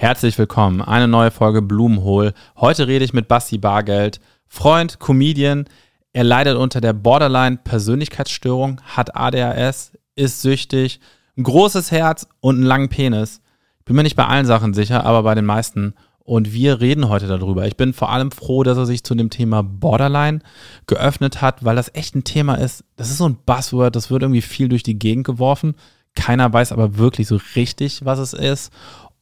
Herzlich 0.00 0.38
willkommen, 0.38 0.80
eine 0.80 1.08
neue 1.08 1.32
Folge 1.32 1.60
Blumenhohl. 1.60 2.32
Heute 2.56 2.86
rede 2.86 3.04
ich 3.04 3.12
mit 3.12 3.26
Basti 3.26 3.58
Bargeld, 3.58 4.20
Freund, 4.46 5.00
Comedian. 5.00 5.64
Er 6.12 6.22
leidet 6.22 6.56
unter 6.56 6.80
der 6.80 6.92
Borderline-Persönlichkeitsstörung, 6.92 8.80
hat 8.84 9.16
ADHS, 9.16 9.98
ist 10.14 10.40
süchtig, 10.40 11.00
ein 11.36 11.42
großes 11.42 11.90
Herz 11.90 12.28
und 12.38 12.54
einen 12.54 12.64
langen 12.64 12.88
Penis. 12.88 13.40
Bin 13.84 13.96
mir 13.96 14.04
nicht 14.04 14.14
bei 14.14 14.24
allen 14.24 14.46
Sachen 14.46 14.72
sicher, 14.72 15.04
aber 15.04 15.24
bei 15.24 15.34
den 15.34 15.46
meisten. 15.46 15.94
Und 16.20 16.52
wir 16.52 16.80
reden 16.80 17.08
heute 17.08 17.26
darüber. 17.26 17.66
Ich 17.66 17.76
bin 17.76 17.92
vor 17.92 18.10
allem 18.12 18.30
froh, 18.30 18.62
dass 18.62 18.78
er 18.78 18.86
sich 18.86 19.02
zu 19.02 19.16
dem 19.16 19.30
Thema 19.30 19.64
Borderline 19.64 20.38
geöffnet 20.86 21.42
hat, 21.42 21.64
weil 21.64 21.74
das 21.74 21.92
echt 21.92 22.14
ein 22.14 22.22
Thema 22.22 22.54
ist. 22.54 22.84
Das 22.94 23.10
ist 23.10 23.18
so 23.18 23.28
ein 23.28 23.38
Buzzword, 23.44 23.96
das 23.96 24.12
wird 24.12 24.22
irgendwie 24.22 24.42
viel 24.42 24.68
durch 24.68 24.84
die 24.84 25.00
Gegend 25.00 25.26
geworfen. 25.26 25.74
Keiner 26.14 26.52
weiß 26.52 26.70
aber 26.70 26.98
wirklich 26.98 27.26
so 27.26 27.40
richtig, 27.56 28.04
was 28.04 28.20
es 28.20 28.32
ist. 28.32 28.72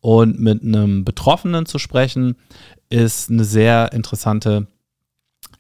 Und 0.07 0.38
mit 0.38 0.62
einem 0.62 1.04
Betroffenen 1.04 1.66
zu 1.66 1.80
sprechen, 1.80 2.36
ist 2.91 3.28
eine 3.28 3.42
sehr 3.42 3.92
interessante 3.92 4.69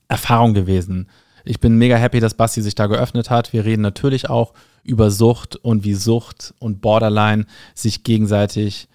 Erfahrung 0.06 0.54
gewesen. 0.54 1.08
Ich 1.44 1.58
bin 1.58 1.78
mega 1.78 1.96
happy, 1.96 2.20
dass 2.20 2.34
Basti 2.34 2.62
sich 2.62 2.76
da 2.76 2.86
geöffnet 2.86 3.28
hat. 3.28 3.52
Wir 3.52 3.64
reden 3.64 3.82
natürlich 3.82 4.30
auch 4.30 4.54
über 4.84 5.10
Sucht 5.10 5.56
und 5.56 5.82
wie 5.82 5.94
Sucht 5.94 6.54
und 6.60 6.80
Borderline 6.80 7.46
sich 7.74 8.04
gegenseitig 8.04 8.86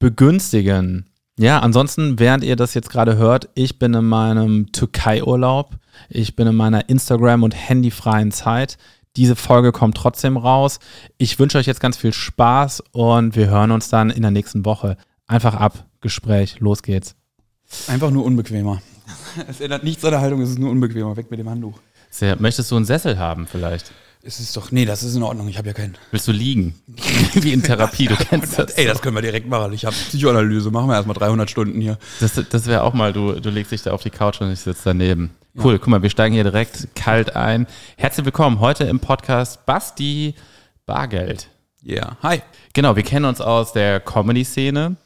begünstigen. 0.00 1.06
Ja, 1.38 1.60
ansonsten, 1.60 2.18
während 2.18 2.42
ihr 2.42 2.56
das 2.56 2.74
jetzt 2.74 2.90
gerade 2.90 3.16
hört, 3.16 3.48
ich 3.54 3.78
bin 3.78 3.94
in 3.94 4.06
meinem 4.06 4.72
Türkei-Urlaub. 4.72 5.76
Ich 6.08 6.34
bin 6.34 6.48
in 6.48 6.56
meiner 6.56 6.88
Instagram- 6.88 7.44
und 7.44 7.52
handyfreien 7.52 8.32
Zeit. 8.32 8.76
Diese 9.16 9.34
Folge 9.34 9.72
kommt 9.72 9.96
trotzdem 9.96 10.36
raus. 10.36 10.78
Ich 11.18 11.38
wünsche 11.38 11.58
euch 11.58 11.66
jetzt 11.66 11.80
ganz 11.80 11.96
viel 11.96 12.12
Spaß 12.12 12.82
und 12.92 13.34
wir 13.34 13.48
hören 13.48 13.70
uns 13.70 13.88
dann 13.88 14.10
in 14.10 14.22
der 14.22 14.30
nächsten 14.30 14.64
Woche. 14.64 14.96
Einfach 15.26 15.54
ab, 15.54 15.86
Gespräch, 16.00 16.60
los 16.60 16.82
geht's. 16.82 17.16
Einfach 17.88 18.10
nur 18.10 18.24
unbequemer. 18.24 18.80
Es 19.48 19.60
ändert 19.60 19.84
nichts 19.84 20.04
an 20.04 20.12
der 20.12 20.20
Haltung, 20.20 20.40
es 20.40 20.50
ist 20.50 20.58
nur 20.58 20.70
unbequemer. 20.70 21.16
Weg 21.16 21.30
mit 21.30 21.38
dem 21.38 21.48
Handtuch. 21.48 21.78
Sehr, 22.10 22.40
möchtest 22.40 22.70
du 22.70 22.76
einen 22.76 22.86
Sessel 22.86 23.18
haben 23.18 23.46
vielleicht? 23.46 23.92
Es 24.26 24.40
ist 24.40 24.56
doch, 24.56 24.72
nee, 24.72 24.84
das 24.84 25.04
ist 25.04 25.14
in 25.14 25.22
Ordnung, 25.22 25.46
ich 25.46 25.56
habe 25.56 25.68
ja 25.68 25.72
keinen. 25.72 25.94
Willst 26.10 26.26
du 26.26 26.32
liegen? 26.32 26.74
Wie 27.34 27.52
in 27.52 27.62
Therapie, 27.62 28.06
du 28.06 28.16
kennst 28.28 28.58
das. 28.58 28.72
Ey, 28.72 28.84
das 28.84 29.00
können 29.00 29.14
wir 29.14 29.22
direkt 29.22 29.48
machen. 29.48 29.72
Ich 29.72 29.84
habe 29.84 29.94
Psychoanalyse, 29.94 30.72
machen 30.72 30.88
wir 30.88 30.96
erstmal 30.96 31.14
300 31.14 31.48
Stunden 31.48 31.80
hier. 31.80 31.96
Das, 32.18 32.32
das 32.50 32.66
wäre 32.66 32.82
auch 32.82 32.92
mal, 32.92 33.12
du, 33.12 33.38
du 33.38 33.50
legst 33.50 33.70
dich 33.70 33.82
da 33.82 33.92
auf 33.92 34.02
die 34.02 34.10
Couch 34.10 34.40
und 34.40 34.50
ich 34.50 34.58
sitze 34.58 34.80
daneben. 34.86 35.30
Cool, 35.56 35.74
ja. 35.74 35.78
guck 35.78 35.86
mal, 35.86 36.02
wir 36.02 36.10
steigen 36.10 36.34
hier 36.34 36.42
direkt 36.42 36.88
kalt 36.96 37.36
ein. 37.36 37.68
Herzlich 37.96 38.26
willkommen 38.26 38.58
heute 38.58 38.82
im 38.82 38.98
Podcast 38.98 39.64
Basti 39.64 40.34
Bargeld. 40.86 41.48
Ja, 41.84 41.94
yeah. 41.94 42.16
hi. 42.24 42.42
Genau, 42.72 42.96
wir 42.96 43.04
kennen 43.04 43.26
uns 43.26 43.40
aus 43.40 43.74
der 43.74 44.00
Comedy-Szene 44.00 44.96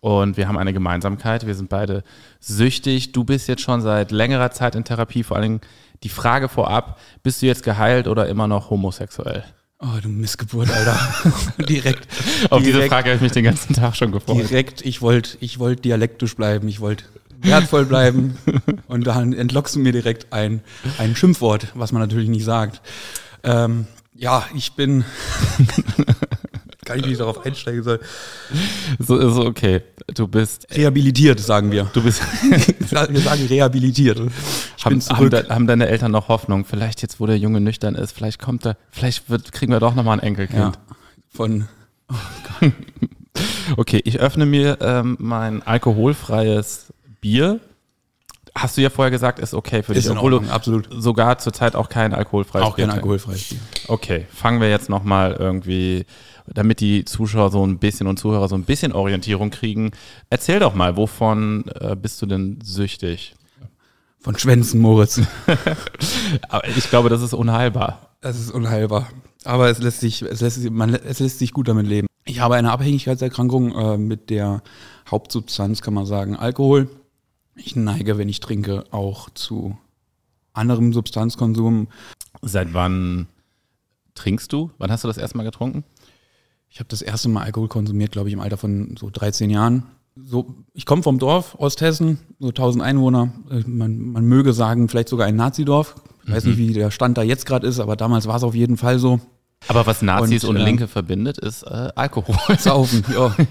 und 0.00 0.36
wir 0.36 0.48
haben 0.48 0.58
eine 0.58 0.72
Gemeinsamkeit. 0.72 1.46
Wir 1.46 1.54
sind 1.54 1.68
beide 1.68 2.02
süchtig. 2.40 3.12
Du 3.12 3.22
bist 3.22 3.46
jetzt 3.46 3.62
schon 3.62 3.80
seit 3.80 4.10
längerer 4.10 4.50
Zeit 4.50 4.74
in 4.74 4.82
Therapie, 4.82 5.22
vor 5.22 5.36
allen 5.36 5.42
Dingen 5.44 5.60
die 6.02 6.08
Frage 6.08 6.48
vorab, 6.48 7.00
bist 7.22 7.42
du 7.42 7.46
jetzt 7.46 7.62
geheilt 7.62 8.08
oder 8.08 8.28
immer 8.28 8.46
noch 8.46 8.70
homosexuell? 8.70 9.44
Oh, 9.78 10.00
du 10.02 10.08
Missgeburt, 10.08 10.70
Alter. 10.70 10.98
direkt. 11.68 12.06
Auf 12.50 12.62
direkt, 12.62 12.66
diese 12.66 12.88
Frage 12.88 13.10
habe 13.10 13.16
ich 13.16 13.20
mich 13.20 13.32
den 13.32 13.44
ganzen 13.44 13.74
Tag 13.74 13.94
schon 13.94 14.10
gefreut. 14.10 14.38
Direkt, 14.38 14.84
ich 14.86 15.02
wollte 15.02 15.36
ich 15.40 15.58
wollt 15.58 15.84
dialektisch 15.84 16.34
bleiben, 16.34 16.66
ich 16.68 16.80
wollte 16.80 17.04
wertvoll 17.42 17.84
bleiben. 17.84 18.38
und 18.88 19.06
dann 19.06 19.34
entlockst 19.34 19.76
du 19.76 19.80
mir 19.80 19.92
direkt 19.92 20.32
ein, 20.32 20.62
ein 20.98 21.14
Schimpfwort, 21.14 21.68
was 21.74 21.92
man 21.92 22.00
natürlich 22.00 22.28
nicht 22.28 22.44
sagt. 22.44 22.80
Ähm, 23.42 23.86
ja, 24.14 24.46
ich 24.54 24.72
bin. 24.72 25.04
Kann 26.86 27.00
ich 27.00 27.06
nicht 27.06 27.20
darauf 27.20 27.44
einsteigen 27.44 27.82
soll. 27.82 27.98
So 29.00 29.18
ist 29.18 29.36
okay. 29.36 29.82
Du 30.14 30.28
bist. 30.28 30.68
Rehabilitiert, 30.70 31.40
sagen 31.40 31.72
wir. 31.72 31.90
Du 31.92 32.00
bist. 32.00 32.22
wir 32.78 33.20
sagen 33.20 33.46
rehabilitiert. 33.46 34.20
Ich 34.78 34.84
haben, 34.84 35.00
haben, 35.00 35.30
de, 35.30 35.48
haben, 35.48 35.66
deine 35.66 35.88
Eltern 35.88 36.12
noch 36.12 36.28
Hoffnung? 36.28 36.64
Vielleicht 36.64 37.02
jetzt, 37.02 37.18
wo 37.18 37.26
der 37.26 37.38
Junge 37.38 37.60
nüchtern 37.60 37.96
ist, 37.96 38.12
vielleicht 38.12 38.40
kommt 38.40 38.64
er, 38.64 38.76
vielleicht 38.90 39.28
wird, 39.28 39.50
kriegen 39.50 39.72
wir 39.72 39.80
doch 39.80 39.96
nochmal 39.96 40.18
ein 40.18 40.22
Enkelkind. 40.22 40.60
Ja, 40.60 40.72
von. 41.28 41.66
Oh 42.08 42.14
okay, 43.76 44.00
ich 44.04 44.20
öffne 44.20 44.46
mir 44.46 44.78
ähm, 44.80 45.16
mein 45.18 45.64
alkoholfreies 45.64 46.92
Bier. 47.20 47.58
Hast 48.54 48.76
du 48.76 48.80
ja 48.80 48.90
vorher 48.90 49.10
gesagt, 49.10 49.40
ist 49.40 49.54
okay 49.54 49.82
für 49.82 49.92
dich, 49.92 50.04
ist 50.04 50.10
Ordnung, 50.10 50.44
du 50.44 50.52
absolut. 50.52 50.88
sogar 50.90 51.38
zurzeit 51.38 51.74
auch 51.74 51.88
kein 51.88 52.14
alkoholfreies 52.14 52.62
Bier. 52.62 52.68
Auch 52.68 52.76
kein 52.76 52.90
alkoholfreies 52.90 53.48
Bier. 53.48 53.58
Okay, 53.88 54.26
fangen 54.32 54.60
wir 54.60 54.70
jetzt 54.70 54.88
nochmal 54.88 55.32
irgendwie 55.32 56.06
damit 56.52 56.80
die 56.80 57.04
Zuschauer 57.04 57.50
so 57.50 57.64
ein 57.66 57.78
bisschen 57.78 58.06
und 58.06 58.18
Zuhörer 58.18 58.48
so 58.48 58.54
ein 58.54 58.64
bisschen 58.64 58.92
Orientierung 58.92 59.50
kriegen. 59.50 59.90
Erzähl 60.30 60.60
doch 60.60 60.74
mal, 60.74 60.96
wovon 60.96 61.64
äh, 61.80 61.96
bist 61.96 62.20
du 62.22 62.26
denn 62.26 62.58
süchtig? 62.62 63.34
Von 64.18 64.38
Schwänzen, 64.38 64.80
Moritz. 64.80 65.20
Aber 66.48 66.66
ich 66.68 66.90
glaube, 66.90 67.08
das 67.08 67.22
ist 67.22 67.32
unheilbar. 67.32 68.16
Das 68.20 68.38
ist 68.38 68.50
unheilbar. 68.50 69.08
Aber 69.44 69.70
es 69.70 69.78
lässt 69.78 70.00
sich, 70.00 70.22
es 70.22 70.40
lässt 70.40 70.60
sich, 70.60 70.70
man, 70.70 70.94
es 70.94 71.20
lässt 71.20 71.38
sich 71.38 71.52
gut 71.52 71.68
damit 71.68 71.86
leben. 71.86 72.08
Ich 72.24 72.40
habe 72.40 72.56
eine 72.56 72.72
Abhängigkeitserkrankung 72.72 73.72
äh, 73.76 73.98
mit 73.98 74.30
der 74.30 74.62
Hauptsubstanz, 75.08 75.80
kann 75.80 75.94
man 75.94 76.06
sagen, 76.06 76.34
Alkohol. 76.34 76.88
Ich 77.54 77.76
neige, 77.76 78.18
wenn 78.18 78.28
ich 78.28 78.40
trinke, 78.40 78.84
auch 78.90 79.30
zu 79.30 79.78
anderem 80.52 80.92
Substanzkonsum. 80.92 81.88
Seit 82.42 82.74
wann 82.74 83.28
trinkst 84.14 84.52
du? 84.52 84.72
Wann 84.78 84.90
hast 84.90 85.04
du 85.04 85.08
das 85.08 85.18
erste 85.18 85.36
Mal 85.36 85.44
getrunken? 85.44 85.84
Ich 86.68 86.78
habe 86.78 86.88
das 86.88 87.02
erste 87.02 87.28
Mal 87.28 87.42
Alkohol 87.42 87.68
konsumiert, 87.68 88.12
glaube 88.12 88.28
ich, 88.28 88.34
im 88.34 88.40
Alter 88.40 88.56
von 88.56 88.96
so 88.98 89.10
13 89.10 89.50
Jahren. 89.50 89.84
So, 90.16 90.54
ich 90.72 90.86
komme 90.86 91.02
vom 91.02 91.18
Dorf, 91.18 91.56
Osthessen, 91.58 92.18
so 92.38 92.48
1000 92.48 92.82
Einwohner. 92.82 93.32
Äh, 93.50 93.60
man, 93.66 93.98
man 93.98 94.24
möge 94.24 94.52
sagen, 94.52 94.88
vielleicht 94.88 95.08
sogar 95.08 95.26
ein 95.26 95.36
Nazidorf. 95.36 95.94
Ich 96.24 96.32
weiß 96.32 96.44
nicht, 96.44 96.58
mhm. 96.58 96.68
wie 96.68 96.72
der 96.72 96.90
Stand 96.90 97.18
da 97.18 97.22
jetzt 97.22 97.46
gerade 97.46 97.66
ist, 97.66 97.78
aber 97.78 97.96
damals 97.96 98.26
war 98.26 98.36
es 98.36 98.42
auf 98.42 98.54
jeden 98.54 98.76
Fall 98.76 98.98
so. 98.98 99.20
Aber 99.68 99.86
was 99.86 100.02
Nazis 100.02 100.44
und, 100.44 100.56
und 100.56 100.62
äh, 100.62 100.64
Linke 100.64 100.88
verbindet, 100.88 101.38
ist 101.38 101.62
äh, 101.62 101.90
Alkohol. 101.94 102.36
Saufen, 102.58 103.04
ja. 103.12 103.34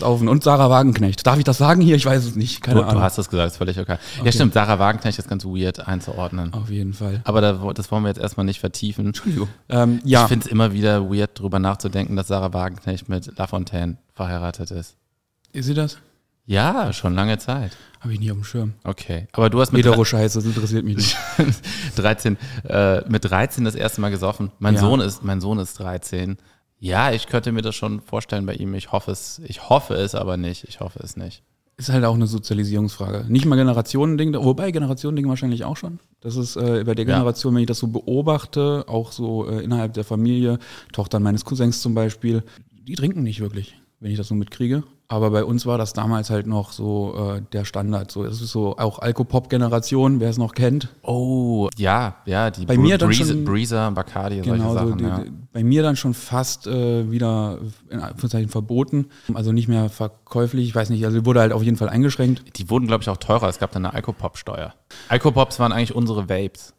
Saufen. 0.00 0.28
Und 0.28 0.44
Sarah 0.44 0.70
Wagenknecht. 0.70 1.26
Darf 1.26 1.38
ich 1.38 1.44
das 1.44 1.58
sagen 1.58 1.80
hier? 1.80 1.96
Ich 1.96 2.06
weiß 2.06 2.24
es 2.24 2.36
nicht. 2.36 2.62
Keine 2.62 2.80
du, 2.80 2.82
Ahnung. 2.82 2.96
Du 2.96 3.00
hast 3.02 3.18
das 3.18 3.30
gesagt, 3.30 3.52
ist 3.52 3.56
völlig 3.58 3.78
okay. 3.78 3.92
okay. 3.92 4.24
Ja, 4.24 4.32
stimmt. 4.32 4.54
Sarah 4.54 4.78
Wagenknecht 4.78 5.18
ist 5.18 5.28
ganz 5.28 5.44
weird 5.44 5.86
einzuordnen. 5.86 6.52
Auf 6.52 6.70
jeden 6.70 6.92
Fall. 6.92 7.20
Aber 7.24 7.40
da, 7.40 7.72
das 7.72 7.90
wollen 7.90 8.02
wir 8.02 8.08
jetzt 8.08 8.20
erstmal 8.20 8.46
nicht 8.46 8.60
vertiefen. 8.60 9.06
Entschuldigung. 9.06 9.48
Ähm, 9.72 10.00
ja. 10.04 10.22
Ich 10.22 10.28
finde 10.28 10.46
es 10.46 10.50
immer 10.50 10.72
wieder 10.72 11.10
weird, 11.10 11.38
drüber 11.38 11.60
nachzudenken, 11.60 12.16
dass 12.16 12.26
Sarah 12.26 12.52
Wagenknecht 12.52 13.08
mit 13.08 13.38
Lafontaine 13.38 13.98
verheiratet 14.14 14.72
ist. 14.72 14.96
Ist 15.52 15.66
sie 15.66 15.74
das? 15.74 15.98
Ja, 16.50 16.92
schon 16.92 17.14
lange 17.14 17.38
Zeit. 17.38 17.76
Habe 18.00 18.14
ich 18.14 18.18
nie 18.18 18.32
auf 18.32 18.38
dem 18.38 18.44
Schirm. 18.44 18.74
Okay. 18.82 19.28
Aber 19.32 19.50
du 19.50 19.60
hast 19.60 19.72
mit. 19.72 19.84
Hetero-Scheiße, 19.84 20.38
das 20.38 20.44
interessiert 20.44 20.84
mich 20.84 20.96
nicht. 20.96 21.16
13, 21.96 22.36
äh, 22.64 23.08
mit 23.08 23.24
13 23.24 23.64
das 23.64 23.76
erste 23.76 24.00
Mal 24.00 24.10
gesoffen. 24.10 24.50
Mein, 24.58 24.74
ja. 24.74 24.80
Sohn 24.80 25.00
ist, 25.00 25.22
mein 25.22 25.40
Sohn 25.40 25.60
ist 25.60 25.78
13. 25.78 26.38
Ja, 26.80 27.12
ich 27.12 27.26
könnte 27.26 27.52
mir 27.52 27.60
das 27.60 27.76
schon 27.76 28.00
vorstellen 28.00 28.46
bei 28.46 28.54
ihm. 28.54 28.74
Ich 28.74 28.90
hoffe 28.90 29.12
es, 29.12 29.40
ich 29.44 29.68
hoffe 29.68 29.94
es 29.94 30.14
aber 30.14 30.38
nicht. 30.38 30.64
Ich 30.64 30.80
hoffe 30.80 30.98
es 31.02 31.16
nicht. 31.16 31.42
Ist 31.76 31.90
halt 31.90 32.04
auch 32.04 32.14
eine 32.14 32.26
Sozialisierungsfrage. 32.26 33.26
Nicht 33.28 33.44
mal 33.44 33.56
Generationending, 33.56 34.34
wobei 34.34 34.70
Generationending 34.70 35.28
wahrscheinlich 35.28 35.64
auch 35.64 35.76
schon. 35.76 35.98
Das 36.20 36.36
ist 36.36 36.56
äh, 36.56 36.84
bei 36.84 36.94
der 36.94 37.04
Generation, 37.04 37.52
ja. 37.52 37.56
wenn 37.56 37.62
ich 37.62 37.68
das 37.68 37.78
so 37.78 37.88
beobachte, 37.88 38.84
auch 38.86 39.12
so 39.12 39.48
äh, 39.48 39.62
innerhalb 39.62 39.92
der 39.94 40.04
Familie, 40.04 40.58
Tochter 40.92 41.20
meines 41.20 41.44
Cousins 41.44 41.80
zum 41.80 41.94
Beispiel, 41.94 42.42
die 42.70 42.94
trinken 42.94 43.22
nicht 43.22 43.40
wirklich, 43.40 43.78
wenn 43.98 44.10
ich 44.10 44.16
das 44.16 44.28
so 44.28 44.34
mitkriege. 44.34 44.82
Aber 45.10 45.32
bei 45.32 45.44
uns 45.44 45.66
war 45.66 45.76
das 45.76 45.92
damals 45.92 46.30
halt 46.30 46.46
noch 46.46 46.70
so 46.70 47.34
äh, 47.36 47.42
der 47.52 47.64
Standard. 47.64 48.12
So, 48.12 48.24
es 48.24 48.40
ist 48.40 48.52
so 48.52 48.76
auch 48.76 49.00
Alkopop-Generation, 49.00 50.20
wer 50.20 50.30
es 50.30 50.38
noch 50.38 50.54
kennt. 50.54 50.88
Oh, 51.02 51.68
ja, 51.76 52.14
ja, 52.26 52.52
die 52.52 52.64
bei 52.64 52.76
Br 52.76 52.80
mir 52.80 52.96
dann 52.96 53.08
Breezer, 53.08 53.24
schon, 53.26 53.44
Breezer, 53.44 53.90
Bacardi, 53.90 54.40
genau, 54.40 54.72
solche 54.72 54.72
Sachen. 54.72 54.88
So, 54.90 54.94
die, 54.94 55.04
ja. 55.04 55.24
Bei 55.52 55.64
mir 55.64 55.82
dann 55.82 55.96
schon 55.96 56.14
fast 56.14 56.68
äh, 56.68 57.10
wieder 57.10 57.58
in 57.88 57.98
Anführungszeichen 57.98 58.50
verboten, 58.50 59.06
also 59.34 59.50
nicht 59.50 59.66
mehr 59.66 59.88
verkäuflich. 59.88 60.68
Ich 60.68 60.76
weiß 60.76 60.90
nicht, 60.90 61.04
also 61.04 61.26
wurde 61.26 61.40
halt 61.40 61.52
auf 61.52 61.64
jeden 61.64 61.76
Fall 61.76 61.88
eingeschränkt. 61.88 62.44
Die 62.56 62.70
wurden, 62.70 62.86
glaube 62.86 63.02
ich, 63.02 63.08
auch 63.08 63.16
teurer. 63.16 63.48
Es 63.48 63.58
gab 63.58 63.72
dann 63.72 63.84
eine 63.84 63.94
Alkopop-Steuer. 63.94 64.74
Alkopops 65.08 65.58
waren 65.58 65.72
eigentlich 65.72 65.92
unsere 65.92 66.28
Vapes. 66.28 66.72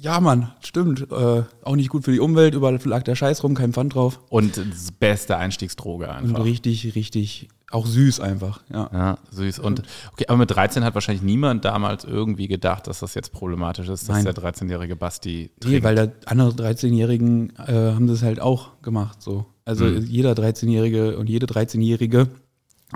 Ja, 0.00 0.20
Mann, 0.20 0.52
stimmt. 0.60 1.10
Äh, 1.10 1.42
auch 1.62 1.76
nicht 1.76 1.88
gut 1.88 2.04
für 2.04 2.12
die 2.12 2.20
Umwelt, 2.20 2.54
überall 2.54 2.78
lag 2.84 3.02
der 3.02 3.16
Scheiß 3.16 3.42
rum, 3.42 3.54
kein 3.54 3.72
Pfand 3.72 3.94
drauf. 3.96 4.20
Und 4.28 4.56
das 4.56 4.92
beste 4.92 5.36
Einstiegsdroge 5.36 6.08
einfach. 6.08 6.38
Und 6.38 6.44
richtig, 6.44 6.94
richtig 6.94 7.48
auch 7.70 7.86
süß 7.86 8.20
einfach, 8.20 8.62
ja. 8.72 8.88
Ja, 8.92 9.18
süß. 9.30 9.58
Und 9.58 9.82
okay, 10.12 10.24
aber 10.28 10.38
mit 10.38 10.50
13 10.50 10.84
hat 10.84 10.94
wahrscheinlich 10.94 11.22
niemand 11.22 11.64
damals 11.64 12.04
irgendwie 12.04 12.48
gedacht, 12.48 12.86
dass 12.86 13.00
das 13.00 13.14
jetzt 13.14 13.32
problematisch 13.32 13.88
ist, 13.88 14.08
dass 14.08 14.22
Nein. 14.22 14.24
der 14.24 14.34
13-jährige 14.34 14.96
Basti 14.96 15.50
trinkt. 15.60 15.78
Nee, 15.78 15.82
weil 15.82 15.94
der 15.94 16.12
andere 16.26 16.50
13-Jährigen 16.50 17.52
äh, 17.56 17.72
haben 17.72 18.06
das 18.06 18.22
halt 18.22 18.40
auch 18.40 18.80
gemacht 18.80 19.20
so. 19.20 19.46
Also 19.64 19.84
mhm. 19.84 20.02
jeder 20.06 20.32
13-Jährige 20.32 21.18
und 21.18 21.28
jede 21.28 21.46
13-Jährige 21.46 22.28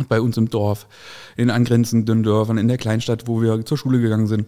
bei 0.09 0.23
uns 0.23 0.39
im 0.39 0.49
Dorf, 0.49 0.87
in 1.37 1.51
angrenzenden 1.51 2.23
Dörfern, 2.23 2.57
in 2.57 2.69
der 2.69 2.79
Kleinstadt, 2.79 3.29
wo 3.29 3.43
wir 3.43 3.67
zur 3.67 3.77
Schule 3.77 4.01
gegangen 4.01 4.27
sind, 4.27 4.47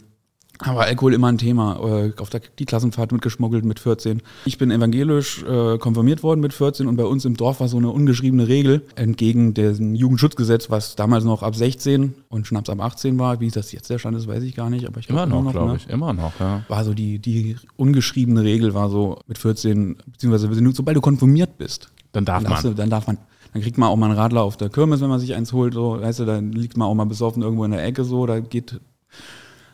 Aber 0.61 0.83
Alkohol 0.83 1.15
immer 1.15 1.29
ein 1.29 1.39
Thema. 1.39 1.79
Äh, 1.83 2.13
Auf 2.21 2.31
der, 2.31 2.41
die 2.59 2.65
Klassenfahrt 2.65 3.13
mitgeschmuggelt 3.13 3.65
mit 3.65 3.81
14. 3.81 4.23
Ich 4.45 4.57
bin 4.59 4.71
evangelisch 4.71 5.43
äh, 5.43 5.79
konfirmiert 5.79 6.23
worden 6.23 6.41
mit 6.41 6.53
14 6.53 6.87
und 6.87 6.97
bei 6.97 7.05
uns 7.05 7.25
im 7.25 7.37
Dorf 7.37 7.61
war 7.61 7.69
so 7.69 7.77
eine 7.77 7.91
ungeschriebene 7.91 8.47
Regel 8.47 8.83
entgegen 8.95 9.55
dem 9.55 9.95
Jugendschutzgesetz, 9.95 10.71
was 10.71 10.95
damals 10.97 11.25
noch 11.25 11.43
ab 11.43 11.57
16 11.57 12.15
und 12.29 12.47
Schnaps 12.47 12.71
ab 12.71 12.81
18 12.81 13.19
war. 13.19 13.41
Wie 13.41 13.51
das 13.51 13.73
jetzt 13.73 13.91
der 13.91 13.99
Stand 13.99 14.17
ist, 14.17 14.29
weiß 14.29 14.43
ich 14.43 14.55
gar 14.55 14.71
nicht. 14.71 14.87
Aber 14.87 15.01
ich 15.01 15.09
Immer 15.09 15.27
glaub, 15.27 15.45
noch, 15.45 15.53
glaube 15.53 15.73
ne? 15.73 15.77
ich. 15.77 15.89
Immer 15.89 16.13
noch, 16.13 16.39
ja. 16.39 16.65
War 16.69 16.85
so 16.85 16.95
die, 16.95 17.19
die 17.19 17.57
ungeschriebene 17.77 18.43
Regel 18.43 18.75
war 18.75 18.91
so 18.91 19.19
mit 19.27 19.39
14, 19.39 19.97
beziehungsweise 20.07 20.73
sobald 20.73 20.97
du 20.97 21.01
konfirmiert 21.01 21.59
bist, 21.59 21.91
Dann 22.13 22.25
darf 22.25 22.45
darfst 22.45 22.65
man. 22.65 22.77
Dann 22.77 22.91
darf 22.91 23.07
man. 23.07 23.19
Dann 23.53 23.63
kriegt 23.63 23.79
man 23.79 23.89
auch 23.89 23.97
mal 23.97 24.07
einen 24.07 24.19
Radler 24.19 24.43
auf 24.43 24.57
der 24.57 24.69
Kirmes, 24.69 25.01
wenn 25.01 25.09
man 25.09 25.21
sich 25.21 25.35
eins 25.35 25.53
holt, 25.53 25.75
so, 25.75 26.01
weißt 26.01 26.19
du, 26.19 26.25
dann 26.25 26.51
liegt 26.51 26.77
man 26.77 26.89
auch 26.89 26.95
mal 26.95 27.07
besoffen 27.07 27.41
irgendwo 27.41 27.65
in 27.65 27.71
der 27.71 27.85
Ecke, 27.85 28.03
so, 28.03 28.27
da 28.27 28.41
geht, 28.41 28.81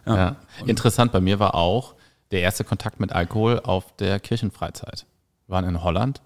ja. 0.06 0.16
Ja. 0.16 0.36
Interessant, 0.66 1.12
bei 1.12 1.20
mir 1.20 1.38
war 1.38 1.54
auch 1.54 1.94
der 2.30 2.40
erste 2.42 2.64
Kontakt 2.64 3.00
mit 3.00 3.12
Alkohol 3.12 3.60
auf 3.60 3.94
der 3.96 4.20
Kirchenfreizeit. 4.20 5.06
Wir 5.46 5.54
waren 5.54 5.64
in 5.64 5.82
Holland, 5.82 6.20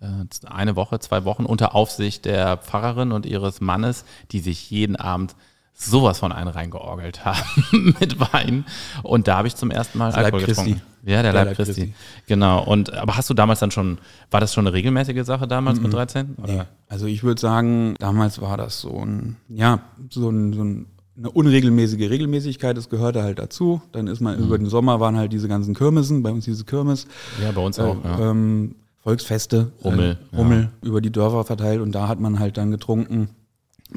äh, 0.00 0.06
eine 0.46 0.76
Woche, 0.76 0.98
zwei 1.00 1.24
Wochen 1.24 1.44
unter 1.44 1.74
Aufsicht 1.74 2.24
der 2.24 2.56
Pfarrerin 2.56 3.12
und 3.12 3.26
ihres 3.26 3.60
Mannes, 3.60 4.04
die 4.30 4.40
sich 4.40 4.70
jeden 4.70 4.96
Abend 4.96 5.34
sowas 5.74 6.18
von 6.18 6.32
einen 6.32 6.48
reingeorgelt 6.48 7.24
haben 7.24 7.96
mit 8.00 8.20
Wein. 8.32 8.64
Und 9.02 9.26
da 9.28 9.38
habe 9.38 9.48
ich 9.48 9.56
zum 9.56 9.70
ersten 9.70 9.98
Mal 9.98 10.06
Das 10.06 10.16
Leib 10.16 10.24
Alkohol 10.26 10.44
Christi. 10.44 10.64
getrunken. 10.74 10.86
Ja, 11.04 11.22
der, 11.22 11.22
Der 11.22 11.32
Leib, 11.32 11.46
Leib 11.46 11.56
Christi. 11.56 11.80
Christi. 11.86 11.94
Genau. 12.26 12.62
Und 12.62 12.92
aber 12.94 13.16
hast 13.16 13.28
du 13.28 13.34
damals 13.34 13.58
dann 13.60 13.70
schon, 13.72 13.98
war 14.30 14.40
das 14.40 14.54
schon 14.54 14.66
eine 14.66 14.74
regelmäßige 14.74 15.24
Sache 15.24 15.48
damals 15.48 15.80
mit 15.80 15.92
13? 15.92 16.36
Oder? 16.36 16.52
Nee. 16.52 16.62
Also 16.88 17.06
ich 17.06 17.24
würde 17.24 17.40
sagen, 17.40 17.94
damals 17.98 18.40
war 18.40 18.56
das 18.56 18.80
so 18.80 19.04
ein, 19.04 19.36
ja, 19.48 19.80
so, 20.10 20.30
ein, 20.30 20.52
so 20.52 20.62
ein, 20.62 20.86
eine 21.22 21.30
unregelmäßige 21.30 22.10
Regelmäßigkeit, 22.10 22.76
das 22.76 22.88
gehörte 22.88 23.22
halt 23.22 23.38
dazu. 23.38 23.80
Dann 23.92 24.08
ist 24.08 24.20
man 24.20 24.38
über 24.38 24.58
den 24.58 24.68
Sommer 24.68 24.98
waren 24.98 25.16
halt 25.16 25.32
diese 25.32 25.46
ganzen 25.48 25.74
Kirmesen, 25.74 26.22
bei 26.22 26.30
uns 26.32 26.44
diese 26.44 26.64
Kirmes, 26.64 27.06
Ja, 27.40 27.52
bei 27.52 27.60
uns 27.64 27.78
auch. 27.78 27.96
äh, 28.04 28.08
ja. 28.08 28.30
ähm, 28.30 28.74
Volksfeste, 28.98 29.70
Rummel, 29.84 30.18
äh, 30.32 30.36
Rummel 30.36 30.70
über 30.82 31.00
die 31.00 31.10
Dörfer 31.10 31.44
verteilt 31.44 31.80
und 31.80 31.92
da 31.92 32.08
hat 32.08 32.20
man 32.20 32.38
halt 32.38 32.56
dann 32.56 32.70
getrunken. 32.70 33.28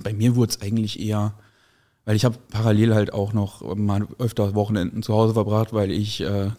Bei 0.03 0.13
mir 0.13 0.35
wurde 0.35 0.51
es 0.51 0.61
eigentlich 0.61 0.99
eher, 0.99 1.33
weil 2.05 2.15
ich 2.15 2.25
habe 2.25 2.37
parallel 2.51 2.93
halt 2.93 3.13
auch 3.13 3.33
noch 3.33 3.75
mal 3.75 4.07
öfter 4.19 4.53
Wochenenden 4.55 5.01
zu 5.03 5.13
Hause 5.13 5.33
verbracht, 5.33 5.73
weil 5.73 5.91
ich 5.91 6.21
äh, 6.21 6.49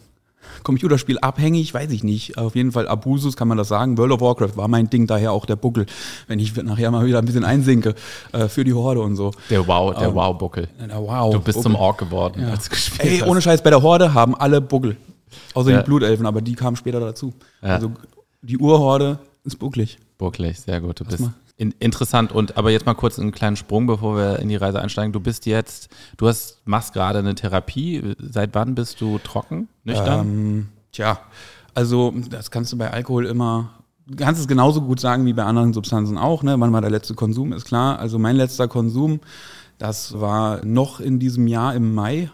Computerspiel 0.63 1.17
abhängig, 1.19 1.73
weiß 1.73 1.91
ich 1.91 2.03
nicht. 2.03 2.37
Auf 2.37 2.55
jeden 2.55 2.71
Fall 2.71 2.87
Abusus 2.87 3.35
kann 3.35 3.47
man 3.47 3.57
das 3.57 3.67
sagen. 3.67 3.97
World 3.97 4.11
of 4.13 4.21
Warcraft 4.21 4.55
war 4.57 4.67
mein 4.67 4.89
Ding, 4.89 5.07
daher 5.07 5.31
auch 5.31 5.45
der 5.45 5.55
Buckel, 5.55 5.85
wenn 6.27 6.39
ich 6.39 6.55
nachher 6.55 6.91
mal 6.91 7.05
wieder 7.05 7.19
ein 7.19 7.25
bisschen 7.25 7.45
einsinke 7.45 7.95
äh, 8.33 8.47
für 8.47 8.63
die 8.63 8.73
Horde 8.73 9.01
und 9.01 9.15
so. 9.15 9.31
Der 9.49 9.67
Wow, 9.67 9.93
der 9.97 10.09
ähm, 10.09 10.15
Wow-Buckel. 10.15 10.67
Ja, 10.79 10.99
wow. 10.99 11.33
Du 11.33 11.39
bist 11.39 11.57
Buckel. 11.57 11.71
zum 11.71 11.75
Ork 11.75 11.97
geworden, 11.99 12.41
Ja. 12.41 12.49
als 12.51 12.65
du 12.65 12.69
gespielt 12.71 13.01
Ey, 13.11 13.19
hast. 13.19 13.27
ohne 13.27 13.41
Scheiß, 13.41 13.61
bei 13.61 13.69
der 13.69 13.81
Horde 13.81 14.13
haben 14.13 14.35
alle 14.35 14.61
Buckel. 14.61 14.97
Außer 15.53 15.71
Ja. 15.71 15.77
die 15.81 15.85
Blutelfen, 15.85 16.25
aber 16.25 16.41
die 16.41 16.55
kamen 16.55 16.75
später 16.77 16.99
dazu. 16.99 17.33
Ja. 17.61 17.75
Also 17.75 17.91
die 18.41 18.57
Urhorde 18.57 19.19
ist 19.43 19.57
bucklig. 19.59 19.97
Bucklig, 20.17 20.59
sehr 20.59 20.79
gut. 20.81 20.99
Du 20.99 21.05
bist. 21.05 21.23
In, 21.57 21.73
interessant. 21.79 22.31
Und 22.31 22.57
aber 22.57 22.71
jetzt 22.71 22.85
mal 22.85 22.93
kurz 22.93 23.19
einen 23.19 23.31
kleinen 23.31 23.55
Sprung, 23.55 23.87
bevor 23.87 24.15
wir 24.15 24.39
in 24.39 24.49
die 24.49 24.55
Reise 24.55 24.79
einsteigen. 24.79 25.11
Du 25.11 25.19
bist 25.19 25.45
jetzt, 25.45 25.89
du 26.17 26.27
hast, 26.27 26.61
machst 26.65 26.93
gerade 26.93 27.19
eine 27.19 27.35
Therapie. 27.35 28.15
Seit 28.19 28.53
wann 28.53 28.75
bist 28.75 29.01
du 29.01 29.17
trocken? 29.17 29.67
Nüchtern? 29.83 30.27
Ähm, 30.27 30.69
tja, 30.91 31.19
also 31.73 32.13
das 32.29 32.51
kannst 32.51 32.71
du 32.73 32.77
bei 32.77 32.91
Alkohol 32.91 33.25
immer, 33.25 33.71
kannst 34.15 34.39
es 34.39 34.47
genauso 34.47 34.81
gut 34.81 34.99
sagen 34.99 35.25
wie 35.25 35.33
bei 35.33 35.43
anderen 35.43 35.73
Substanzen 35.73 36.17
auch, 36.17 36.43
ne? 36.43 36.55
Wann 36.59 36.73
war 36.73 36.81
der 36.81 36.91
letzte 36.91 37.15
Konsum, 37.15 37.53
ist 37.53 37.65
klar. 37.65 37.99
Also 37.99 38.19
mein 38.19 38.35
letzter 38.35 38.67
Konsum, 38.67 39.19
das 39.77 40.19
war 40.19 40.63
noch 40.65 40.99
in 40.99 41.19
diesem 41.19 41.47
Jahr 41.47 41.75
im 41.75 41.93
Mai. 41.93 42.29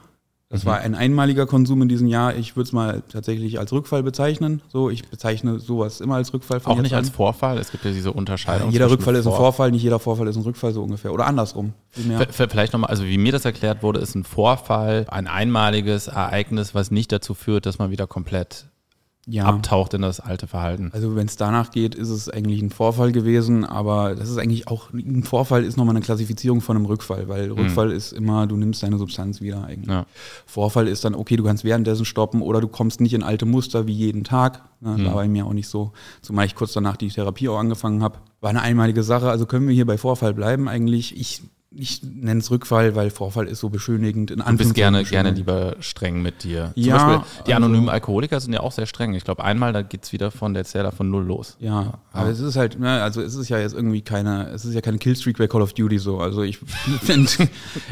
Das 0.53 0.65
war 0.65 0.77
ein 0.79 0.93
einmaliger 0.95 1.45
Konsum 1.45 1.81
in 1.81 1.89
diesem 1.89 2.07
Jahr. 2.07 2.35
Ich 2.35 2.55
würde 2.55 2.67
es 2.67 2.71
mal 2.73 3.01
tatsächlich 3.11 3.59
als 3.59 3.73
Rückfall 3.73 4.03
bezeichnen. 4.03 4.61
So, 4.71 4.89
ich 4.89 5.07
bezeichne 5.09 5.59
sowas 5.59 5.99
immer 5.99 6.15
als 6.15 6.33
Rückfall. 6.33 6.59
von 6.59 6.71
Auch 6.71 6.81
nicht 6.81 6.93
als 6.93 7.07
an. 7.07 7.13
Vorfall. 7.13 7.57
Es 7.57 7.71
gibt 7.71 7.83
ja 7.83 7.91
diese 7.91 8.13
Unterscheidung. 8.13 8.69
Jeder 8.71 8.85
zwischen 8.85 8.97
Rückfall 8.97 9.15
ist 9.15 9.25
ein 9.25 9.31
Vor- 9.31 9.37
Vorfall, 9.37 9.71
nicht 9.71 9.83
jeder 9.83 9.99
Vorfall 9.99 10.27
ist 10.27 10.35
ein 10.35 10.43
Rückfall, 10.43 10.71
so 10.71 10.83
ungefähr. 10.83 11.11
Oder 11.11 11.25
andersrum. 11.25 11.73
Vielleicht 12.29 12.71
nochmal, 12.73 12.89
also 12.91 13.03
wie 13.03 13.17
mir 13.17 13.31
das 13.31 13.45
erklärt 13.45 13.81
wurde, 13.83 13.99
ist 13.99 14.15
ein 14.15 14.23
Vorfall 14.23 15.05
ein 15.09 15.27
einmaliges 15.27 16.07
Ereignis, 16.07 16.75
was 16.75 16.91
nicht 16.91 17.11
dazu 17.11 17.33
führt, 17.33 17.65
dass 17.65 17.79
man 17.79 17.89
wieder 17.91 18.05
komplett 18.07 18.65
Ja. 19.25 19.45
abtaucht 19.45 19.93
in 19.93 20.01
das 20.01 20.19
alte 20.19 20.47
Verhalten. 20.47 20.89
Also 20.93 21.15
wenn 21.15 21.27
es 21.27 21.37
danach 21.37 21.71
geht, 21.71 21.95
ist 21.95 22.09
es 22.09 22.27
eigentlich 22.27 22.61
ein 22.61 22.71
Vorfall 22.71 23.13
gewesen, 23.13 23.63
aber 23.63 24.15
das 24.15 24.29
ist 24.29 24.37
eigentlich 24.37 24.67
auch, 24.67 24.91
ein 24.91 25.23
Vorfall 25.23 25.63
ist 25.63 25.77
nochmal 25.77 25.95
eine 25.95 26.03
Klassifizierung 26.03 26.59
von 26.59 26.75
einem 26.75 26.85
Rückfall, 26.85 27.29
weil 27.29 27.49
Rückfall 27.49 27.91
ist 27.91 28.11
immer, 28.11 28.47
du 28.47 28.57
nimmst 28.57 28.83
deine 28.83 28.97
Substanz 28.97 29.39
wieder 29.39 29.63
eigentlich. 29.63 29.87
Ja. 29.87 30.05
Vorfall 30.45 30.89
ist 30.89 31.05
dann, 31.05 31.15
okay, 31.15 31.37
du 31.37 31.43
kannst 31.45 31.63
währenddessen 31.63 32.03
stoppen 32.03 32.41
oder 32.41 32.59
du 32.59 32.67
kommst 32.67 32.99
nicht 32.99 33.13
in 33.13 33.23
alte 33.23 33.45
Muster 33.45 33.87
wie 33.87 33.93
jeden 33.93 34.25
Tag. 34.25 34.61
Ne, 34.81 35.05
War 35.05 35.13
bei 35.13 35.29
mir 35.29 35.45
auch 35.45 35.53
nicht 35.53 35.69
so, 35.69 35.93
zumal 36.21 36.45
ich 36.45 36.55
kurz 36.55 36.73
danach 36.73 36.97
die 36.97 37.07
Therapie 37.07 37.47
auch 37.47 37.57
angefangen 37.57 38.03
habe. 38.03 38.17
War 38.41 38.49
eine 38.49 38.61
einmalige 38.61 39.03
Sache, 39.03 39.29
also 39.29 39.45
können 39.45 39.67
wir 39.67 39.73
hier 39.73 39.85
bei 39.85 39.97
Vorfall 39.97 40.33
bleiben 40.33 40.67
eigentlich. 40.67 41.17
Ich, 41.17 41.41
ich 41.75 42.01
nenne 42.03 42.39
es 42.39 42.51
Rückfall, 42.51 42.95
weil 42.95 43.09
Vorfall 43.09 43.47
ist 43.47 43.59
so 43.59 43.69
beschönigend. 43.69 44.29
In 44.31 44.39
Du 44.45 44.57
bist 44.57 44.73
gerne, 44.75 45.03
gerne 45.03 45.31
lieber 45.31 45.75
streng 45.79 46.21
mit 46.21 46.43
dir. 46.43 46.71
Zum 46.75 46.83
Ja, 46.83 46.97
Beispiel, 47.17 47.27
die 47.47 47.53
also- 47.53 47.65
anonymen 47.65 47.89
Alkoholiker 47.89 48.39
sind 48.39 48.53
ja 48.53 48.59
auch 48.59 48.71
sehr 48.71 48.85
streng. 48.85 49.13
Ich 49.15 49.23
glaube, 49.23 49.43
einmal, 49.43 49.73
da 49.73 49.81
geht's 49.81 50.13
wieder 50.13 50.29
von 50.29 50.53
der 50.53 50.65
Zähler 50.65 50.91
von 50.91 51.09
null 51.09 51.23
los. 51.25 51.57
Ja, 51.59 51.95
aber 52.11 52.29
es 52.29 52.39
ist 52.39 52.55
halt, 52.57 52.79
ne, 52.79 53.01
also 53.01 53.21
es 53.21 53.35
ist 53.35 53.49
ja 53.49 53.57
jetzt 53.57 53.73
irgendwie 53.73 54.01
keine, 54.01 54.49
es 54.49 54.65
ist 54.65 54.73
ja 54.75 54.81
keine 54.81 54.99
Killstreak 54.99 55.37
bei 55.37 55.47
Call 55.47 55.61
of 55.63 55.73
Duty 55.73 55.97
so. 55.97 56.19
Also 56.19 56.43
ich 56.43 56.59
finde, 57.01 57.31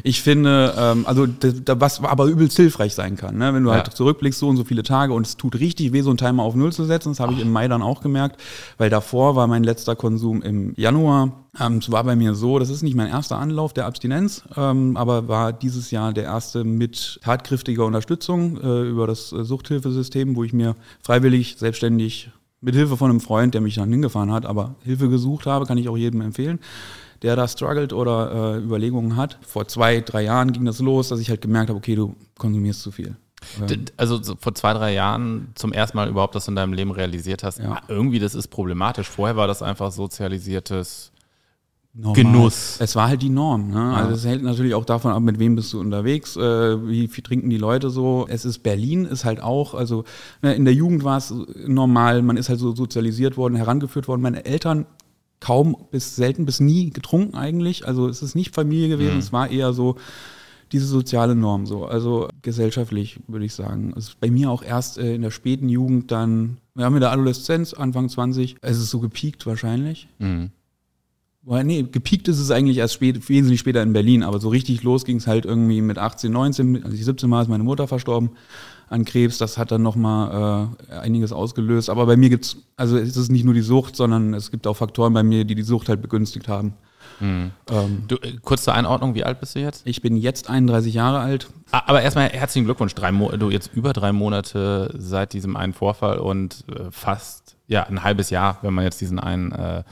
ich 0.04 0.22
finde, 0.22 0.74
ähm, 0.78 1.06
also 1.08 1.26
da, 1.28 1.80
was 1.80 2.04
aber 2.04 2.26
übelst 2.26 2.58
hilfreich 2.58 2.94
sein 2.94 3.16
kann, 3.16 3.38
ne? 3.38 3.54
wenn 3.54 3.64
du 3.64 3.70
Ja. 3.70 3.78
halt 3.78 3.94
zurückblickst 3.96 4.40
so 4.40 4.48
und 4.48 4.58
so 4.58 4.64
viele 4.64 4.84
Tage 4.84 5.14
und 5.14 5.26
es 5.26 5.38
tut 5.38 5.56
richtig 5.60 5.92
weh, 5.92 6.02
so 6.02 6.10
einen 6.12 6.18
Timer 6.18 6.44
auf 6.44 6.56
Null 6.56 6.72
zu 6.72 6.86
setzen. 6.86 7.10
Das 7.10 7.20
habe 7.20 7.34
ich 7.34 7.40
im 7.40 7.52
Mai 7.52 7.68
dann 7.68 7.82
auch 7.82 8.02
gemerkt, 8.02 8.40
weil 8.78 8.90
davor 8.92 9.36
war 9.36 9.48
mein 9.48 9.64
letzter 9.64 9.96
Konsum 9.96 10.42
im 10.44 10.74
Januar. 10.78 11.41
Ähm, 11.60 11.78
es 11.78 11.92
war 11.92 12.04
bei 12.06 12.16
mir 12.16 12.34
so, 12.34 12.60
das 12.60 12.70
ist 12.70 12.82
nicht 12.82 12.96
mein 12.96 13.08
erster 13.10 13.38
Anlauf 13.38 13.74
der 13.74 13.86
Abstinenz, 13.86 14.44
ähm, 14.56 14.96
aber 14.96 15.28
war 15.28 15.52
dieses 15.52 15.92
Jahr 15.92 16.14
der 16.14 16.24
erste 16.24 16.64
mit 16.64 17.20
tatkräftiger 17.24 17.86
Unterstützung 17.86 18.58
äh, 18.62 18.84
über 18.90 19.06
das 19.06 19.34
äh, 19.34 19.44
Suchthilfesystem, 19.44 20.36
wo 20.38 20.44
ich 20.46 20.54
mir 20.54 20.76
freiwillig, 21.04 21.58
selbstständig 21.58 22.30
mit 22.62 22.76
Hilfe 22.76 22.96
von 22.96 23.10
einem 23.10 23.20
Freund, 23.20 23.54
der 23.54 23.60
mich 23.62 23.76
dann 23.76 23.90
hingefahren 23.90 24.32
hat, 24.32 24.46
aber 24.46 24.76
Hilfe 24.84 25.10
gesucht 25.10 25.46
habe, 25.46 25.66
kann 25.66 25.78
ich 25.78 25.90
auch 25.90 25.98
jedem 25.98 26.22
empfehlen, 26.22 26.60
der 27.22 27.36
da 27.36 27.48
struggelt 27.50 27.92
oder 27.92 28.56
äh, 28.56 28.64
Überlegungen 28.64 29.18
hat. 29.18 29.38
Vor 29.46 29.68
zwei, 29.68 30.00
drei 30.00 30.24
Jahren 30.24 30.54
ging 30.54 30.64
das 30.64 30.80
los, 30.80 31.10
dass 31.10 31.20
ich 31.20 31.30
halt 31.30 31.42
gemerkt 31.42 31.70
habe, 31.70 31.78
okay, 31.78 31.96
du 31.96 32.16
konsumierst 32.38 32.82
zu 32.82 32.92
viel. 32.92 33.16
D- 33.68 33.80
Also 33.98 34.22
so 34.22 34.36
vor 34.40 34.54
zwei, 34.56 34.74
drei 34.74 34.94
Jahren 34.94 35.50
zum 35.56 35.74
ersten 35.74 35.98
Mal 35.98 36.08
überhaupt, 36.08 36.36
dass 36.36 36.46
du 36.46 36.52
in 36.52 36.56
deinem 36.56 36.74
Leben 36.74 36.92
realisiert 36.92 37.44
hast, 37.44 37.58
Ja. 37.60 37.72
ah, 37.74 37.82
irgendwie 37.88 38.20
das 38.20 38.36
ist 38.36 38.48
problematisch. 38.50 39.10
Vorher 39.10 39.36
war 39.36 39.48
das 39.48 39.62
einfach 39.64 39.92
sozialisiertes 39.92 41.11
Normal. 41.94 42.24
Genuss. 42.24 42.78
Es 42.80 42.96
war 42.96 43.10
halt 43.10 43.22
die 43.22 43.30
Norm. 43.30 43.70
Ne? 43.70 43.94
Also 43.94 44.14
es 44.16 44.26
hält 44.26 44.44
natürlich 44.44 44.74
auch 44.76 44.86
davon 44.86 45.12
ab, 45.12 45.22
mit 45.22 45.40
wem 45.40 45.58
bist 45.58 45.74
du 45.74 45.80
unterwegs, 45.80 46.38
äh, 46.38 46.88
wie 46.88 47.10
viel 47.10 47.24
trinken 47.24 47.50
die 47.50 47.58
Leute 47.58 47.90
so. 47.90 48.26
Es 48.30 48.46
ist 48.46 48.60
Berlin, 48.60 49.04
ist 49.04 49.26
halt 49.26 49.42
auch, 49.42 49.74
also 49.74 50.06
ne, 50.42 50.54
in 50.54 50.64
der 50.64 50.74
Jugend 50.74 51.04
war 51.04 51.18
es 51.18 51.34
normal, 51.68 52.22
man 52.22 52.38
ist 52.38 52.48
halt 52.48 52.60
so 52.60 52.74
sozialisiert 52.74 53.36
worden, 53.36 53.56
herangeführt 53.56 54.08
worden. 54.08 54.22
Meine 54.22 54.46
Eltern 54.46 54.86
kaum 55.42 55.76
bis 55.92 56.16
selten 56.16 56.46
bis 56.46 56.62
nie 56.62 56.92
getrunken 56.92 57.36
eigentlich. 57.36 57.86
Also 57.86 58.08
es 58.08 58.22
ist 58.22 58.36
nicht 58.36 58.56
Familie 58.56 58.88
gewesen, 58.88 59.18
es 59.18 59.34
war 59.34 59.50
eher 59.50 59.74
so 59.74 59.98
diese 60.72 60.86
soziale 60.86 61.36
Norm 61.36 61.66
so. 61.66 61.86
Also 61.86 62.30
gesellschaftlich 62.42 63.20
würde 63.28 63.46
ich 63.46 63.54
sagen. 63.54 63.94
Es 63.98 64.10
ist 64.10 64.20
bei 64.22 64.32
mir 64.32 64.50
auch 64.50 64.64
erst 64.64 64.98
äh, 64.98 65.16
in 65.16 65.22
der 65.24 65.32
späten 65.32 65.68
Jugend 65.68 66.12
dann, 66.12 66.60
wir 66.74 66.86
haben 66.86 66.96
in 66.96 67.02
der 67.02 67.12
Adoleszenz, 67.12 67.74
Anfang 67.74 68.08
20, 68.08 68.56
es 68.62 68.78
ist 68.78 68.90
so 68.90 69.00
gepiekt 69.00 69.46
wahrscheinlich. 69.46 70.08
Mhm. 70.20 70.52
Nee, 71.44 71.84
gepiekt 71.84 72.28
ist 72.28 72.40
es 72.40 72.52
eigentlich 72.52 72.78
erst 72.78 72.94
spät, 72.94 73.28
wesentlich 73.28 73.60
später 73.60 73.82
in 73.82 73.94
Berlin, 73.94 74.24
aber 74.24 74.40
so 74.40 74.50
richtig 74.50 74.84
los 74.84 75.06
ging 75.06 75.18
es 75.18 75.26
halt 75.26 75.46
irgendwie 75.46 75.82
mit 75.82 75.98
18, 75.98 76.32
19, 76.32 76.84
als 76.84 76.94
ich 76.94 77.04
17 77.04 77.32
war, 77.32 77.42
ist 77.42 77.48
meine 77.48 77.64
Mutter 77.64 77.88
verstorben 77.88 78.32
an 78.90 79.06
Krebs. 79.06 79.38
Das 79.40 79.58
hat 79.58 79.72
dann 79.72 79.82
nochmal 79.82 80.70
äh, 80.90 80.94
einiges 80.94 81.32
ausgelöst. 81.32 81.90
Aber 81.90 82.06
bei 82.06 82.16
mir 82.18 82.30
gibt's, 82.30 82.58
also 82.76 82.98
es 82.98 83.18
ist 83.18 83.32
nicht 83.32 83.46
nur 83.46 83.54
die 83.54 83.62
Sucht, 83.62 83.96
sondern 83.96 84.34
es 84.34 84.52
gibt 84.52 84.68
auch 84.68 84.76
Faktoren 84.76 85.14
bei 85.14 85.24
mir, 85.24 85.46
die 85.46 85.56
die 85.56 85.64
Sucht 85.64 85.90
halt 85.90 86.02
begünstigt 86.02 86.48
haben. 86.48 86.74
Ähm, 87.22 87.52
Du, 88.08 88.16
äh, 88.16 88.38
kurz 88.42 88.64
zur 88.64 88.74
Einordnung, 88.74 89.16
wie 89.16 89.24
alt 89.24 89.40
bist 89.40 89.56
du 89.56 89.60
jetzt? 89.60 89.86
ich 89.86 90.02
bin 90.02 90.18
jetzt 90.18 90.50
31 90.50 90.94
Jahre 90.94 91.20
alt. 91.20 91.48
Aber 91.72 92.02
erstmal 92.02 92.30
herzlichen 92.30 92.66
Glückwunsch. 92.66 92.96
Drei 92.96 93.12
Mo 93.12 93.32
du 93.32 93.50
jetzt 93.50 93.72
über 93.74 93.94
drei 93.94 94.12
Monate 94.12 94.94
seit 94.98 95.34
diesem 95.34 95.56
einen 95.56 95.74
Vorfall 95.74 96.18
und 96.18 96.66
äh, 96.70 96.92
fast 96.92 97.56
ja 97.68 97.84
ein 97.84 98.04
halbes 98.04 98.30
Jahr, 98.30 98.58
wenn 98.62 98.74
man 98.74 98.84
jetzt 98.84 99.02
diesen 99.02 99.20
einen 99.20 99.52
äh, 99.52 99.84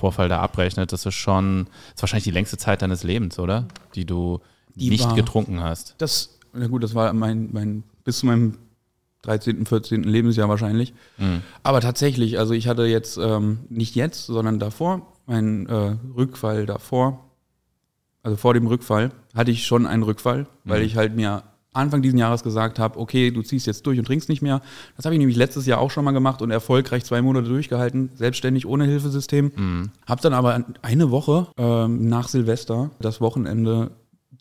Vorfall 0.00 0.28
da 0.28 0.40
abrechnet. 0.40 0.92
Das 0.92 1.06
ist 1.06 1.14
schon, 1.14 1.66
das 1.66 1.96
ist 1.96 2.02
wahrscheinlich 2.02 2.24
die 2.24 2.30
längste 2.30 2.56
Zeit 2.58 2.82
deines 2.82 3.02
Lebens, 3.04 3.38
oder? 3.38 3.66
Die 3.94 4.04
du 4.04 4.40
Die 4.74 4.90
nicht 4.90 5.04
war- 5.04 5.14
getrunken 5.14 5.60
hast. 5.60 5.94
Das, 5.98 6.38
na 6.52 6.66
gut, 6.66 6.82
das 6.82 6.94
war 6.94 7.12
mein, 7.12 7.50
mein, 7.52 7.82
bis 8.04 8.18
zu 8.20 8.26
meinem 8.26 8.56
13., 9.22 9.66
14. 9.66 10.02
Lebensjahr 10.02 10.48
wahrscheinlich. 10.48 10.94
Aber 11.62 11.80
tatsächlich, 11.82 12.38
also 12.38 12.54
ich 12.54 12.66
hatte 12.68 12.84
jetzt, 12.86 13.18
ähm, 13.18 13.60
nicht 13.68 13.94
jetzt, 13.94 14.24
sondern 14.26 14.58
davor, 14.58 15.06
meinen 15.26 15.66
äh, 15.66 15.96
Rückfall 16.16 16.64
davor, 16.64 17.20
also 18.22 18.36
vor 18.38 18.54
dem 18.54 18.66
Rückfall, 18.66 19.12
hatte 19.34 19.50
ich 19.50 19.66
schon 19.66 19.86
einen 19.86 20.02
Rückfall, 20.02 20.46
weil 20.64 20.82
ich 20.82 20.96
halt 20.96 21.14
mir 21.14 21.42
Anfang 21.72 22.02
diesen 22.02 22.18
Jahres 22.18 22.42
gesagt 22.42 22.78
habe, 22.78 22.98
okay, 22.98 23.30
du 23.30 23.42
ziehst 23.42 23.66
jetzt 23.66 23.86
durch 23.86 23.98
und 23.98 24.04
trinkst 24.04 24.28
nicht 24.28 24.42
mehr. 24.42 24.60
Das 24.96 25.04
habe 25.04 25.14
ich 25.14 25.18
nämlich 25.18 25.36
letztes 25.36 25.66
Jahr 25.66 25.78
auch 25.80 25.90
schon 25.90 26.04
mal 26.04 26.10
gemacht 26.10 26.42
und 26.42 26.50
erfolgreich 26.50 27.04
zwei 27.04 27.22
Monate 27.22 27.48
durchgehalten, 27.48 28.10
selbstständig 28.14 28.66
ohne 28.66 28.84
Hilfesystem. 28.84 29.52
Mhm. 29.54 29.90
Habe 30.06 30.20
dann 30.20 30.32
aber 30.32 30.64
eine 30.82 31.10
Woche 31.10 31.46
ähm, 31.56 32.08
nach 32.08 32.28
Silvester, 32.28 32.90
das 33.00 33.20
Wochenende, 33.20 33.92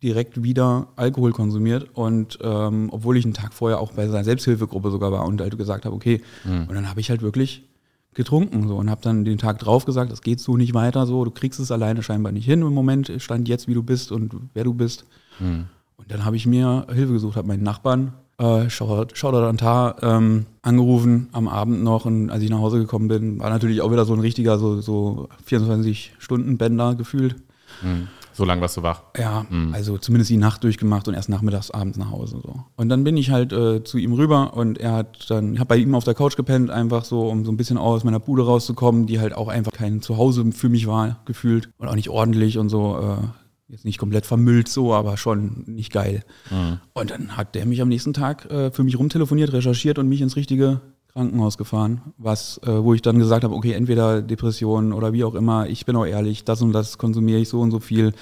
direkt 0.02 0.44
wieder 0.44 0.88
Alkohol 0.96 1.32
konsumiert 1.32 1.90
und 1.94 2.40
ähm, 2.42 2.88
obwohl 2.92 3.18
ich 3.18 3.26
einen 3.26 3.34
Tag 3.34 3.54
vorher 3.54 3.80
auch 3.80 3.92
bei 3.92 4.08
seiner 4.08 4.24
Selbsthilfegruppe 4.24 4.92
sogar 4.92 5.12
war 5.12 5.26
und 5.26 5.42
halt 5.42 5.58
gesagt 5.58 5.86
habe, 5.86 5.96
okay, 5.96 6.22
mhm. 6.46 6.68
und 6.68 6.76
dann 6.76 6.90
habe 6.90 7.02
ich 7.02 7.10
halt 7.10 7.22
wirklich 7.22 7.68
getrunken 8.14 8.68
so 8.68 8.78
und 8.78 8.90
habe 8.90 9.02
dann 9.02 9.26
den 9.26 9.38
Tag 9.38 9.60
drauf 9.60 9.86
gesagt, 9.86 10.12
das 10.12 10.22
geht 10.22 10.40
so 10.40 10.58
nicht 10.58 10.74
weiter 10.74 11.06
so, 11.06 11.26
du 11.26 11.32
kriegst 11.32 11.60
es 11.60 11.72
alleine 11.72 12.02
scheinbar 12.02 12.32
nicht 12.32 12.46
hin 12.46 12.62
im 12.62 12.74
Moment, 12.74 13.12
stand 13.18 13.48
jetzt 13.50 13.68
wie 13.68 13.74
du 13.74 13.84
bist 13.84 14.12
und 14.12 14.34
wer 14.54 14.64
du 14.64 14.74
bist. 14.74 15.06
Mhm. 15.40 15.66
Und 16.00 16.10
dann 16.12 16.26
habe 16.26 16.36
ich 16.38 16.48
mir 16.48 16.88
Hilfe 16.92 17.14
gesucht, 17.14 17.36
habe 17.36 17.48
meinen 17.48 17.64
Nachbarn, 17.64 18.14
äh, 18.40 18.70
Shoutout 18.70 19.38
an 19.38 19.58
Tar, 19.58 20.02
ähm, 20.02 20.46
angerufen 20.62 21.28
am 21.34 21.48
Abend 21.48 21.84
noch 21.84 22.06
und 22.06 22.30
als 22.30 22.42
ich 22.42 22.50
nach 22.50 22.60
Hause 22.60 22.80
gekommen 22.80 23.10
bin, 23.10 23.40
war 23.40 23.50
natürlich 23.50 23.82
auch 23.82 23.92
wieder 23.92 24.06
so 24.06 24.14
ein 24.14 24.22
richtiger, 24.22 24.58
so, 24.58 24.80
so 24.82 25.28
24-Stunden-Bänder 25.48 26.96
gefühlt. 26.96 27.36
Mhm. 27.82 28.08
So 28.32 28.46
lange 28.46 28.62
warst 28.62 28.78
du 28.78 28.84
wach? 28.84 29.02
Ja, 29.18 29.46
mhm. 29.50 29.74
also 29.74 29.98
zumindest 29.98 30.30
die 30.30 30.38
Nacht 30.38 30.64
durchgemacht 30.64 31.10
und 31.10 31.14
erst 31.14 31.28
nachmittags, 31.28 31.72
abends 31.72 31.98
nach 31.98 32.12
Hause. 32.12 32.40
So. 32.42 32.64
Und 32.78 32.88
dann 32.88 33.04
bin 33.04 33.18
ich 33.18 33.32
halt 33.32 33.52
äh, 33.52 33.84
zu 33.84 33.98
ihm 33.98 34.14
rüber 34.14 34.54
und 34.54 34.78
er 34.78 34.94
hat 34.94 35.30
dann, 35.30 35.56
ich 35.56 35.60
habe 35.60 35.68
bei 35.68 35.78
ihm 35.78 35.94
auf 35.94 36.06
der 36.06 36.14
Couch 36.14 36.38
gepennt, 36.38 36.70
einfach 36.70 37.04
so, 37.04 37.28
um 37.28 37.44
so 37.44 37.52
ein 37.52 37.58
bisschen 37.58 37.78
aus 37.78 38.06
meiner 38.06 38.22
Bude 38.22 38.46
rauszukommen, 38.46 39.08
die 39.08 39.20
halt 39.20 39.34
auch 39.34 39.50
einfach 39.50 39.74
kein 39.74 40.02
Zuhause 40.02 40.50
für 40.54 40.70
mich 40.70 40.88
war, 40.88 41.20
gefühlt. 41.26 41.70
Und 41.78 41.90
auch 41.90 41.96
nicht 41.96 42.10
ordentlich 42.10 42.58
und 42.58 42.70
so. 42.70 42.98
Äh, 42.98 43.28
jetzt 43.70 43.86
nicht 43.86 44.00
komplett 44.00 44.26
vermüllt 44.26 44.68
so, 44.68 44.94
aber 44.94 45.18
schon 45.18 45.64
nicht 45.68 45.92
geil. 45.92 46.24
Mhm. 46.50 46.80
Und 46.94 47.12
dann 47.12 47.38
hat 47.38 47.56
der 47.56 47.66
mich 47.66 47.82
am 47.82 47.88
nächsten 47.88 48.14
Tag 48.14 48.50
äh, 48.52 48.72
für 48.72 48.84
mich 48.84 48.98
rumtelefoniert, 48.98 49.54
recherchiert 49.54 50.00
und 50.00 50.10
mich 50.10 50.22
ins 50.22 50.36
richtige 50.36 50.82
Krankenhaus 51.14 51.58
gefahren, 51.58 52.02
was, 52.18 52.60
äh, 52.64 52.84
wo 52.84 52.94
ich 52.94 53.02
dann 53.02 53.20
gesagt 53.20 53.44
habe, 53.44 53.56
okay, 53.56 53.74
entweder 53.74 54.22
Depression 54.22 54.94
oder 54.94 55.14
wie 55.14 55.24
auch 55.24 55.36
immer, 55.36 55.68
ich 55.68 55.86
bin 55.86 55.96
auch 55.96 56.06
ehrlich, 56.06 56.44
das 56.44 56.62
und 56.62 56.72
das 56.72 56.98
konsumiere 56.98 57.40
ich 57.40 57.50
so 57.50 57.60
und 57.60 57.72
so 57.72 57.80
viel. 57.80 58.14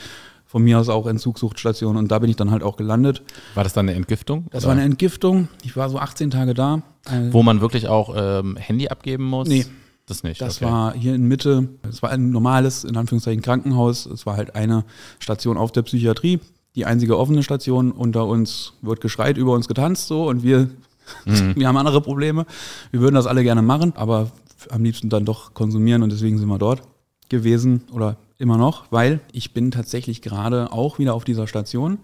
Von 0.50 0.64
mir 0.64 0.80
aus 0.80 0.88
auch 0.88 1.08
Entzugssuchtstation 1.08 1.98
und 1.98 2.10
da 2.10 2.20
bin 2.20 2.30
ich 2.30 2.38
dann 2.38 2.52
halt 2.52 2.64
auch 2.64 2.78
gelandet. 2.78 3.22
War 3.54 3.66
das 3.66 3.74
dann 3.74 3.90
eine 3.90 3.98
Entgiftung? 3.98 4.46
Das 4.52 4.64
oder? 4.64 4.70
war 4.70 4.76
eine 4.78 4.86
Entgiftung. 4.86 5.50
Ich 5.62 5.76
war 5.76 5.90
so 5.90 6.00
18 6.00 6.32
Tage 6.32 6.54
da. 6.54 6.84
Wo 7.32 7.44
man 7.44 7.60
wirklich 7.60 7.90
auch 7.90 8.16
ähm, 8.18 8.56
Handy 8.56 8.88
abgeben 8.88 9.26
muss? 9.26 9.50
Nee, 9.50 9.66
das 10.08 10.24
nicht. 10.24 10.42
Das 10.42 10.58
okay. 10.58 10.72
war 10.72 10.94
hier 10.94 11.14
in 11.14 11.28
Mitte, 11.28 11.68
es 11.88 12.02
war 12.02 12.10
ein 12.10 12.32
normales, 12.32 12.86
in 12.86 12.96
Anführungszeichen, 12.96 13.42
Krankenhaus. 13.42 14.06
Es 14.06 14.26
war 14.26 14.38
halt 14.38 14.56
eine 14.56 14.86
Station 15.20 15.58
auf 15.58 15.72
der 15.74 15.82
Psychiatrie, 15.82 16.40
die 16.76 16.86
einzige 16.86 17.18
offene 17.18 17.44
Station. 17.44 17.92
Unter 17.92 18.26
uns 18.26 18.74
wird 18.82 19.02
geschreit, 19.02 19.38
über 19.38 19.52
uns 19.52 19.68
getanzt 19.68 20.08
so 20.08 20.28
und 20.28 20.44
wir, 20.44 20.70
mhm. 21.26 21.56
wir 21.56 21.68
haben 21.68 21.78
andere 21.78 22.02
Probleme. 22.02 22.46
Wir 22.92 23.02
würden 23.02 23.16
das 23.16 23.28
alle 23.28 23.44
gerne 23.44 23.62
machen, 23.62 23.94
aber 23.98 24.32
am 24.70 24.84
liebsten 24.84 25.10
dann 25.10 25.26
doch 25.26 25.54
konsumieren 25.54 26.02
und 26.04 26.12
deswegen 26.12 26.38
sind 26.38 26.48
wir 26.48 26.58
dort 26.58 26.82
gewesen 27.30 27.84
oder 27.92 28.16
immer 28.38 28.58
noch, 28.58 28.86
weil 28.92 29.20
ich 29.34 29.54
bin 29.54 29.72
tatsächlich 29.72 30.22
gerade 30.22 30.72
auch 30.72 31.00
wieder 31.00 31.14
auf 31.16 31.26
dieser 31.26 31.48
Station, 31.48 32.00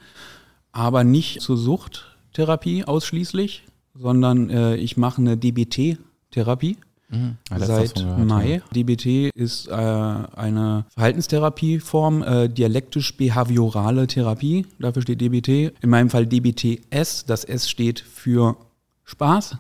aber 0.74 1.05
nicht 1.05 1.41
zur 1.41 1.55
Suchttherapie 1.55 2.83
ausschließlich, 2.83 3.63
sondern 3.95 4.50
äh, 4.50 4.75
ich 4.75 4.98
mache 4.98 5.22
eine 5.22 5.38
DBT-Therapie. 5.38 6.77
Mhm. 7.13 7.38
Seit 7.58 8.05
Mai. 8.17 8.62
DBT 8.75 9.32
ist 9.36 9.67
äh, 9.67 9.72
eine 9.74 10.86
Verhaltenstherapieform, 10.93 12.24
äh, 12.24 12.50
dialektisch-behaviorale 12.50 14.08
Therapie. 14.08 14.65
Dafür 14.79 15.01
steht 15.01 15.22
DBT. 15.22 15.74
In 15.82 15.89
meinem 15.89 16.10
Fall 16.10 16.25
DBTS. 16.25 17.25
Das 17.25 17.43
S 17.43 17.70
steht 17.70 18.00
für 18.00 18.58
Spaß. 19.03 19.58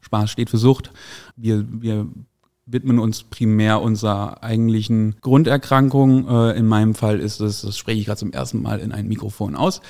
Spaß 0.00 0.30
steht 0.30 0.50
für 0.50 0.58
Sucht. 0.58 0.90
Wir, 1.36 1.64
wir 1.70 2.06
widmen 2.66 2.98
uns 2.98 3.22
primär 3.22 3.80
unserer 3.82 4.42
eigentlichen 4.42 5.16
Grunderkrankung. 5.20 6.28
Äh, 6.28 6.58
in 6.58 6.66
meinem 6.66 6.94
Fall 6.94 7.20
ist 7.20 7.40
es, 7.40 7.62
das 7.62 7.76
spreche 7.76 8.00
ich 8.00 8.06
gerade 8.06 8.18
zum 8.18 8.32
ersten 8.32 8.62
Mal 8.62 8.80
in 8.80 8.92
ein 8.92 9.06
Mikrofon 9.06 9.54
aus, 9.54 9.80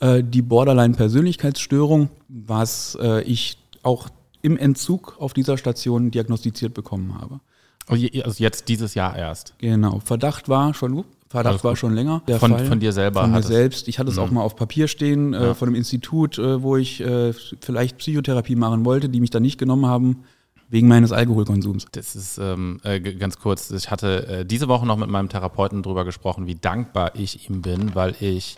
äh, 0.00 0.22
die 0.22 0.42
Borderline-Persönlichkeitsstörung, 0.42 2.08
was 2.28 2.98
äh, 3.00 3.22
ich 3.22 3.58
auch 3.82 4.08
im 4.44 4.58
Entzug 4.58 5.16
auf 5.18 5.32
dieser 5.32 5.56
Station 5.56 6.10
diagnostiziert 6.10 6.74
bekommen 6.74 7.18
habe. 7.18 7.40
Also, 7.86 8.06
also 8.22 8.42
jetzt 8.42 8.68
dieses 8.68 8.94
Jahr 8.94 9.16
erst. 9.16 9.54
Genau. 9.58 10.00
Verdacht 10.04 10.48
war 10.50 10.74
schon, 10.74 11.04
Verdacht 11.28 11.64
war 11.64 11.76
schon 11.76 11.94
länger. 11.94 12.22
von, 12.38 12.52
Fall. 12.52 12.66
von 12.66 12.78
dir 12.78 12.92
selber? 12.92 13.22
Von 13.22 13.32
mir 13.32 13.42
selbst. 13.42 13.88
Ich 13.88 13.98
hatte 13.98 14.10
es 14.10 14.18
auch 14.18 14.28
mhm. 14.28 14.34
mal 14.34 14.42
auf 14.42 14.54
Papier 14.54 14.86
stehen, 14.86 15.32
äh, 15.32 15.46
ja. 15.46 15.54
von 15.54 15.68
einem 15.68 15.76
Institut, 15.76 16.38
äh, 16.38 16.62
wo 16.62 16.76
ich 16.76 17.00
äh, 17.00 17.32
vielleicht 17.32 17.98
Psychotherapie 17.98 18.54
machen 18.54 18.84
wollte, 18.84 19.08
die 19.08 19.20
mich 19.20 19.30
dann 19.30 19.42
nicht 19.42 19.58
genommen 19.58 19.86
haben. 19.86 20.24
Wegen 20.68 20.88
meines 20.88 21.12
Alkoholkonsums. 21.12 21.86
Das 21.92 22.16
ist 22.16 22.38
ähm, 22.38 22.80
äh, 22.84 22.98
ganz 22.98 23.38
kurz. 23.38 23.70
Ich 23.70 23.90
hatte 23.90 24.26
äh, 24.26 24.44
diese 24.46 24.66
Woche 24.66 24.86
noch 24.86 24.96
mit 24.96 25.08
meinem 25.08 25.28
Therapeuten 25.28 25.82
darüber 25.82 26.04
gesprochen, 26.04 26.46
wie 26.46 26.54
dankbar 26.54 27.12
ich 27.14 27.48
ihm 27.48 27.62
bin, 27.62 27.94
weil 27.94 28.14
ich, 28.18 28.56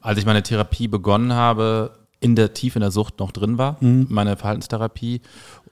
als 0.00 0.18
ich 0.18 0.26
meine 0.26 0.42
Therapie 0.42 0.88
begonnen 0.88 1.32
habe, 1.32 1.92
in 2.22 2.36
der 2.36 2.54
tief 2.54 2.76
in 2.76 2.80
der 2.80 2.92
Sucht 2.92 3.18
noch 3.18 3.32
drin 3.32 3.58
war, 3.58 3.76
mhm. 3.80 4.06
meine 4.08 4.36
Verhaltenstherapie 4.36 5.20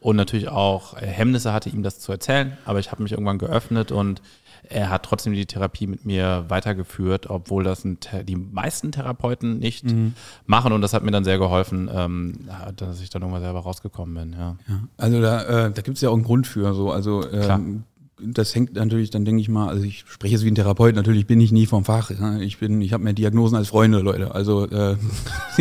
und 0.01 0.17
natürlich 0.17 0.49
auch 0.49 0.97
Hemmnisse 0.97 1.53
hatte, 1.53 1.71
ihm 1.71 1.83
das 1.83 2.01
zu 2.01 2.11
erzählen. 2.11 2.57
Aber 2.65 2.81
ich 2.81 2.91
habe 2.91 3.03
mich 3.03 3.13
irgendwann 3.13 3.39
geöffnet 3.39 3.93
und 3.93 4.21
er 4.69 4.91
hat 4.91 5.05
trotzdem 5.05 5.33
die 5.33 5.47
Therapie 5.47 5.87
mit 5.87 6.05
mir 6.05 6.45
weitergeführt, 6.49 7.31
obwohl 7.31 7.65
das 7.65 7.83
die 7.85 8.37
meisten 8.37 8.93
Therapeuten 8.93 9.59
nicht 9.59 9.85
mhm. 9.85 10.15
machen. 10.47 10.73
Und 10.73 10.83
das 10.83 10.93
hat 10.93 11.03
mir 11.03 11.11
dann 11.11 11.25
sehr 11.25 11.39
geholfen, 11.39 11.91
ähm, 11.93 12.49
dass 12.77 13.01
ich 13.01 13.11
dann 13.11 13.23
irgendwann 13.23 13.43
selber 13.43 13.61
rausgekommen 13.61 14.15
bin. 14.15 14.39
Ja. 14.39 14.57
ja 14.69 14.81
also 14.97 15.21
da, 15.21 15.43
äh, 15.43 15.73
da 15.73 15.83
gibt 15.83 15.97
es 15.97 16.01
ja 16.01 16.11
auch 16.11 16.15
einen 16.15 16.25
Grund 16.25 16.47
für. 16.47 16.75
So. 16.75 16.91
Also 16.91 17.29
ähm, 17.31 17.85
das 18.23 18.55
hängt 18.55 18.75
natürlich, 18.75 19.11
dann 19.11 19.25
denke 19.25 19.41
ich 19.41 19.49
mal, 19.49 19.69
also 19.69 19.85
ich 19.85 20.05
spreche 20.07 20.35
jetzt 20.35 20.45
wie 20.45 20.51
ein 20.51 20.55
Therapeut, 20.55 20.95
natürlich 20.95 21.27
bin 21.27 21.41
ich 21.41 21.53
nie 21.53 21.67
vom 21.67 21.85
Fach. 21.85 22.11
Ich 22.41 22.59
bin, 22.59 22.81
ich 22.81 22.93
habe 22.93 23.05
mehr 23.05 23.13
Diagnosen 23.13 23.57
als 23.57 23.69
Freunde, 23.69 24.01
Leute. 24.01 24.35
Also, 24.35 24.67
äh, 24.69 24.97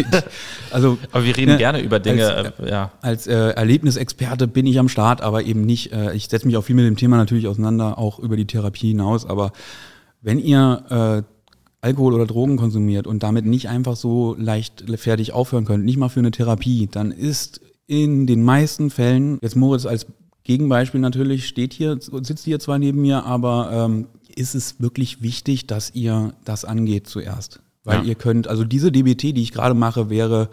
also 0.72 0.98
aber 1.12 1.25
wir 1.25 1.36
reden 1.36 1.56
äh, 1.56 1.58
gerne 1.58 1.82
über 1.82 2.00
Dinge. 2.00 2.28
Als, 2.28 2.60
äh, 2.60 2.70
ja. 2.70 2.92
als 3.01 3.28
äh, 3.28 3.34
Erlebnisexperte 3.34 4.48
bin 4.48 4.66
ich 4.66 4.80
am 4.80 4.89
Start, 4.89 5.22
aber 5.22 5.44
eben 5.44 5.62
nicht. 5.62 5.92
Äh, 5.92 6.13
ich 6.13 6.28
setze 6.28 6.46
mich 6.46 6.58
auch 6.58 6.63
viel 6.63 6.75
mit 6.75 6.86
dem 6.86 6.98
Thema 6.98 7.18
natürlich 7.18 7.48
auseinander, 7.48 7.98
auch 7.98 8.20
über 8.20 8.38
die 8.38 8.46
Therapie 8.46 8.89
hinaus. 8.89 9.25
Aber 9.25 9.51
wenn 10.22 10.39
ihr 10.39 11.24
äh, 11.24 11.86
Alkohol 11.86 12.13
oder 12.13 12.25
Drogen 12.25 12.58
konsumiert 12.58 13.08
und 13.08 13.24
damit 13.24 13.46
nicht 13.46 13.70
einfach 13.70 13.96
so 13.96 14.36
leicht 14.38 14.84
fertig 14.98 15.32
aufhören 15.34 15.66
könnt, 15.66 15.86
nicht 15.86 15.98
mal 15.98 16.10
für 16.10 16.20
eine 16.20 16.32
Therapie, 16.32 16.88
dann 16.92 17.12
ist 17.12 17.62
in 17.88 18.28
den 18.28 18.44
meisten 18.44 18.89
Fällen, 18.89 19.39
jetzt 19.42 19.56
Moritz 19.56 19.86
als 19.86 20.06
Gegenbeispiel 20.50 21.00
natürlich 21.00 21.48
steht 21.48 21.74
hier, 21.74 22.00
sitzt 22.01 22.44
hier 22.44 22.60
zwar 22.60 22.79
neben 22.79 23.00
mir, 23.01 23.24
aber 23.24 23.70
ähm, 23.72 24.08
ist 24.36 24.56
es 24.56 24.82
wirklich 24.82 25.22
wichtig, 25.22 25.68
dass 25.68 25.94
ihr 25.94 26.34
das 26.44 26.65
angeht 26.65 27.06
zuerst? 27.06 27.62
Weil 27.84 28.00
ja. 28.00 28.03
ihr 28.06 28.15
könnt, 28.15 28.48
also 28.48 28.63
diese 28.63 28.91
DBT, 28.91 29.38
die 29.38 29.44
ich 29.44 29.51
gerade 29.51 29.75
mache, 29.75 30.10
wäre 30.10 30.50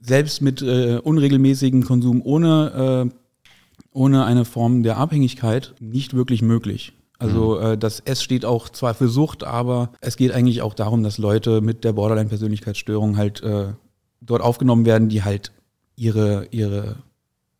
selbst 0.00 0.42
mit 0.42 0.60
äh, 0.60 0.98
unregelmäßigen 1.02 1.82
Konsum 1.82 2.20
ohne, 2.22 3.08
äh, 3.10 3.78
ohne 3.90 4.26
eine 4.26 4.44
Form 4.44 4.82
der 4.82 4.98
Abhängigkeit 4.98 5.74
nicht 5.80 6.12
wirklich 6.12 6.42
möglich. 6.42 6.92
Also 7.18 7.56
mhm. 7.58 7.66
äh, 7.66 7.78
das 7.78 8.00
S 8.00 8.22
steht 8.22 8.44
auch 8.44 8.68
zwar 8.68 8.92
für 8.92 9.08
Sucht, 9.08 9.44
aber 9.44 9.92
es 10.02 10.18
geht 10.18 10.32
eigentlich 10.32 10.60
auch 10.60 10.74
darum, 10.74 11.02
dass 11.02 11.16
Leute 11.16 11.62
mit 11.62 11.84
der 11.84 11.94
Borderline-Persönlichkeitsstörung 11.94 13.16
halt 13.16 13.42
äh, 13.42 13.68
dort 14.20 14.42
aufgenommen 14.42 14.84
werden, 14.84 15.08
die 15.08 15.24
halt 15.24 15.52
ihre, 15.96 16.48
ihre 16.50 16.96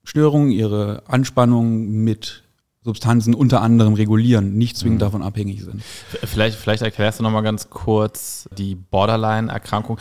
Störungen, 0.06 0.50
ihre 0.50 1.02
Anspannung 1.06 1.88
mit 1.88 2.44
Substanzen 2.82 3.34
unter 3.34 3.62
anderem 3.62 3.94
regulieren, 3.94 4.56
nicht 4.56 4.76
zwingend 4.76 5.00
mhm. 5.00 5.04
davon 5.04 5.22
abhängig 5.22 5.64
sind. 5.64 5.82
Vielleicht, 6.24 6.56
vielleicht 6.56 6.82
erklärst 6.82 7.18
du 7.18 7.24
nochmal 7.24 7.42
ganz 7.42 7.68
kurz 7.68 8.48
die 8.56 8.76
Borderline-Erkrankung. 8.76 9.98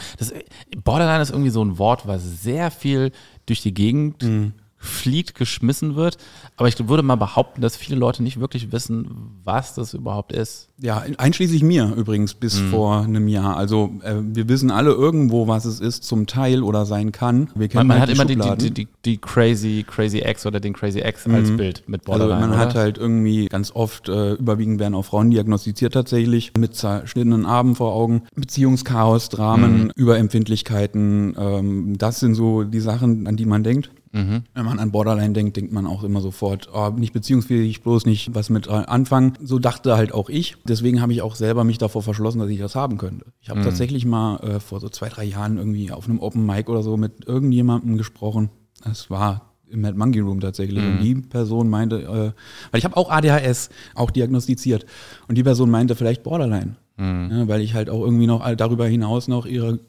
Borderline 0.83 1.23
ist 1.23 1.31
irgendwie 1.31 1.49
so 1.49 1.65
ein 1.65 1.79
Wort, 1.79 2.07
was 2.07 2.43
sehr 2.43 2.69
viel 2.69 3.11
durch 3.47 3.61
die 3.61 3.73
Gegend 3.73 4.23
mhm 4.23 4.53
fliegt, 4.85 5.35
geschmissen 5.35 5.95
wird. 5.95 6.17
Aber 6.57 6.67
ich 6.67 6.87
würde 6.87 7.03
mal 7.03 7.15
behaupten, 7.15 7.61
dass 7.61 7.75
viele 7.75 7.97
Leute 7.97 8.23
nicht 8.23 8.39
wirklich 8.39 8.71
wissen, 8.71 9.39
was 9.43 9.73
das 9.73 9.93
überhaupt 9.93 10.31
ist. 10.31 10.69
Ja, 10.77 11.03
einschließlich 11.17 11.63
mir 11.63 11.93
übrigens 11.95 12.33
bis 12.33 12.59
mhm. 12.59 12.69
vor 12.69 13.01
einem 13.01 13.27
Jahr. 13.27 13.55
Also 13.55 13.91
äh, 14.03 14.15
wir 14.21 14.49
wissen 14.49 14.71
alle 14.71 14.91
irgendwo, 14.91 15.47
was 15.47 15.65
es 15.65 15.79
ist, 15.79 16.03
zum 16.03 16.27
Teil 16.27 16.63
oder 16.63 16.85
sein 16.85 17.11
kann. 17.11 17.49
Wir 17.55 17.69
kennen 17.69 17.87
man, 17.87 17.99
man 17.99 18.07
halt 18.07 18.19
hat 18.19 18.29
immer 18.35 18.55
die, 18.55 18.71
die, 18.71 18.87
die, 19.05 19.17
Crazy, 19.17 19.85
Crazy 19.87 20.19
X 20.19 20.45
oder 20.45 20.59
den 20.59 20.73
Crazy 20.73 20.99
X 20.99 21.27
mhm. 21.27 21.35
als 21.35 21.55
Bild 21.55 21.83
mit 21.87 22.03
Borderline. 22.03 22.35
Also 22.35 22.47
man 22.47 22.57
oder? 22.57 22.69
hat 22.69 22.75
halt 22.75 22.97
irgendwie 22.97 23.47
ganz 23.47 23.71
oft, 23.71 24.09
äh, 24.09 24.33
überwiegend 24.33 24.79
werden 24.79 24.95
auch 24.95 25.05
Frauen 25.05 25.31
diagnostiziert 25.31 25.93
tatsächlich, 25.93 26.51
mit 26.57 26.75
zerschnittenen 26.75 27.45
Armen 27.45 27.75
vor 27.75 27.93
Augen, 27.93 28.23
Beziehungschaos, 28.35 29.29
Dramen, 29.29 29.85
mhm. 29.85 29.91
Überempfindlichkeiten. 29.95 31.35
Ähm, 31.37 31.97
das 31.97 32.19
sind 32.19 32.35
so 32.35 32.63
die 32.63 32.81
Sachen, 32.81 33.27
an 33.27 33.37
die 33.37 33.45
man 33.45 33.63
denkt. 33.63 33.91
Mhm. 34.15 34.43
Wenn 34.53 34.65
man 34.65 34.79
an 34.79 34.91
Borderline 34.91 35.33
denkt, 35.33 35.57
denkt 35.57 35.73
man 35.73 35.85
auch 35.85 36.03
immer 36.03 36.21
sofort, 36.21 36.69
oh, 36.73 36.89
nicht 36.95 37.11
beziehungsfähig, 37.11 37.81
bloß 37.81 38.05
nicht 38.05 38.33
was 38.33 38.49
mit 38.49 38.69
anfangen. 38.69 39.33
So 39.43 39.59
dachte 39.59 39.97
halt 39.97 40.13
auch 40.13 40.29
ich. 40.29 40.55
Deswegen 40.63 41.01
habe 41.01 41.11
ich 41.11 41.21
auch 41.21 41.35
selber 41.35 41.65
mich 41.65 41.79
davor 41.79 42.01
verschlossen, 42.01 42.39
dass 42.39 42.49
ich 42.49 42.59
das 42.59 42.75
haben 42.75 42.97
könnte. 42.97 43.25
Ich 43.41 43.49
habe 43.49 43.59
mhm. 43.59 43.65
tatsächlich 43.65 44.05
mal 44.05 44.37
äh, 44.37 44.59
vor 44.61 44.79
so 44.79 44.87
zwei, 44.87 45.09
drei 45.09 45.25
Jahren 45.25 45.57
irgendwie 45.57 45.91
auf 45.91 46.07
einem 46.07 46.21
Open 46.21 46.45
Mic 46.45 46.69
oder 46.69 46.81
so 46.81 46.95
mit 46.95 47.25
irgendjemandem 47.25 47.97
gesprochen. 47.97 48.49
Es 48.89 49.09
war 49.09 49.53
im 49.67 49.81
Mad 49.81 49.97
Monkey 49.97 50.21
Room 50.21 50.39
tatsächlich. 50.39 50.81
Mhm. 50.81 50.91
Und 50.91 51.03
die 51.03 51.15
Person 51.15 51.69
meinte, 51.69 51.97
äh, 51.97 52.71
weil 52.71 52.79
ich 52.79 52.85
habe 52.85 52.95
auch 52.95 53.09
ADHS, 53.11 53.69
auch 53.95 54.11
diagnostiziert. 54.11 54.85
Und 55.27 55.37
die 55.37 55.43
Person 55.43 55.69
meinte 55.69 55.93
vielleicht 55.95 56.23
Borderline. 56.23 56.77
Mhm. 56.95 57.29
Ja, 57.31 57.47
weil 57.49 57.59
ich 57.59 57.73
halt 57.73 57.89
auch 57.89 58.01
irgendwie 58.01 58.27
noch 58.27 58.49
darüber 58.55 58.87
hinaus 58.87 59.27
noch 59.27 59.45
ihre, 59.45 59.79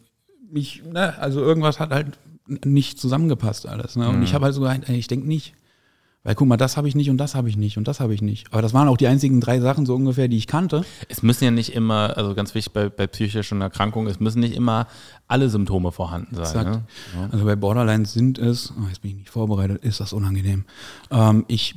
mich, 0.51 0.83
ne, 0.85 1.17
also 1.19 1.41
irgendwas 1.41 1.79
hat 1.79 1.91
halt 1.91 2.19
nicht 2.47 2.99
zusammengepasst 3.01 3.67
alles. 3.67 3.97
Ne? 3.97 4.09
Und 4.09 4.19
mhm. 4.19 4.23
ich 4.23 4.35
habe 4.35 4.45
halt 4.45 4.55
so 4.55 4.61
gedacht, 4.61 4.83
ey, 4.87 4.97
ich 4.97 5.09
denke 5.09 5.27
nicht. 5.27 5.55
Weil 6.27 6.35
guck 6.35 6.49
mal, 6.49 6.57
das 6.57 6.77
habe 6.77 6.89
ich 6.89 6.97
nicht 6.97 7.09
und 7.09 7.19
das 7.19 7.37
habe 7.37 7.49
ich 7.49 7.57
nicht 7.57 7.79
und 7.79 7.87
das 7.87 8.01
habe 8.01 8.13
ich 8.13 8.21
nicht. 8.21 8.53
Aber 8.53 8.61
das 8.61 8.75
waren 8.75 8.89
auch 8.89 8.97
die 8.97 9.07
einzigen 9.07 9.41
drei 9.41 9.61
Sachen 9.61 9.87
so 9.87 9.95
ungefähr, 9.95 10.27
die 10.27 10.37
ich 10.37 10.49
kannte. 10.49 10.85
Es 11.09 11.23
müssen 11.23 11.45
ja 11.45 11.53
nicht 11.53 11.73
immer, 11.73 12.17
also 12.17 12.35
ganz 12.35 12.53
wichtig 12.53 12.73
bei, 12.73 12.89
bei 12.89 13.07
psychischen 13.07 13.61
Erkrankungen, 13.61 14.11
es 14.11 14.19
müssen 14.19 14.41
nicht 14.41 14.57
immer 14.57 14.89
alle 15.29 15.49
Symptome 15.49 15.93
vorhanden 15.93 16.35
sein. 16.35 16.67
Ne? 16.67 16.83
Ja. 17.15 17.29
Also 17.31 17.45
bei 17.45 17.55
Borderline 17.55 18.07
sind 18.07 18.41
es, 18.41 18.73
oh, 18.77 18.89
jetzt 18.89 19.03
bin 19.03 19.13
ich 19.13 19.17
nicht 19.19 19.31
vorbereitet, 19.31 19.85
ist 19.85 20.01
das 20.01 20.13
unangenehm. 20.13 20.65
Ähm, 21.13 21.45
ich 21.47 21.77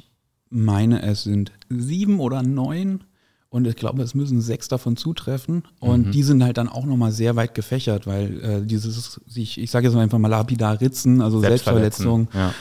meine, 0.49 1.03
es 1.03 1.25
sind 1.25 1.51
sieben 1.69 2.19
oder 2.19 2.41
neun 2.41 3.03
und 3.49 3.65
ich 3.65 3.75
glaube, 3.75 4.03
es 4.03 4.13
müssen 4.13 4.41
sechs 4.41 4.67
davon 4.67 4.95
zutreffen. 4.95 5.63
Und 5.79 6.07
mhm. 6.07 6.11
die 6.11 6.23
sind 6.23 6.43
halt 6.43 6.57
dann 6.57 6.69
auch 6.69 6.85
nochmal 6.85 7.11
sehr 7.11 7.35
weit 7.35 7.55
gefächert, 7.55 8.05
weil 8.05 8.41
äh, 8.41 8.65
dieses, 8.65 9.19
sich, 9.25 9.59
ich 9.59 9.71
sage 9.71 9.87
jetzt 9.87 9.95
mal 9.95 10.01
einfach 10.01 10.19
mal 10.19 10.27
lapidar 10.27 10.79
ritzen, 10.79 11.21
also 11.21 11.39
Selbstverletzung, 11.39 12.27
ja. 12.31 12.53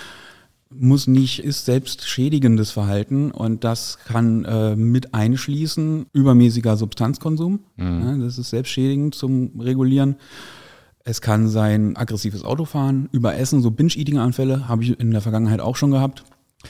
muss 0.71 1.07
nicht, 1.07 1.45
ist 1.45 1.66
selbstschädigendes 1.66 2.71
Verhalten 2.71 3.30
und 3.30 3.64
das 3.64 3.99
kann 4.07 4.47
äh, 4.47 4.76
mit 4.76 5.12
einschließen 5.12 6.07
übermäßiger 6.14 6.78
Substanzkonsum. 6.78 7.61
Mhm. 7.76 8.02
Ja, 8.02 8.16
das 8.16 8.38
ist 8.38 8.49
selbstschädigend 8.49 9.14
zum 9.14 9.61
Regulieren. 9.61 10.16
Es 11.04 11.21
kann 11.21 11.49
sein 11.49 11.97
aggressives 11.99 12.45
Autofahren, 12.45 13.11
Überessen, 13.12 13.61
so 13.61 13.71
Binge-Eating-Anfälle 13.71 14.68
habe 14.68 14.85
ich 14.85 14.99
in 14.99 15.11
der 15.11 15.21
Vergangenheit 15.21 15.61
auch 15.61 15.76
schon 15.76 15.90
gehabt. 15.90 16.25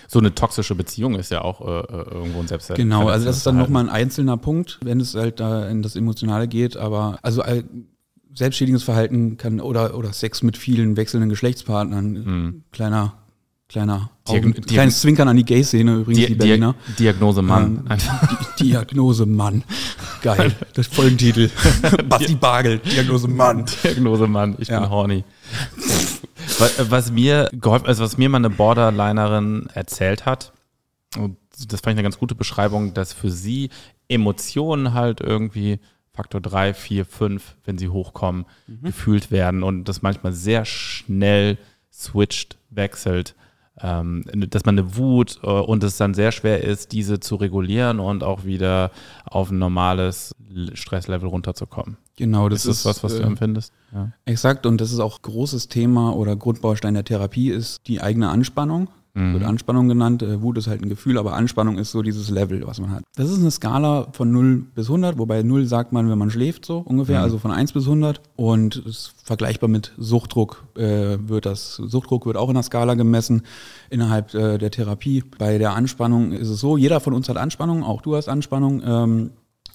So 0.07 0.19
eine 0.19 0.35
toxische 0.35 0.75
Beziehung 0.75 1.15
ist 1.15 1.31
ja 1.31 1.43
auch 1.43 1.61
äh, 1.61 1.81
äh 1.81 2.15
irgendwo 2.15 2.41
ein 2.41 2.49
Selbstwert. 2.49 2.79
Genau, 2.79 3.09
also 3.09 3.25
das 3.25 3.39
ist 3.39 3.47
dann 3.47 3.57
nochmal 3.57 3.85
ein 3.85 3.89
einzelner 3.89 4.37
Punkt, 4.37 4.79
wenn 4.83 5.01
es 5.01 5.15
halt 5.15 5.41
da 5.41 5.67
in 5.69 5.83
das 5.83 5.97
Emotionale 5.97 6.47
geht, 6.47 6.77
aber 6.77 7.19
also 7.23 7.43
äh, 7.43 7.65
selbstständiges 8.35 8.83
Verhalten 8.83 9.37
kann 9.39 9.61
oder, 9.61 9.97
oder 9.97 10.13
Sex 10.13 10.43
mit 10.43 10.59
vielen 10.59 10.97
wechselnden 10.97 11.31
Geschlechtspartnern, 11.31 12.15
hm. 12.17 12.63
kleiner 12.71 13.15
kleiner 13.69 14.11
Augen, 14.25 14.55
Diag 14.55 14.67
kleines 14.67 15.01
Zwinkern 15.01 15.29
an 15.29 15.37
die 15.37 15.45
Gay-Szene 15.45 15.97
übrigens, 15.97 16.19
Di 16.19 16.27
die 16.27 16.35
Berliner. 16.35 16.75
Diagnose 16.99 17.43
Mann. 17.43 17.87
Ähm, 17.91 17.99
Di 18.59 18.65
Diagnose 18.65 19.27
Mann. 19.27 19.63
Geil. 20.23 20.53
Das 20.75 20.87
Folgentitel. 20.87 21.51
Basti 22.09 22.35
Bagel. 22.35 22.79
Diagnose 22.79 23.29
Mann. 23.29 23.67
Diagnose 23.85 24.27
Mann. 24.27 24.57
Ich 24.59 24.69
ja. 24.69 24.81
bin 24.81 24.91
horny. 24.91 25.25
Was, 26.59 26.91
was 26.91 27.13
mir 27.13 27.49
geholfen, 27.53 27.87
also 27.87 28.05
was 28.05 28.19
mir 28.19 28.29
mal 28.29 28.39
eine 28.39 28.51
Borderlinerin 28.51 29.69
erzählt 29.75 30.27
hat, 30.27 30.53
und 31.17 31.37
das 31.51 31.81
fand 31.81 31.93
ich 31.93 31.99
eine 31.99 32.03
ganz 32.03 32.19
gute 32.19 32.35
Beschreibung, 32.35 32.95
dass 32.95 33.13
für 33.13 33.31
sie 33.31 33.71
Emotionen 34.09 34.95
halt 34.95 35.21
irgendwie 35.21 35.81
Faktor 36.13 36.41
3, 36.41 36.75
4, 36.75 37.05
5, 37.05 37.57
wenn 37.65 37.79
sie 37.79 37.89
hochkommen, 37.89 38.45
mhm. 38.67 38.83
gefühlt 38.83 39.31
werden 39.31 39.63
und 39.63 39.85
das 39.85 40.03
manchmal 40.03 40.33
sehr 40.33 40.65
schnell 40.65 41.59
switcht, 41.93 42.59
wechselt 42.71 43.35
ähm, 43.81 44.25
dass 44.51 44.65
man 44.65 44.79
eine 44.79 44.97
Wut 44.97 45.39
äh, 45.43 45.47
und 45.47 45.85
es 45.85 45.97
dann 45.97 46.15
sehr 46.15 46.33
schwer 46.33 46.63
ist, 46.63 46.93
diese 46.93 47.21
zu 47.21 47.37
regulieren 47.37 48.01
und 48.01 48.23
auch 48.25 48.45
wieder 48.45 48.91
auf 49.25 49.51
ein 49.51 49.59
normales 49.59 50.35
Stresslevel 50.75 51.29
runterzukommen. 51.29 51.97
Genau, 52.17 52.49
das 52.49 52.67
ist, 52.67 52.85
das 52.85 53.03
was, 53.03 53.05
was 53.05 53.15
äh, 53.15 53.23
du 53.23 53.27
empfindest. 53.27 53.73
Ja. 53.93 54.13
Exakt, 54.25 54.67
und 54.67 54.81
das 54.81 54.93
ist 54.93 54.99
auch 54.99 55.23
großes 55.23 55.69
Thema 55.69 56.15
oder 56.17 56.35
Grundbaustein 56.35 56.95
der 56.95 57.05
Therapie 57.05 57.51
ist 57.51 57.79
die 57.87 58.01
eigene 58.01 58.29
Anspannung. 58.29 58.91
Mhm. 59.19 59.33
Wird 59.33 59.45
Anspannung 59.45 59.89
genannt. 59.89 60.23
Äh, 60.23 60.41
Wut 60.43 60.59
ist 60.59 60.69
halt 60.69 60.83
ein 60.83 60.89
Gefühl, 60.89 61.19
aber 61.19 61.33
Anspannung 61.33 61.77
ist 61.77 61.91
so 61.91 62.03
dieses 62.03 62.31
Level, 62.31 62.65
was 62.67 62.81
man 62.81 62.93
hat. 62.93 63.03
Das 63.17 63.29
ist 63.29 63.41
eine 63.41 63.51
Skala 63.51 64.09
von 64.13 64.31
0 64.31 64.67
bis 64.75 64.87
100, 64.87 65.19
wobei 65.19 65.43
0 65.43 65.67
sagt 65.67 65.93
man, 65.93 66.09
wenn 66.09 66.19
man 66.19 66.31
schläft, 66.31 66.65
so 66.65 66.79
ungefähr, 66.79 67.19
mhm. 67.19 67.25
also 67.25 67.39
von 67.39 67.51
1 67.51 67.73
bis 67.73 67.85
100. 67.85 68.21
Und 68.37 68.77
ist 68.77 69.15
vergleichbar 69.25 69.69
mit 69.69 69.93
Suchtdruck 69.99 70.65
äh, 70.77 71.19
wird 71.27 71.47
das, 71.47 71.75
Suchtdruck 71.77 72.27
wird 72.27 72.37
auch 72.37 72.49
in 72.49 72.55
der 72.55 72.63
Skala 72.63 72.95
gemessen 72.95 73.43
innerhalb 73.91 74.35
äh, 74.35 74.57
der 74.59 74.71
Therapie. 74.71 75.25
Bei 75.39 75.59
der 75.59 75.75
Anspannung 75.75 76.33
ist 76.33 76.49
es 76.49 76.61
so, 76.61 76.77
jeder 76.77 77.01
von 77.01 77.13
uns 77.13 77.29
hat 77.29 77.37
Anspannung, 77.37 77.83
auch 77.83 78.03
du 78.03 78.15
hast 78.15 78.29
Anspannung. 78.29 78.83
Ähm, 78.85 79.31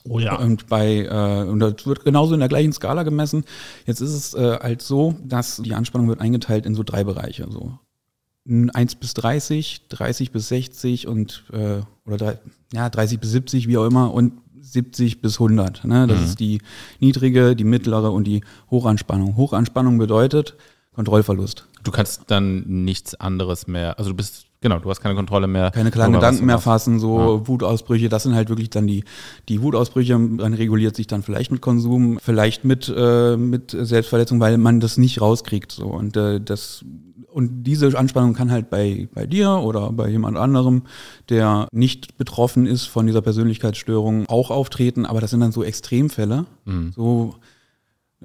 Oh 0.09 0.19
ja. 0.19 0.35
Und 0.35 0.67
bei 0.67 1.05
äh, 1.05 1.49
und 1.49 1.59
das 1.59 1.87
wird 1.87 2.03
genauso 2.03 2.33
in 2.33 2.41
der 2.41 2.49
gleichen 2.49 2.73
Skala 2.73 3.03
gemessen. 3.03 3.45
Jetzt 3.85 4.01
ist 4.01 4.13
es 4.13 4.33
äh, 4.33 4.59
halt 4.59 4.81
so, 4.81 5.15
dass 5.23 5.61
die 5.63 5.73
Anspannung 5.73 6.09
wird 6.09 6.19
eingeteilt 6.19 6.65
in 6.65 6.75
so 6.75 6.83
drei 6.83 7.05
Bereiche. 7.05 7.47
So 7.49 7.79
1 8.45 8.95
bis 8.95 9.13
30, 9.13 9.87
30 9.89 10.31
bis 10.31 10.49
60 10.49 11.07
und 11.07 11.45
äh, 11.53 11.81
oder 12.05 12.17
drei, 12.17 12.39
ja, 12.73 12.89
30 12.89 13.19
bis 13.19 13.31
70, 13.31 13.67
wie 13.67 13.77
auch 13.77 13.85
immer, 13.85 14.13
und 14.13 14.33
70 14.59 15.21
bis 15.21 15.35
100. 15.35 15.85
Ne? 15.85 16.07
Das 16.07 16.19
mhm. 16.19 16.25
ist 16.25 16.39
die 16.39 16.61
niedrige, 16.99 17.55
die 17.55 17.63
mittlere 17.63 18.11
und 18.11 18.25
die 18.25 18.41
Hochanspannung. 18.71 19.35
Hochanspannung 19.37 19.97
bedeutet 19.97 20.55
Kontrollverlust. 20.93 21.67
Du 21.83 21.91
kannst 21.91 22.23
dann 22.27 22.63
nichts 22.83 23.15
anderes 23.15 23.67
mehr, 23.67 23.97
also 23.97 24.11
du 24.11 24.15
bist, 24.15 24.45
genau, 24.61 24.79
du 24.79 24.89
hast 24.89 25.01
keine 25.01 25.15
Kontrolle 25.15 25.47
mehr. 25.47 25.71
Keine 25.71 25.91
klaren 25.91 26.13
Gedanken 26.13 26.45
mehr 26.45 26.59
fassen, 26.59 26.99
so 26.99 27.19
ja. 27.19 27.47
Wutausbrüche, 27.47 28.09
das 28.09 28.23
sind 28.23 28.35
halt 28.35 28.49
wirklich 28.49 28.69
dann 28.69 28.87
die, 28.87 29.03
die 29.49 29.61
Wutausbrüche, 29.61 30.17
man 30.17 30.53
reguliert 30.53 30.95
sich 30.95 31.07
dann 31.07 31.23
vielleicht 31.23 31.51
mit 31.51 31.61
Konsum, 31.61 32.19
vielleicht 32.21 32.63
mit, 32.63 32.93
äh, 32.95 33.35
mit 33.35 33.75
Selbstverletzung, 33.77 34.39
weil 34.39 34.57
man 34.57 34.79
das 34.79 34.97
nicht 34.97 35.19
rauskriegt. 35.19 35.73
So. 35.73 35.87
Und 35.87 36.15
äh, 36.15 36.39
das 36.39 36.85
und 37.33 37.63
diese 37.63 37.97
Anspannung 37.97 38.33
kann 38.33 38.51
halt 38.51 38.69
bei, 38.69 39.07
bei 39.13 39.25
dir 39.25 39.49
oder 39.49 39.91
bei 39.91 40.09
jemand 40.09 40.37
anderem, 40.37 40.83
der 41.29 41.67
nicht 41.71 42.17
betroffen 42.17 42.65
ist 42.65 42.85
von 42.85 43.07
dieser 43.07 43.21
Persönlichkeitsstörung, 43.21 44.27
auch 44.27 44.51
auftreten. 44.51 45.05
Aber 45.05 45.19
das 45.19 45.31
sind 45.31 45.39
dann 45.39 45.51
so 45.51 45.63
Extremfälle, 45.63 46.45
mhm. 46.65 46.91
so 46.95 47.35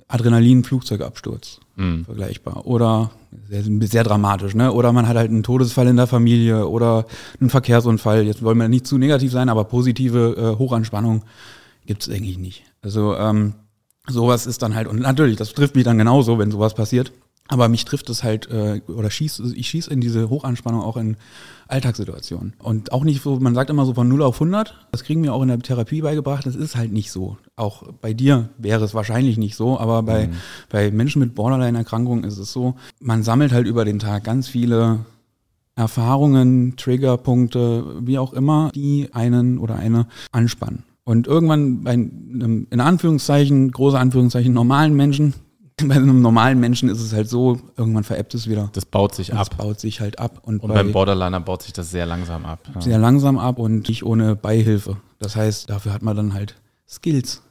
Adrenalin-Flugzeugabsturz, 0.08 1.60
mhm. 1.76 2.04
vergleichbar. 2.04 2.66
Oder 2.66 3.10
sehr, 3.48 3.62
sehr 3.64 4.04
dramatisch, 4.04 4.54
ne? 4.54 4.72
Oder 4.72 4.92
man 4.92 5.08
hat 5.08 5.16
halt 5.16 5.30
einen 5.30 5.42
Todesfall 5.42 5.86
in 5.86 5.96
der 5.96 6.06
Familie 6.06 6.68
oder 6.68 7.06
einen 7.40 7.50
Verkehrsunfall. 7.50 8.24
Jetzt 8.24 8.42
wollen 8.42 8.58
wir 8.58 8.68
nicht 8.68 8.86
zu 8.86 8.98
negativ 8.98 9.32
sein, 9.32 9.48
aber 9.48 9.64
positive 9.64 10.36
äh, 10.36 10.58
Hochanspannung 10.58 11.24
gibt 11.86 12.02
es 12.02 12.14
eigentlich 12.14 12.38
nicht. 12.38 12.64
Also 12.82 13.16
ähm, 13.16 13.54
sowas 14.06 14.46
ist 14.46 14.62
dann 14.62 14.74
halt, 14.74 14.86
und 14.86 15.00
natürlich, 15.00 15.36
das 15.36 15.52
trifft 15.52 15.74
mich 15.74 15.84
dann 15.84 15.98
genauso, 15.98 16.38
wenn 16.38 16.50
sowas 16.50 16.74
passiert. 16.74 17.12
Aber 17.48 17.68
mich 17.68 17.84
trifft 17.86 18.10
es 18.10 18.22
halt, 18.22 18.50
äh, 18.50 18.82
oder 18.88 19.10
schießt, 19.10 19.40
ich 19.54 19.68
schieße 19.68 19.90
in 19.90 20.00
diese 20.00 20.28
Hochanspannung 20.28 20.82
auch 20.82 20.98
in 20.98 21.16
Alltagssituationen. 21.66 22.54
Und 22.58 22.92
auch 22.92 23.04
nicht 23.04 23.22
so, 23.22 23.40
man 23.40 23.54
sagt 23.54 23.70
immer 23.70 23.86
so 23.86 23.94
von 23.94 24.06
0 24.06 24.22
auf 24.22 24.36
100, 24.36 24.74
das 24.92 25.02
kriegen 25.02 25.22
wir 25.22 25.32
auch 25.32 25.42
in 25.42 25.48
der 25.48 25.58
Therapie 25.58 26.02
beigebracht, 26.02 26.44
das 26.44 26.54
ist 26.54 26.76
halt 26.76 26.92
nicht 26.92 27.10
so. 27.10 27.38
Auch 27.56 27.84
bei 28.00 28.12
dir 28.12 28.50
wäre 28.58 28.84
es 28.84 28.94
wahrscheinlich 28.94 29.38
nicht 29.38 29.56
so, 29.56 29.78
aber 29.78 30.02
bei, 30.02 30.28
mhm. 30.28 30.32
bei 30.68 30.90
Menschen 30.90 31.20
mit 31.20 31.34
Borderline-Erkrankungen 31.34 32.24
ist 32.24 32.38
es 32.38 32.52
so, 32.52 32.74
man 33.00 33.22
sammelt 33.22 33.52
halt 33.52 33.66
über 33.66 33.84
den 33.84 33.98
Tag 33.98 34.24
ganz 34.24 34.48
viele 34.48 35.00
Erfahrungen, 35.74 36.76
Triggerpunkte, 36.76 38.02
wie 38.02 38.18
auch 38.18 38.32
immer, 38.34 38.70
die 38.74 39.08
einen 39.12 39.58
oder 39.58 39.76
eine 39.76 40.06
anspannen. 40.32 40.82
Und 41.04 41.26
irgendwann 41.26 41.84
bei 41.84 41.92
einem, 41.92 42.66
in 42.68 42.80
Anführungszeichen, 42.80 43.70
große 43.70 43.98
Anführungszeichen, 43.98 44.52
normalen 44.52 44.94
Menschen, 44.94 45.32
bei 45.84 45.94
einem 45.94 46.20
normalen 46.20 46.58
Menschen 46.58 46.88
ist 46.88 47.00
es 47.00 47.12
halt 47.12 47.28
so, 47.28 47.60
irgendwann 47.76 48.04
veräppt 48.04 48.34
es 48.34 48.48
wieder. 48.48 48.70
Das 48.72 48.84
baut 48.84 49.14
sich 49.14 49.32
ab. 49.32 49.48
Das 49.48 49.58
baut 49.58 49.80
sich 49.80 50.00
halt 50.00 50.18
ab. 50.18 50.40
Und, 50.42 50.62
und 50.62 50.72
beim 50.72 50.92
Borderliner 50.92 51.40
baut 51.40 51.62
sich 51.62 51.72
das 51.72 51.90
sehr 51.90 52.06
langsam 52.06 52.44
ab. 52.44 52.60
Ja. 52.74 52.80
Sehr 52.80 52.98
langsam 52.98 53.38
ab 53.38 53.58
und 53.58 53.88
nicht 53.88 54.04
ohne 54.04 54.34
Beihilfe. 54.36 54.96
Das 55.18 55.36
heißt, 55.36 55.70
dafür 55.70 55.92
hat 55.92 56.02
man 56.02 56.16
dann 56.16 56.34
halt 56.34 56.56
Skills. 56.88 57.42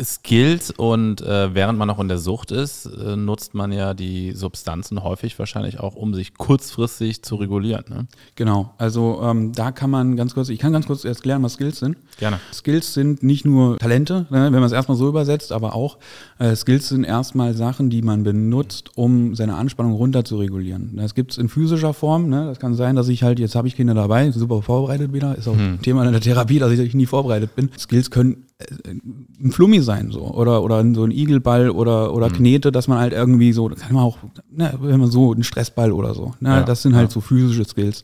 Skills 0.00 0.70
und 0.70 1.20
äh, 1.20 1.54
während 1.54 1.78
man 1.78 1.86
noch 1.86 1.98
in 2.00 2.08
der 2.08 2.16
Sucht 2.16 2.50
ist, 2.50 2.86
äh, 2.86 3.14
nutzt 3.14 3.52
man 3.52 3.72
ja 3.72 3.92
die 3.92 4.32
Substanzen 4.32 5.02
häufig 5.02 5.38
wahrscheinlich 5.38 5.80
auch, 5.80 5.96
um 5.96 6.14
sich 6.14 6.32
kurzfristig 6.34 7.22
zu 7.22 7.36
regulieren. 7.36 7.84
Ne? 7.90 8.06
Genau, 8.34 8.72
also 8.78 9.20
ähm, 9.22 9.52
da 9.52 9.70
kann 9.70 9.90
man 9.90 10.16
ganz 10.16 10.32
kurz, 10.32 10.48
ich 10.48 10.58
kann 10.58 10.72
ganz 10.72 10.86
kurz 10.86 11.04
erklären, 11.04 11.42
was 11.42 11.54
Skills 11.54 11.78
sind. 11.78 11.98
Gerne. 12.18 12.40
Skills 12.54 12.94
sind 12.94 13.22
nicht 13.22 13.44
nur 13.44 13.76
Talente, 13.76 14.26
ne, 14.30 14.44
wenn 14.44 14.52
man 14.52 14.64
es 14.64 14.72
erstmal 14.72 14.96
so 14.96 15.08
übersetzt, 15.08 15.52
aber 15.52 15.74
auch 15.74 15.98
äh, 16.38 16.56
Skills 16.56 16.88
sind 16.88 17.04
erstmal 17.04 17.52
Sachen, 17.52 17.90
die 17.90 18.00
man 18.00 18.22
benutzt, 18.22 18.96
um 18.96 19.34
seine 19.34 19.56
Anspannung 19.56 19.92
runter 19.92 20.24
zu 20.24 20.38
regulieren. 20.38 20.92
Das 20.96 21.14
gibt 21.14 21.32
es 21.32 21.38
in 21.38 21.50
physischer 21.50 21.92
Form. 21.92 22.30
Ne? 22.30 22.46
Das 22.46 22.58
kann 22.58 22.74
sein, 22.74 22.96
dass 22.96 23.08
ich 23.08 23.22
halt, 23.22 23.38
jetzt 23.38 23.54
habe 23.54 23.68
ich 23.68 23.76
Kinder 23.76 23.92
dabei, 23.92 24.30
super 24.30 24.62
vorbereitet 24.62 25.12
wieder, 25.12 25.36
ist 25.36 25.48
auch 25.48 25.56
hm. 25.56 25.82
Thema 25.82 26.06
in 26.06 26.12
der 26.12 26.22
Therapie, 26.22 26.58
dass 26.58 26.72
ich 26.72 26.94
nie 26.94 27.06
vorbereitet 27.06 27.54
bin. 27.54 27.68
Skills 27.78 28.10
können 28.10 28.46
ein 28.86 29.50
Flummi 29.50 29.80
sein, 29.80 30.10
so. 30.10 30.22
Oder, 30.22 30.62
oder 30.62 30.84
so 30.94 31.04
ein 31.04 31.10
Igelball 31.10 31.70
oder, 31.70 32.14
oder 32.14 32.30
Knete, 32.30 32.72
dass 32.72 32.88
man 32.88 32.98
halt 32.98 33.12
irgendwie 33.12 33.52
so, 33.52 33.68
kann 33.68 33.94
man 33.94 34.04
auch, 34.04 34.18
ne, 34.50 34.74
wenn 34.80 35.00
man 35.00 35.10
so, 35.10 35.32
ein 35.32 35.42
Stressball 35.42 35.92
oder 35.92 36.14
so. 36.14 36.34
Ne, 36.40 36.48
Ja, 36.48 36.62
das 36.62 36.82
sind 36.82 36.94
halt 36.94 37.08
ja. 37.08 37.14
so 37.14 37.20
physische 37.20 37.64
Skills. 37.64 38.02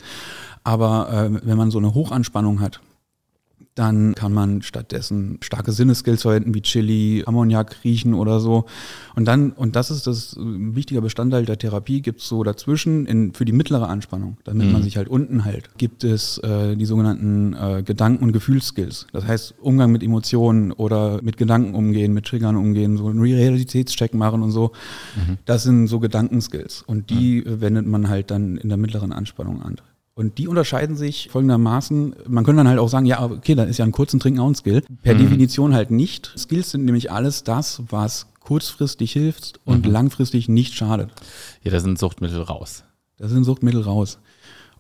Aber 0.65 1.11
äh, 1.11 1.47
wenn 1.47 1.57
man 1.57 1.71
so 1.71 1.79
eine 1.79 1.95
Hochanspannung 1.95 2.61
hat, 2.61 2.81
dann 3.79 4.15
kann 4.15 4.33
man 4.33 4.63
stattdessen 4.63 5.39
starke 5.41 5.73
Sinnesskills 5.73 6.23
verwenden 6.23 6.55
wie 6.55 6.63
Chili, 6.63 7.23
Ammoniak 7.27 7.77
riechen 7.85 8.15
oder 8.15 8.41
so. 8.41 8.65
Und 9.15 9.27
dann, 9.27 9.53
und 9.53 9.77
das 9.77 9.91
ist 9.91 10.07
das 10.07 10.37
äh, 10.37 10.41
ein 10.41 10.75
wichtiger 10.75 11.01
Bestandteil 11.01 11.45
der 11.45 11.59
Therapie, 11.59 12.03
gibt 12.03 12.21
es 12.21 12.29
so 12.29 12.43
dazwischen 12.43 13.07
in, 13.07 13.33
für 13.35 13.45
die 13.45 13.53
mittlere 13.53 13.89
Anspannung, 13.89 14.37
damit 14.45 14.73
man 14.73 14.83
sich 14.83 14.97
halt 14.97 15.09
unten 15.09 15.45
hält, 15.45 15.71
gibt 15.79 16.05
es 16.05 16.39
äh, 16.39 16.77
die 16.77 16.87
sogenannten 16.87 17.55
äh, 17.55 17.83
Gedanken- 17.83 18.25
und 18.25 18.33
Gefühlsskills. 18.33 19.07
Das 19.13 19.27
heißt 19.27 19.55
Umgang 19.61 19.93
mit 19.93 20.03
Emotionen 20.03 20.73
oder 20.73 21.23
mit 21.23 21.37
Gedanken 21.37 21.75
umgehen, 21.75 22.13
mit 22.13 22.27
Triggern 22.27 22.57
umgehen, 22.57 22.97
so 22.97 23.09
einen 23.09 23.21
Realitätscheck 23.21 24.15
machen 24.15 24.43
und 24.43 24.51
so. 24.51 24.73
Das 25.45 25.63
sind 25.63 25.87
so 25.89 26.01
Gedankenskills. 26.01 26.83
Und 26.87 27.11
die 27.11 27.39
äh, 27.39 27.61
wendet 27.61 27.87
man 27.87 28.09
halt 28.09 28.31
dann 28.31 28.57
in 28.57 28.69
der 28.69 28.79
mittleren 28.79 29.13
Anspannung 29.13 29.63
an. 29.63 29.77
Und 30.19 30.39
die 30.39 30.49
unterscheiden 30.49 30.97
sich 30.97 31.29
folgendermaßen. 31.31 32.13
Man 32.27 32.43
könnte 32.43 32.59
dann 32.59 32.69
halt 32.69 32.81
auch 32.81 32.89
sagen, 32.89 33.07
ja, 33.07 33.23
okay, 33.23 33.55
dann 33.55 33.69
ist 33.69 33.79
ja 33.79 33.85
ein 33.85 33.93
kurzen 33.93 34.19
Trinken 34.19 34.41
auch 34.41 34.49
ein 34.49 34.57
Skill. 34.57 34.83
Per 35.05 35.15
Definition 35.15 35.75
halt 35.75 35.93
nicht. 35.93 36.33
Skills 36.37 36.73
sind 36.73 36.85
nämlich 36.85 37.13
alles 37.13 37.45
das, 37.45 37.85
was 37.89 38.27
kurzfristig 38.41 39.13
hilft 39.13 39.61
und 39.65 39.87
langfristig 39.87 40.49
nicht 40.49 40.75
schadet. 40.75 41.13
Ja, 41.63 41.71
da 41.71 41.79
sind 41.79 42.01
Suchtmittel 42.01 42.43
raus. 42.43 42.83
Das 43.17 43.31
sind 43.31 43.45
Suchtmittel 43.45 43.81
raus. 43.81 44.19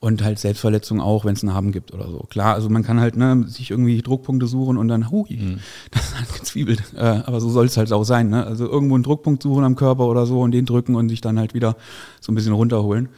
Und 0.00 0.24
halt 0.24 0.40
Selbstverletzung 0.40 1.00
auch, 1.00 1.24
wenn 1.24 1.34
es 1.34 1.44
Narben 1.44 1.70
gibt 1.70 1.94
oder 1.94 2.10
so. 2.10 2.18
Klar, 2.28 2.54
also 2.54 2.68
man 2.68 2.82
kann 2.82 2.98
halt 2.98 3.16
ne, 3.16 3.44
sich 3.46 3.70
irgendwie 3.70 4.02
Druckpunkte 4.02 4.48
suchen 4.48 4.76
und 4.76 4.88
dann, 4.88 5.12
hui, 5.12 5.56
das 5.92 6.08
ist 6.08 6.18
halt 6.18 6.34
gezwiebelt. 6.34 6.82
Äh, 6.96 7.22
aber 7.26 7.40
so 7.40 7.48
soll 7.48 7.66
es 7.66 7.76
halt 7.76 7.92
auch 7.92 8.02
sein. 8.02 8.28
Ne? 8.28 8.44
Also 8.44 8.66
irgendwo 8.66 8.96
einen 8.96 9.04
Druckpunkt 9.04 9.44
suchen 9.44 9.62
am 9.62 9.76
Körper 9.76 10.06
oder 10.06 10.26
so 10.26 10.40
und 10.40 10.50
den 10.50 10.66
drücken 10.66 10.96
und 10.96 11.08
sich 11.08 11.20
dann 11.20 11.38
halt 11.38 11.54
wieder 11.54 11.76
so 12.20 12.32
ein 12.32 12.34
bisschen 12.34 12.54
runterholen. 12.54 13.10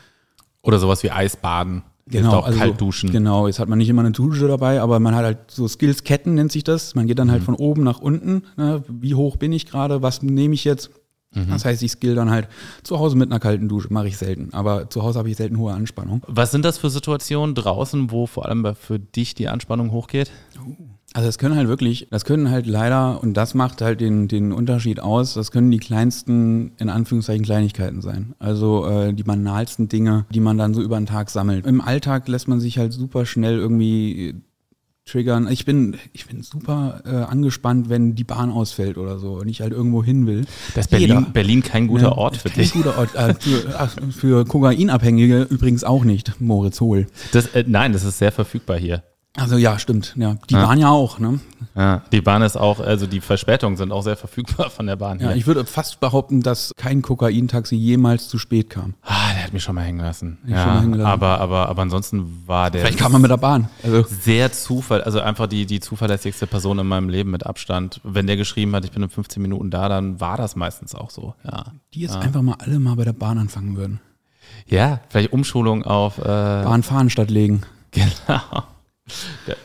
Oder 0.60 0.78
sowas 0.78 1.02
wie 1.02 1.10
Eisbaden. 1.10 1.82
Hilft 2.10 2.28
auch 2.28 2.50
kalt 2.50 2.80
duschen. 2.80 3.10
Genau, 3.10 3.46
jetzt 3.46 3.58
hat 3.58 3.68
man 3.68 3.78
nicht 3.78 3.88
immer 3.88 4.00
eine 4.02 4.10
Dusche 4.12 4.48
dabei, 4.48 4.80
aber 4.80 4.98
man 5.00 5.14
hat 5.14 5.24
halt 5.24 5.38
so 5.48 5.66
Skills-Ketten, 5.68 6.34
nennt 6.34 6.52
sich 6.52 6.64
das. 6.64 6.94
Man 6.94 7.06
geht 7.06 7.18
dann 7.18 7.28
Mhm. 7.28 7.32
halt 7.32 7.42
von 7.44 7.54
oben 7.54 7.82
nach 7.82 8.00
unten. 8.00 8.42
Ne? 8.56 8.82
Wie 8.88 9.14
hoch 9.14 9.36
bin 9.36 9.52
ich 9.52 9.66
gerade? 9.66 10.02
Was 10.02 10.22
nehme 10.22 10.54
ich 10.54 10.64
jetzt? 10.64 10.90
Mhm. 11.32 11.50
Das 11.50 11.64
heißt, 11.64 11.82
ich 11.82 11.92
skill 11.92 12.14
dann 12.14 12.30
halt 12.30 12.48
zu 12.82 12.98
Hause 12.98 13.16
mit 13.16 13.30
einer 13.30 13.40
kalten 13.40 13.68
Dusche, 13.68 13.92
mache 13.92 14.08
ich 14.08 14.16
selten. 14.16 14.52
Aber 14.52 14.90
zu 14.90 15.02
Hause 15.02 15.18
habe 15.18 15.30
ich 15.30 15.36
selten 15.36 15.58
hohe 15.58 15.72
Anspannung. 15.72 16.22
Was 16.26 16.50
sind 16.50 16.64
das 16.64 16.78
für 16.78 16.90
Situationen 16.90 17.54
draußen, 17.54 18.10
wo 18.10 18.26
vor 18.26 18.46
allem 18.46 18.74
für 18.74 18.98
dich 18.98 19.34
die 19.34 19.48
Anspannung 19.48 19.92
hochgeht? 19.92 20.30
Also 21.12 21.26
das 21.26 21.38
können 21.38 21.56
halt 21.56 21.66
wirklich, 21.66 22.06
das 22.10 22.24
können 22.24 22.50
halt 22.50 22.66
leider, 22.66 23.20
und 23.20 23.34
das 23.34 23.54
macht 23.54 23.82
halt 23.82 24.00
den, 24.00 24.28
den 24.28 24.52
Unterschied 24.52 25.00
aus, 25.00 25.34
das 25.34 25.50
können 25.50 25.70
die 25.72 25.78
kleinsten, 25.78 26.72
in 26.78 26.88
Anführungszeichen, 26.88 27.44
Kleinigkeiten 27.44 28.00
sein. 28.00 28.34
Also 28.38 28.86
äh, 28.86 29.12
die 29.12 29.24
banalsten 29.24 29.88
Dinge, 29.88 30.26
die 30.30 30.38
man 30.38 30.56
dann 30.56 30.72
so 30.72 30.80
über 30.80 30.96
den 30.96 31.06
Tag 31.06 31.30
sammelt. 31.30 31.66
Im 31.66 31.80
Alltag 31.80 32.28
lässt 32.28 32.46
man 32.46 32.60
sich 32.60 32.78
halt 32.78 32.92
super 32.92 33.26
schnell 33.26 33.58
irgendwie 33.58 34.40
triggern. 35.10 35.48
Ich 35.50 35.64
bin, 35.64 35.96
ich 36.12 36.26
bin 36.26 36.42
super 36.42 37.02
äh, 37.04 37.10
angespannt, 37.10 37.88
wenn 37.88 38.14
die 38.14 38.24
Bahn 38.24 38.50
ausfällt 38.50 38.96
oder 38.98 39.18
so 39.18 39.34
und 39.34 39.48
ich 39.48 39.60
halt 39.60 39.72
irgendwo 39.72 40.02
hin 40.04 40.26
will. 40.26 40.46
Das 40.74 40.86
ist 40.86 40.90
Berlin, 40.90 41.08
Jeder. 41.08 41.20
Berlin 41.22 41.62
kein 41.62 41.86
guter 41.86 42.10
Ne? 42.10 42.16
Ort 42.18 42.36
für 42.36 42.48
Kein 42.50 42.62
dich. 42.62 42.72
guter 42.72 42.96
Ort. 42.98 43.14
Äh, 43.14 43.34
für, 43.34 43.74
ach, 43.78 43.96
für 44.10 44.44
Kokainabhängige 44.44 45.42
übrigens 45.42 45.84
auch 45.84 46.04
nicht, 46.04 46.40
Moritz 46.40 46.80
Hohl. 46.80 47.06
Das, 47.32 47.46
äh, 47.48 47.64
nein, 47.66 47.92
das 47.92 48.04
ist 48.04 48.18
sehr 48.18 48.32
verfügbar 48.32 48.78
hier. 48.78 49.02
Also 49.36 49.56
ja, 49.56 49.78
stimmt. 49.78 50.14
Ja, 50.18 50.36
die 50.50 50.54
Ja. 50.54 50.62
waren 50.64 50.78
ja 50.80 50.90
auch, 50.90 51.20
ne? 51.20 51.38
Ja, 51.76 52.02
die 52.10 52.20
Bahn 52.20 52.42
ist 52.42 52.56
auch, 52.56 52.80
also 52.80 53.06
die 53.06 53.20
Verspätungen 53.20 53.76
sind 53.76 53.92
auch 53.92 54.02
sehr 54.02 54.16
verfügbar 54.16 54.70
von 54.70 54.86
der 54.86 54.96
Bahn 54.96 55.20
Ja, 55.20 55.28
hier. 55.28 55.36
ich 55.36 55.46
würde 55.46 55.64
fast 55.64 56.00
behaupten, 56.00 56.40
dass 56.42 56.72
kein 56.76 57.00
Kokaintaxi 57.00 57.76
jemals 57.76 58.28
zu 58.28 58.38
spät 58.38 58.70
kam. 58.70 58.94
ah, 59.02 59.29
hat 59.50 59.54
mich 59.54 59.62
schon 59.62 59.74
mal 59.74 59.82
hängen 59.82 60.00
lassen. 60.00 60.38
schon 60.44 60.50
Ja, 60.52 60.66
mal 60.66 60.80
hängen 60.80 60.94
lassen. 60.94 61.06
aber, 61.10 61.40
aber, 61.40 61.68
aber 61.68 61.82
ansonsten 61.82 62.42
war 62.46 62.70
der 62.70 62.82
Vielleicht 62.82 62.98
kam 62.98 63.12
man 63.12 63.20
mit 63.22 63.30
der 63.30 63.36
Bahn. 63.36 63.68
Also 63.82 64.04
sehr 64.08 64.52
Zufall, 64.52 65.02
also 65.02 65.20
einfach 65.20 65.46
die, 65.46 65.66
die 65.66 65.80
zuverlässigste 65.80 66.46
Person 66.46 66.78
in 66.78 66.86
meinem 66.86 67.08
Leben 67.08 67.30
mit 67.30 67.44
Abstand. 67.46 68.00
Wenn 68.04 68.26
der 68.26 68.36
geschrieben 68.36 68.74
hat, 68.74 68.84
ich 68.84 68.92
bin 68.92 69.02
in 69.02 69.10
15 69.10 69.42
Minuten 69.42 69.70
da, 69.70 69.88
dann 69.88 70.20
war 70.20 70.36
das 70.36 70.56
meistens 70.56 70.94
auch 70.94 71.10
so. 71.10 71.34
Ja, 71.44 71.66
die 71.94 72.00
jetzt 72.00 72.16
einfach 72.16 72.42
mal 72.42 72.56
alle 72.58 72.78
mal 72.78 72.94
bei 72.96 73.04
der 73.04 73.12
Bahn 73.12 73.38
anfangen 73.38 73.76
würden. 73.76 74.00
ja 74.66 75.00
vielleicht 75.08 75.32
Umschulung 75.32 75.84
auf. 75.84 76.18
Äh, 76.18 76.22
Bahn 76.22 76.82
fahren 76.82 77.10
statt 77.10 77.30
legen. 77.30 77.62
Genau. 77.92 78.62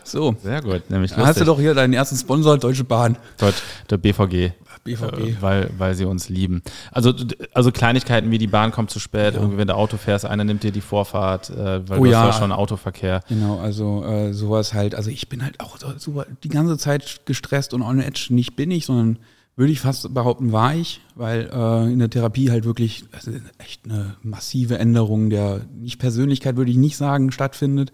So. 0.04 0.36
Sehr 0.42 0.62
gut, 0.64 0.90
nämlich 0.90 1.12
Da 1.12 1.18
hast 1.18 1.40
du 1.40 1.42
lustig. 1.42 1.46
doch 1.46 1.60
hier 1.60 1.76
deinen 1.76 1.94
ersten 1.94 2.16
Sponsor, 2.16 2.58
Deutsche 2.58 2.84
Bahn. 2.84 3.18
Deutsch, 3.38 3.62
der 3.90 3.98
BVG. 3.98 4.54
BVG. 4.86 5.20
Äh, 5.20 5.42
weil, 5.42 5.70
weil 5.78 5.96
sie 5.96 6.06
uns 6.06 6.30
lieben. 6.30 6.62
Also, 6.92 7.14
also 7.54 7.72
Kleinigkeiten 7.72 8.32
wie 8.32 8.38
die 8.38 8.48
Bahn 8.48 8.72
kommt 8.72 8.92
zu 8.92 9.00
spät, 9.00 9.34
irgendwie 9.34 9.58
wenn 9.58 9.68
du 9.68 9.76
Auto 9.76 9.98
fährst, 9.98 10.26
einer 10.26 10.46
nimmt 10.46 10.64
dir 10.64 10.72
die 10.72 10.82
Vorfahrt, 10.82 11.50
äh, 11.50 11.90
weil 11.90 12.00
Oh 12.00 12.04
du 12.04 12.12
ja. 12.12 12.22
hast 12.22 12.36
ja 12.36 12.42
schon 12.42 12.52
Autoverkehr. 12.54 13.22
Genau, 13.28 13.60
also 13.60 14.06
äh, 14.06 14.34
sowas 14.34 14.74
halt. 14.74 14.96
Also 14.96 15.10
ich 15.10 15.28
bin 15.28 15.44
halt 15.44 15.60
auch 15.60 15.78
so, 15.78 15.88
super, 15.98 16.26
die 16.44 16.50
ganze 16.50 16.78
Zeit 16.78 17.22
gestresst 17.26 17.74
und 17.74 17.82
on 17.82 18.00
edge. 18.00 18.28
Nicht 18.30 18.56
bin 18.56 18.72
ich, 18.72 18.86
sondern 18.86 19.20
würde 19.58 19.72
ich 19.72 19.80
fast 19.80 20.14
behaupten, 20.14 20.52
war 20.52 20.76
ich, 20.76 21.02
weil 21.16 21.50
äh, 21.52 21.92
in 21.92 22.00
der 22.00 22.10
Therapie 22.10 22.52
halt 22.52 22.66
wirklich 22.66 23.06
also 23.12 23.32
echt 23.58 23.86
eine 23.86 24.16
massive 24.22 24.78
Änderung 24.78 25.30
der, 25.30 25.62
nicht 25.80 25.98
Persönlichkeit 25.98 26.58
würde 26.58 26.72
ich 26.72 26.78
nicht 26.78 26.98
sagen, 26.98 27.32
stattfindet. 27.32 27.92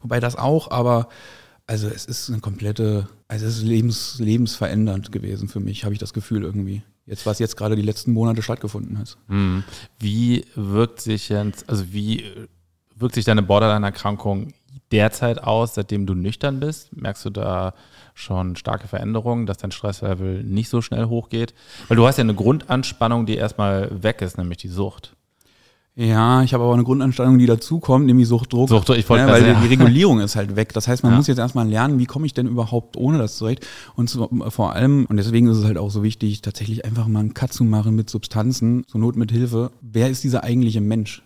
Wobei 0.00 0.20
das 0.20 0.36
auch, 0.36 0.70
aber 0.70 1.08
also 1.66 1.88
es 1.88 2.04
ist 2.06 2.30
eine 2.30 2.40
komplette, 2.40 3.08
also 3.28 3.46
es 3.46 3.58
ist 3.58 3.62
lebens, 3.62 4.18
lebensverändernd 4.18 5.12
gewesen 5.12 5.48
für 5.48 5.60
mich, 5.60 5.84
habe 5.84 5.94
ich 5.94 6.00
das 6.00 6.12
Gefühl 6.12 6.42
irgendwie. 6.42 6.82
Jetzt, 7.06 7.26
was 7.26 7.38
jetzt 7.38 7.56
gerade 7.56 7.76
die 7.76 7.82
letzten 7.82 8.12
Monate 8.12 8.42
stattgefunden 8.42 8.98
hat. 8.98 9.16
Hm. 9.28 9.64
Wie 9.98 10.44
wirkt 10.54 11.00
sich 11.00 11.28
jetzt, 11.28 11.68
also 11.68 11.92
wie 11.92 12.22
äh, 12.22 12.46
wirkt 12.96 13.14
sich 13.14 13.24
deine 13.24 13.42
Borderline-Erkrankung 13.42 14.52
derzeit 14.92 15.42
aus, 15.42 15.74
seitdem 15.74 16.06
du 16.06 16.14
nüchtern 16.14 16.60
bist? 16.60 16.96
Merkst 16.96 17.24
du 17.24 17.30
da 17.30 17.74
schon 18.14 18.56
starke 18.56 18.86
Veränderungen, 18.86 19.46
dass 19.46 19.56
dein 19.56 19.72
Stresslevel 19.72 20.44
nicht 20.44 20.68
so 20.68 20.80
schnell 20.80 21.06
hochgeht? 21.06 21.54
Weil 21.88 21.96
du 21.96 22.06
hast 22.06 22.18
ja 22.18 22.22
eine 22.22 22.34
Grundanspannung, 22.34 23.26
die 23.26 23.36
erstmal 23.36 24.02
weg 24.02 24.22
ist, 24.22 24.38
nämlich 24.38 24.58
die 24.58 24.68
Sucht. 24.68 25.16
Ja, 25.94 26.42
ich 26.42 26.54
habe 26.54 26.64
aber 26.64 26.72
eine 26.72 26.84
Grundanstellung, 26.84 27.38
die 27.38 27.44
dazukommt, 27.44 28.06
nämlich 28.06 28.26
Suchtdruck. 28.26 28.70
Sucht- 28.70 28.88
ich 28.90 29.08
wollte 29.10 29.26
ja, 29.26 29.30
weil 29.30 29.42
sagen, 29.42 29.58
die 29.62 29.68
Regulierung 29.68 30.20
ist 30.20 30.36
halt 30.36 30.56
weg. 30.56 30.72
Das 30.72 30.88
heißt, 30.88 31.02
man 31.02 31.12
Ja. 31.12 31.18
muss 31.18 31.26
jetzt 31.26 31.36
erstmal 31.38 31.68
lernen, 31.68 31.98
wie 31.98 32.06
komme 32.06 32.24
ich 32.24 32.32
denn 32.32 32.46
überhaupt 32.46 32.96
ohne 32.96 33.18
das 33.18 33.36
zurecht? 33.36 33.66
Und 33.94 34.08
zu, 34.08 34.26
vor 34.48 34.72
allem, 34.74 35.04
und 35.10 35.18
deswegen 35.18 35.48
ist 35.48 35.58
es 35.58 35.64
halt 35.66 35.76
auch 35.76 35.90
so 35.90 36.02
wichtig, 36.02 36.40
tatsächlich 36.40 36.86
einfach 36.86 37.08
mal 37.08 37.20
einen 37.20 37.34
Cut 37.34 37.52
zu 37.52 37.64
machen 37.64 37.94
mit 37.94 38.08
Substanzen, 38.08 38.84
zur 38.86 39.00
Not 39.00 39.16
mit 39.16 39.30
Hilfe. 39.32 39.70
Wer 39.82 40.08
ist 40.08 40.24
dieser 40.24 40.44
eigentliche 40.44 40.80
Mensch 40.80 41.22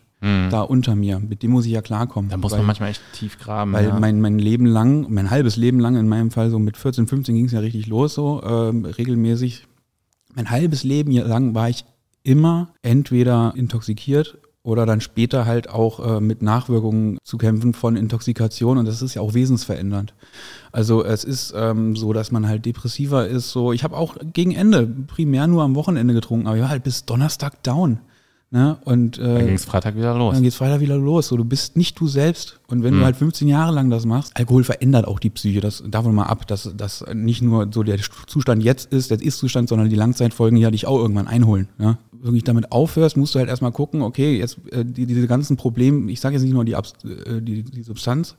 da 0.51 0.63
unter 0.63 0.97
mir? 0.97 1.21
Mit 1.21 1.45
dem 1.45 1.53
muss 1.53 1.67
ich 1.67 1.73
ja 1.73 1.83
klarkommen. 1.83 2.27
Mhm. 2.27 2.31
Da 2.33 2.37
muss 2.39 2.51
weil, 2.51 2.59
man 2.59 2.67
manchmal 2.67 2.89
echt 2.91 3.03
tief 3.13 3.39
graben. 3.39 3.73
Weil 3.73 3.89
ja. 3.89 4.01
mein, 4.01 4.21
mein 4.21 4.41
Leben 4.41 4.67
lang, 4.67 5.07
mein 5.11 5.31
halbes 5.31 5.57
Leben 5.57 5.79
lang 5.79 5.95
in 5.95 6.09
meinem 6.09 6.33
Fall, 6.33 6.51
so 6.51 6.59
mit 6.59 6.77
14, 6.77 7.07
15 7.07 7.37
ging 7.37 7.45
es 7.45 7.53
ja 7.53 7.61
richtig 7.61 7.87
los, 7.87 8.15
so 8.15 8.43
ähm, 8.43 8.85
regelmäßig. 8.85 9.67
Mein 10.35 10.51
halbes 10.51 10.83
Leben 10.83 11.13
lang 11.13 11.55
war 11.55 11.69
ich 11.69 11.85
immer 12.25 12.71
entweder 12.83 13.53
intoxikiert 13.55 14.39
oder 14.67 14.85
dann 14.85 15.01
später 15.01 15.47
halt 15.47 15.71
auch 15.71 16.05
äh, 16.17 16.21
mit 16.21 16.43
Nachwirkungen 16.43 17.19
zu 17.23 17.39
kämpfen 17.39 17.73
von 17.73 17.95
Intoxikation 17.95 18.79
und 18.79 18.85
das 18.87 19.01
ist 19.01 19.15
ja 19.15 19.23
auch 19.23 19.33
wesensverändernd. 19.33 20.13
Also 20.73 21.05
es 21.05 21.23
ist 21.23 21.55
ähm, 21.57 21.95
so, 21.95 22.13
dass 22.13 22.33
man 22.33 22.49
halt 22.49 22.67
depressiver 22.67 23.29
ist. 23.29 23.51
So, 23.53 23.73
ich 23.73 23.85
habe 23.85 23.97
auch 23.97 24.17
gegen 24.33 24.51
Ende 24.53 24.87
primär 25.07 25.47
nur 25.47 25.63
am 25.63 25.77
Wochenende 25.77 26.15
getrunken, 26.15 26.49
aber 26.49 26.57
ich 26.57 26.63
war 26.63 26.69
halt 26.71 26.83
bis 26.83 27.05
Donnerstag 27.05 27.63
down. 27.63 28.01
Ne? 28.53 28.77
Und 28.85 29.19
Dann 29.19 29.37
äh, 29.39 29.45
ging 29.45 29.55
es 29.55 29.65
Freitag 29.65 29.97
wieder 29.97 30.17
los. 30.17 30.35
dann 30.35 30.43
geht's 30.45 30.55
Freitag 30.57 30.81
wieder 30.81 30.97
los. 30.97 31.27
So, 31.29 31.37
du 31.37 31.45
bist 31.45 31.77
nicht 31.77 31.99
du 31.99 32.07
selbst. 32.07 32.61
Und 32.69 32.85
wenn 32.85 32.95
Mhm. 32.95 32.99
du 33.01 33.05
halt 33.05 33.17
15 33.17 33.49
Jahre 33.49 33.73
lang 33.75 33.91
das 33.91 34.07
machst, 34.07 34.37
Alkohol 34.37 34.63
verändert 34.63 35.07
auch 35.09 35.19
die 35.19 35.31
Psyche. 35.31 35.61
Das 35.61 35.83
davon 35.89 36.15
mal 36.15 36.25
ab, 36.27 36.47
dass 36.47 36.71
das 36.77 37.05
nicht 37.13 37.43
nur 37.43 37.69
so 37.73 37.83
der 37.83 37.99
Zustand 38.29 38.63
jetzt 38.63 38.93
ist, 38.93 39.11
der 39.11 39.21
Ist-Zustand, 39.21 39.69
sondern 39.69 39.89
die 39.91 39.97
Langzeitfolgen, 39.97 40.55
die 40.57 40.63
ja 40.63 40.71
dich 40.71 40.87
auch 40.87 40.97
irgendwann 40.99 41.27
einholen. 41.27 41.69
Ja? 41.79 41.99
Wenn 42.23 42.35
du 42.35 42.41
damit 42.41 42.73
aufhörst, 42.73 43.17
musst 43.17 43.35
du 43.35 43.39
halt 43.39 43.49
erstmal 43.49 43.73
gucken, 43.73 44.03
okay, 44.03 44.39
jetzt 44.39 44.59
äh, 44.71 44.85
die, 44.85 45.07
diese 45.07 45.27
ganzen 45.27 45.57
Probleme, 45.57 46.11
ich 46.11 46.21
sage 46.21 46.35
jetzt 46.35 46.43
nicht 46.43 46.55
nur 46.55 46.65
die, 46.65 46.73
äh, 46.73 47.41
die, 47.41 47.63
die 47.63 47.83
Substanz, 47.83 48.37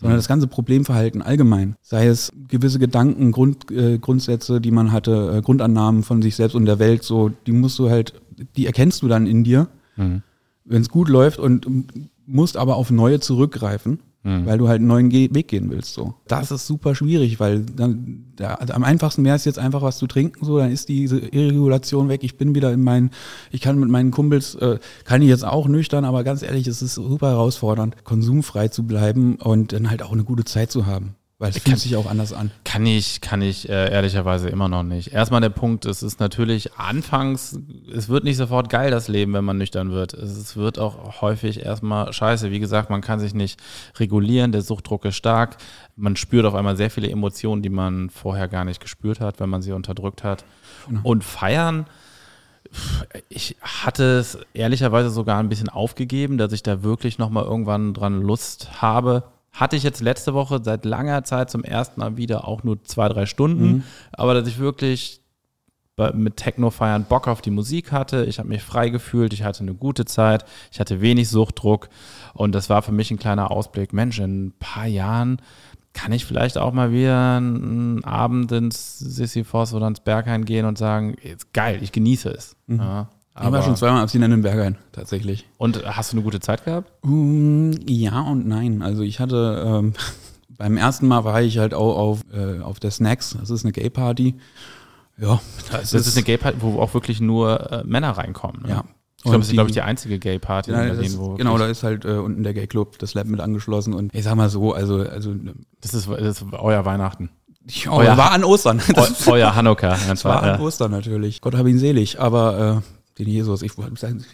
sondern 0.00 0.18
das 0.18 0.28
ganze 0.28 0.46
Problemverhalten 0.46 1.22
allgemein. 1.22 1.76
Sei 1.80 2.06
es 2.06 2.32
gewisse 2.48 2.78
Gedanken, 2.78 3.32
Grund, 3.32 3.70
äh, 3.70 3.98
Grundsätze, 3.98 4.60
die 4.60 4.70
man 4.70 4.92
hatte, 4.92 5.36
äh, 5.36 5.42
Grundannahmen 5.42 6.02
von 6.02 6.20
sich 6.20 6.36
selbst 6.36 6.54
und 6.54 6.66
der 6.66 6.78
Welt, 6.78 7.02
so, 7.04 7.30
die 7.46 7.52
musst 7.52 7.78
du 7.78 7.88
halt, 7.90 8.14
die 8.56 8.66
erkennst 8.66 9.02
du 9.02 9.08
dann 9.08 9.26
in 9.26 9.44
dir, 9.44 9.68
Mhm. 9.96 10.22
wenn 10.64 10.82
es 10.82 10.88
gut 10.88 11.08
läuft 11.08 11.38
und 11.38 11.66
ähm, 11.66 11.86
musst 12.26 12.56
aber 12.56 12.76
auf 12.76 12.90
neue 12.90 13.20
zurückgreifen, 13.20 14.00
Mhm. 14.24 14.46
weil 14.46 14.56
du 14.56 14.68
halt 14.68 14.78
einen 14.78 14.88
neuen 14.88 15.10
Ge 15.10 15.28
Weg 15.34 15.48
gehen 15.48 15.70
willst. 15.70 15.92
So. 15.92 16.14
Das 16.26 16.50
ist 16.50 16.66
super 16.66 16.94
schwierig, 16.94 17.40
weil 17.40 17.60
dann, 17.60 18.24
da, 18.36 18.54
also 18.54 18.72
am 18.72 18.82
einfachsten 18.82 19.22
wäre 19.22 19.36
es 19.36 19.44
jetzt 19.44 19.58
einfach 19.58 19.82
was 19.82 19.98
zu 19.98 20.06
trinken, 20.06 20.44
so, 20.44 20.58
dann 20.58 20.72
ist 20.72 20.88
diese 20.88 21.18
Irregulation 21.18 22.08
weg. 22.08 22.24
Ich 22.24 22.38
bin 22.38 22.54
wieder 22.54 22.72
in 22.72 22.82
meinen, 22.82 23.10
ich 23.50 23.60
kann 23.60 23.78
mit 23.78 23.90
meinen 23.90 24.10
Kumpels, 24.10 24.54
äh, 24.54 24.78
kann 25.04 25.20
ich 25.20 25.28
jetzt 25.28 25.44
auch 25.44 25.68
nüchtern, 25.68 26.06
aber 26.06 26.24
ganz 26.24 26.42
ehrlich, 26.42 26.66
es 26.66 26.80
ist 26.80 26.94
super 26.94 27.28
herausfordernd, 27.28 28.04
konsumfrei 28.04 28.68
zu 28.68 28.86
bleiben 28.86 29.36
und 29.36 29.74
dann 29.74 29.90
halt 29.90 30.02
auch 30.02 30.12
eine 30.12 30.24
gute 30.24 30.44
Zeit 30.44 30.72
zu 30.72 30.86
haben. 30.86 31.16
Weil 31.44 31.50
es 31.50 31.58
fühlt 31.58 31.78
sich 31.78 31.94
auch 31.96 32.06
anders 32.06 32.32
an. 32.32 32.50
Kann 32.64 32.86
ich, 32.86 33.20
kann 33.20 33.42
ich 33.42 33.68
äh, 33.68 33.92
ehrlicherweise 33.92 34.48
immer 34.48 34.70
noch 34.70 34.82
nicht. 34.82 35.12
Erstmal 35.12 35.42
der 35.42 35.50
Punkt, 35.50 35.84
es 35.84 36.02
ist 36.02 36.18
natürlich 36.18 36.72
anfangs, 36.78 37.58
es 37.94 38.08
wird 38.08 38.24
nicht 38.24 38.38
sofort 38.38 38.70
geil, 38.70 38.90
das 38.90 39.08
Leben, 39.08 39.34
wenn 39.34 39.44
man 39.44 39.58
nüchtern 39.58 39.90
wird. 39.90 40.14
Es 40.14 40.56
wird 40.56 40.78
auch 40.78 41.20
häufig 41.20 41.60
erstmal 41.60 42.10
scheiße. 42.10 42.50
Wie 42.50 42.60
gesagt, 42.60 42.88
man 42.88 43.02
kann 43.02 43.20
sich 43.20 43.34
nicht 43.34 43.60
regulieren, 43.98 44.52
der 44.52 44.62
Suchtdruck 44.62 45.04
ist 45.04 45.16
stark. 45.16 45.58
Man 45.96 46.16
spürt 46.16 46.46
auf 46.46 46.54
einmal 46.54 46.78
sehr 46.78 46.90
viele 46.90 47.10
Emotionen, 47.10 47.60
die 47.60 47.68
man 47.68 48.08
vorher 48.08 48.48
gar 48.48 48.64
nicht 48.64 48.80
gespürt 48.80 49.20
hat, 49.20 49.38
wenn 49.38 49.50
man 49.50 49.60
sie 49.60 49.72
unterdrückt 49.72 50.24
hat. 50.24 50.46
Genau. 50.88 51.00
Und 51.02 51.24
feiern, 51.24 51.84
ich 53.28 53.56
hatte 53.60 54.18
es 54.18 54.38
ehrlicherweise 54.54 55.10
sogar 55.10 55.40
ein 55.40 55.50
bisschen 55.50 55.68
aufgegeben, 55.68 56.38
dass 56.38 56.52
ich 56.52 56.62
da 56.62 56.82
wirklich 56.82 57.18
nochmal 57.18 57.44
irgendwann 57.44 57.92
dran 57.92 58.22
Lust 58.22 58.80
habe 58.80 59.24
hatte 59.54 59.76
ich 59.76 59.84
jetzt 59.84 60.00
letzte 60.00 60.34
Woche 60.34 60.60
seit 60.62 60.84
langer 60.84 61.24
Zeit 61.24 61.48
zum 61.48 61.64
ersten 61.64 62.00
Mal 62.00 62.16
wieder 62.16 62.46
auch 62.46 62.64
nur 62.64 62.82
zwei, 62.84 63.08
drei 63.08 63.24
Stunden. 63.24 63.66
Mhm. 63.66 63.82
Aber 64.12 64.34
dass 64.34 64.46
ich 64.48 64.58
wirklich 64.58 65.20
mit 66.12 66.36
Techno 66.36 66.70
feiern 66.70 67.04
Bock 67.04 67.28
auf 67.28 67.40
die 67.40 67.52
Musik 67.52 67.92
hatte. 67.92 68.24
Ich 68.24 68.40
habe 68.40 68.48
mich 68.48 68.64
frei 68.64 68.88
gefühlt, 68.88 69.32
ich 69.32 69.44
hatte 69.44 69.60
eine 69.60 69.74
gute 69.74 70.04
Zeit, 70.04 70.44
ich 70.72 70.80
hatte 70.80 71.00
wenig 71.00 71.28
Suchtdruck 71.28 71.88
und 72.32 72.52
das 72.52 72.68
war 72.68 72.82
für 72.82 72.90
mich 72.90 73.12
ein 73.12 73.18
kleiner 73.18 73.52
Ausblick. 73.52 73.92
Mensch, 73.92 74.18
in 74.18 74.46
ein 74.46 74.54
paar 74.58 74.86
Jahren 74.86 75.40
kann 75.92 76.10
ich 76.10 76.24
vielleicht 76.24 76.58
auch 76.58 76.72
mal 76.72 76.90
wieder 76.90 77.36
einen 77.36 78.02
Abend 78.02 78.50
ins 78.50 78.98
Sisyphos 78.98 79.72
oder 79.72 79.86
ins 79.86 80.00
Berghain 80.00 80.44
gehen 80.44 80.66
und 80.66 80.76
sagen, 80.76 81.16
jetzt 81.22 81.52
geil, 81.52 81.78
ich 81.80 81.92
genieße 81.92 82.28
es. 82.28 82.56
Mhm. 82.66 82.80
Ja, 82.80 83.08
ich 83.36 83.50
war 83.50 83.62
schon 83.62 83.76
zweimal 83.76 84.02
abstinent 84.02 84.32
in 84.32 84.42
Berghain, 84.42 84.76
tatsächlich. 84.92 85.46
Und 85.58 85.84
hast 85.84 86.12
du 86.12 86.16
eine 86.16 86.24
gute 86.24 86.40
Zeit 86.40 86.64
gehabt? 86.64 86.92
Um, 87.02 87.72
ja 87.86 88.20
und 88.20 88.46
nein. 88.46 88.82
Also 88.82 89.02
ich 89.02 89.18
hatte, 89.18 89.64
ähm, 89.66 89.94
beim 90.48 90.76
ersten 90.76 91.08
Mal 91.08 91.24
war 91.24 91.42
ich 91.42 91.58
halt 91.58 91.74
auch 91.74 91.96
auf, 91.96 92.20
äh, 92.32 92.60
auf 92.60 92.78
der 92.78 92.92
Snacks, 92.92 93.36
das 93.38 93.50
ist 93.50 93.64
eine 93.64 93.72
Gay-Party. 93.72 94.36
Ja, 95.18 95.40
das, 95.70 95.90
das 95.90 96.06
ist, 96.06 96.16
eine 96.16 96.24
Gay-Party, 96.24 96.58
wo 96.60 96.80
auch 96.80 96.94
wirklich 96.94 97.20
nur 97.20 97.72
äh, 97.72 97.84
Männer 97.84 98.10
reinkommen. 98.10 98.62
Ne? 98.62 98.68
Ja. 98.70 98.84
Ich 99.18 99.30
glaube, 99.30 99.38
das 99.38 99.46
ist, 99.48 99.52
glaube 99.54 99.70
ich, 99.70 99.74
die 99.74 99.80
einzige 99.80 100.18
Gay-Party 100.18 100.70
ja, 100.70 100.82
in 100.82 100.96
Berlin, 100.96 101.14
wo 101.16 101.34
Genau, 101.34 101.56
da 101.56 101.66
ist 101.66 101.82
halt 101.82 102.04
äh, 102.04 102.18
unten 102.18 102.42
der 102.42 102.52
Gay-Club, 102.52 102.98
das 102.98 103.14
Lab 103.14 103.26
mit 103.26 103.40
angeschlossen 103.40 103.94
und 103.94 104.14
ich 104.14 104.22
sag 104.22 104.34
mal 104.34 104.50
so, 104.50 104.74
also, 104.74 104.98
also 104.98 105.34
Das 105.80 105.94
ist, 105.94 106.08
das 106.08 106.42
ist 106.42 106.44
euer 106.52 106.84
Weihnachten. 106.84 107.30
Ja, 107.66 107.92
euer, 107.92 108.16
war 108.18 108.32
an 108.32 108.44
Ostern. 108.44 108.82
Das, 108.94 109.26
euer 109.26 109.54
Hanukkah. 109.54 109.96
Das 110.06 110.24
war 110.26 110.42
an 110.42 110.60
Ostern 110.60 110.90
natürlich. 110.90 111.40
Gott 111.40 111.54
habe 111.54 111.70
ihn 111.70 111.78
selig, 111.78 112.20
aber 112.20 112.82
äh, 112.82 113.03
den 113.18 113.28
Jesus. 113.28 113.62
Ich 113.62 113.72
sagen, 113.72 114.24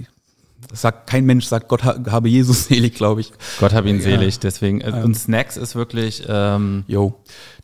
sagt 0.72 1.08
kein 1.08 1.24
Mensch 1.24 1.46
sagt 1.46 1.68
Gott 1.68 1.84
habe 1.84 2.28
Jesus 2.28 2.64
selig, 2.68 2.94
glaube 2.94 3.22
ich. 3.22 3.32
Gott 3.58 3.72
habe 3.72 3.88
ihn 3.88 3.96
ja. 3.96 4.02
selig. 4.02 4.38
Deswegen 4.38 4.80
äh, 4.80 4.90
ähm, 4.90 5.04
und 5.04 5.14
Snacks 5.14 5.56
ist 5.56 5.74
wirklich. 5.74 6.24
Ähm, 6.28 6.84
jo, 6.86 7.14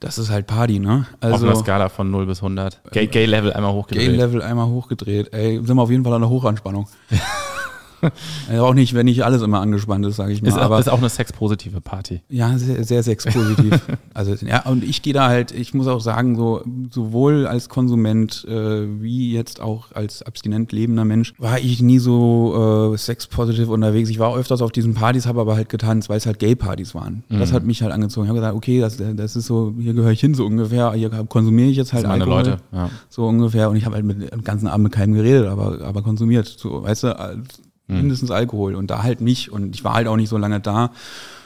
das 0.00 0.18
ist 0.18 0.30
halt 0.30 0.46
Party, 0.46 0.78
ne? 0.78 1.06
Also 1.20 1.36
auf 1.36 1.42
einer 1.42 1.56
Skala 1.56 1.88
von 1.88 2.10
0 2.10 2.26
bis 2.26 2.38
100. 2.38 2.80
Gay, 2.92 3.06
Gay 3.06 3.26
Level 3.26 3.52
einmal 3.52 3.72
hochgedreht. 3.72 4.08
Gay 4.08 4.16
Level 4.16 4.42
einmal 4.42 4.68
hochgedreht. 4.68 5.32
Ey, 5.32 5.56
sind 5.56 5.76
wir 5.76 5.82
auf 5.82 5.90
jeden 5.90 6.04
Fall 6.04 6.14
an 6.14 6.22
der 6.22 6.30
Hochanspannung. 6.30 6.88
Also 8.48 8.64
auch 8.64 8.74
nicht, 8.74 8.94
wenn 8.94 9.06
nicht 9.06 9.24
alles 9.24 9.42
immer 9.42 9.60
angespannt 9.60 10.06
ist, 10.06 10.16
sage 10.16 10.32
ich 10.32 10.42
mal. 10.42 10.48
Ist, 10.48 10.58
aber, 10.58 10.78
ist 10.78 10.88
auch 10.88 10.98
eine 10.98 11.08
sexpositive 11.08 11.80
Party. 11.80 12.22
Ja, 12.28 12.56
sehr, 12.58 12.84
sehr 12.84 13.02
sexpositiv. 13.02 13.80
also 14.14 14.34
ja, 14.46 14.64
und 14.66 14.84
ich 14.84 15.02
gehe 15.02 15.12
da 15.12 15.28
halt, 15.28 15.52
ich 15.52 15.74
muss 15.74 15.86
auch 15.86 16.00
sagen, 16.00 16.36
so 16.36 16.62
sowohl 16.90 17.46
als 17.46 17.68
Konsument 17.68 18.44
äh, 18.48 19.02
wie 19.02 19.32
jetzt 19.32 19.60
auch 19.60 19.92
als 19.92 20.22
abstinent 20.22 20.72
lebender 20.72 21.04
Mensch 21.04 21.34
war 21.38 21.58
ich 21.58 21.82
nie 21.82 21.98
so 21.98 22.92
äh, 22.94 22.98
sexpositiv 22.98 23.68
unterwegs. 23.68 24.10
Ich 24.10 24.18
war 24.18 24.36
öfters 24.36 24.62
auf 24.62 24.72
diesen 24.72 24.94
Partys, 24.94 25.26
habe 25.26 25.40
aber 25.40 25.56
halt 25.56 25.68
getanzt, 25.68 26.08
weil 26.08 26.18
es 26.18 26.26
halt 26.26 26.38
Gay-Partys 26.38 26.94
waren. 26.94 27.24
Mhm. 27.28 27.38
Das 27.38 27.52
hat 27.52 27.64
mich 27.64 27.82
halt 27.82 27.92
angezogen. 27.92 28.26
Ich 28.26 28.28
habe 28.28 28.38
gesagt, 28.38 28.56
okay, 28.56 28.80
das, 28.80 28.96
das 28.96 29.36
ist 29.36 29.46
so, 29.46 29.74
hier 29.78 29.94
gehöre 29.94 30.12
ich 30.12 30.20
hin 30.20 30.34
so 30.34 30.46
ungefähr. 30.46 30.92
Hier 30.92 31.10
konsumiere 31.10 31.68
ich 31.68 31.76
jetzt 31.76 31.92
halt 31.92 32.04
das 32.04 32.10
meine 32.10 32.24
Alkohol, 32.24 32.44
Leute. 32.44 32.62
Ja. 32.72 32.90
So 33.08 33.26
ungefähr. 33.26 33.70
Und 33.70 33.76
ich 33.76 33.84
habe 33.84 33.96
halt 33.96 34.04
mit 34.04 34.32
dem 34.32 34.44
ganzen 34.44 34.66
Abend 34.66 34.84
mit 34.84 34.92
keinem 34.92 35.14
geredet, 35.14 35.46
aber, 35.46 35.80
aber 35.82 36.02
konsumiert. 36.02 36.46
So, 36.46 36.82
weißt 36.82 37.04
du, 37.04 37.42
mhm. 37.86 37.96
mindestens 37.98 38.30
Alkohol 38.30 38.74
und 38.74 38.90
da 38.90 39.02
halt 39.02 39.20
nicht. 39.20 39.50
Und 39.50 39.74
ich 39.74 39.84
war 39.84 39.94
halt 39.94 40.08
auch 40.08 40.16
nicht 40.16 40.28
so 40.28 40.38
lange 40.38 40.60
da. 40.60 40.90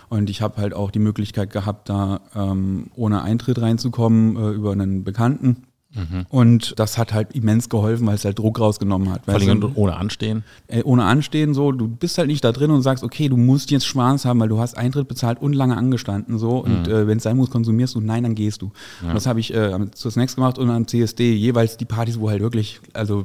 Und 0.08 0.28
ich 0.28 0.42
habe 0.42 0.60
halt 0.60 0.74
auch 0.74 0.90
die 0.90 0.98
Möglichkeit 0.98 1.50
gehabt, 1.50 1.88
da 1.88 2.20
ähm, 2.34 2.88
ohne 2.96 3.22
Eintritt 3.22 3.60
reinzukommen 3.60 4.36
äh, 4.36 4.50
über 4.50 4.72
einen 4.72 5.04
Bekannten. 5.04 5.64
Mhm. 5.92 6.26
Und 6.28 6.78
das 6.78 6.98
hat 6.98 7.12
halt 7.12 7.32
immens 7.32 7.68
geholfen, 7.68 8.06
weil 8.06 8.14
es 8.14 8.24
halt 8.24 8.38
Druck 8.38 8.60
rausgenommen 8.60 9.10
hat. 9.10 9.24
Vor 9.24 9.34
allem 9.34 9.72
ohne 9.74 9.96
Anstehen? 9.96 10.44
Äh, 10.68 10.82
ohne 10.82 11.04
Anstehen 11.04 11.52
so. 11.52 11.72
Du 11.72 11.88
bist 11.88 12.18
halt 12.18 12.28
nicht 12.28 12.44
da 12.44 12.52
drin 12.52 12.70
und 12.70 12.82
sagst, 12.82 13.02
okay, 13.02 13.28
du 13.28 13.36
musst 13.36 13.70
jetzt 13.70 13.86
Spaß 13.86 14.24
haben, 14.24 14.38
weil 14.40 14.48
du 14.48 14.58
hast 14.58 14.76
Eintritt 14.76 15.08
bezahlt 15.08 15.40
und 15.42 15.52
lange 15.52 15.76
angestanden 15.76 16.38
so. 16.38 16.58
Und 16.58 16.86
mhm. 16.86 16.92
äh, 16.92 17.06
wenn 17.06 17.18
es 17.18 17.24
sein 17.24 17.36
muss, 17.36 17.50
konsumierst 17.50 17.94
du. 17.94 18.00
Nein, 18.00 18.22
dann 18.22 18.34
gehst 18.34 18.62
du. 18.62 18.70
Ja. 19.02 19.08
Und 19.08 19.14
das 19.14 19.26
habe 19.26 19.40
ich 19.40 19.52
äh, 19.54 19.90
zu 19.92 20.10
Snacks 20.10 20.36
gemacht 20.36 20.58
und 20.58 20.70
am 20.70 20.86
CSD 20.86 21.34
jeweils 21.34 21.76
die 21.76 21.86
Partys, 21.86 22.20
wo 22.20 22.30
halt 22.30 22.40
wirklich, 22.40 22.80
also 22.92 23.24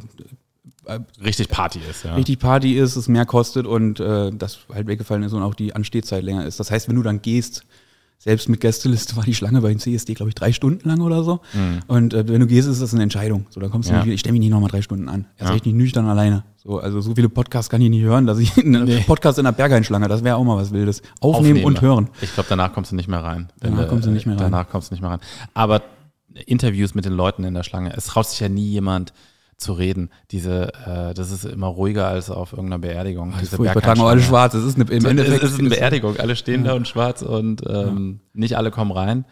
richtig 1.23 1.49
Party 1.49 1.79
ist, 1.89 2.03
ja. 2.03 2.15
Richtig 2.15 2.39
Party 2.39 2.77
ist, 2.77 2.95
es 2.95 3.07
mehr 3.07 3.25
kostet 3.25 3.65
und 3.65 3.99
äh, 3.99 4.31
das 4.31 4.59
halt 4.73 4.87
weggefallen 4.87 5.23
ist 5.23 5.33
und 5.33 5.43
auch 5.43 5.55
die 5.55 5.75
Anstehzeit 5.75 6.23
länger 6.23 6.45
ist. 6.45 6.59
Das 6.59 6.71
heißt, 6.71 6.87
wenn 6.87 6.95
du 6.95 7.03
dann 7.03 7.21
gehst, 7.21 7.65
selbst 8.17 8.49
mit 8.49 8.61
Gästeliste 8.61 9.15
war 9.17 9.23
die 9.23 9.35
Schlange 9.35 9.61
bei 9.61 9.69
den 9.69 9.79
CSD, 9.79 10.13
glaube 10.13 10.29
ich, 10.29 10.35
drei 10.35 10.51
Stunden 10.51 10.87
lang 10.87 11.01
oder 11.01 11.23
so. 11.23 11.41
Mhm. 11.53 11.79
Und 11.87 12.13
äh, 12.13 12.27
wenn 12.27 12.39
du 12.39 12.47
gehst, 12.47 12.67
ist 12.67 12.81
das 12.81 12.93
eine 12.93 13.03
Entscheidung. 13.03 13.45
So, 13.49 13.59
da 13.59 13.67
kommst 13.67 13.89
du 13.89 13.93
ja. 13.93 14.03
nicht, 14.03 14.13
ich 14.13 14.19
stelle 14.19 14.33
mich 14.33 14.39
nicht 14.39 14.49
nochmal 14.49 14.69
drei 14.69 14.81
Stunden 14.81 15.09
an. 15.09 15.27
Erst 15.37 15.49
ja. 15.49 15.53
recht 15.53 15.65
nicht 15.65 15.75
nüchtern 15.75 16.07
alleine. 16.07 16.43
So, 16.55 16.79
also 16.79 17.01
so 17.01 17.13
viele 17.13 17.29
Podcasts 17.29 17.69
kann 17.69 17.81
ich 17.81 17.89
nicht 17.89 18.01
hören, 18.01 18.25
dass 18.25 18.39
ich 18.39 18.57
einen 18.65 18.85
nee. 18.85 19.03
Podcast 19.05 19.37
in 19.37 19.45
der 19.45 19.51
Berghainschlange, 19.51 20.07
das 20.07 20.23
wäre 20.23 20.37
auch 20.37 20.43
mal 20.43 20.57
was 20.57 20.71
Wildes. 20.71 21.01
Aufnehmen, 21.19 21.59
Aufnehmen. 21.59 21.65
und 21.65 21.81
hören. 21.81 22.09
Ich 22.21 22.33
glaube, 22.33 22.47
danach 22.49 22.73
kommst 22.73 22.91
du 22.91 22.95
nicht 22.95 23.07
mehr 23.07 23.23
rein. 23.23 23.49
Danach 23.59 23.87
kommst 23.87 24.07
du 24.07 24.11
nicht 24.11 24.25
mehr 24.25 24.35
rein. 24.35 24.51
Danach 24.51 24.69
kommst 24.69 24.89
du 24.89 24.95
nicht 24.95 25.01
mehr 25.01 25.11
rein. 25.11 25.19
Aber 25.53 25.83
Interviews 26.45 26.95
mit 26.95 27.05
den 27.05 27.13
Leuten 27.13 27.43
in 27.43 27.53
der 27.53 27.63
Schlange, 27.63 27.93
es 27.95 28.07
traut 28.07 28.27
sich 28.27 28.39
ja 28.39 28.49
nie 28.49 28.69
jemand, 28.69 29.13
zu 29.57 29.73
reden. 29.73 30.09
Diese, 30.31 30.73
äh, 30.85 31.13
das 31.13 31.31
ist 31.31 31.45
immer 31.45 31.67
ruhiger 31.67 32.07
als 32.07 32.29
auf 32.29 32.53
irgendeiner 32.53 32.79
Beerdigung. 32.79 33.33
Oh, 33.35 33.39
Diese 33.39 33.57
wir 33.57 33.73
tragen 33.73 34.01
alle 34.01 34.21
schwarz. 34.21 34.53
Es 34.53 34.63
ist 34.63 34.75
eine, 34.75 34.89
im 34.89 35.05
Endeffekt 35.05 35.43
es 35.43 35.53
ist 35.53 35.59
eine 35.59 35.69
Beerdigung. 35.69 36.17
Alle 36.17 36.35
stehen 36.35 36.65
ja. 36.65 36.71
da 36.71 36.75
und 36.75 36.87
schwarz 36.87 37.21
und 37.21 37.63
ähm, 37.67 38.19
ja. 38.33 38.39
nicht 38.39 38.57
alle 38.57 38.71
kommen 38.71 38.91
rein. 38.91 39.25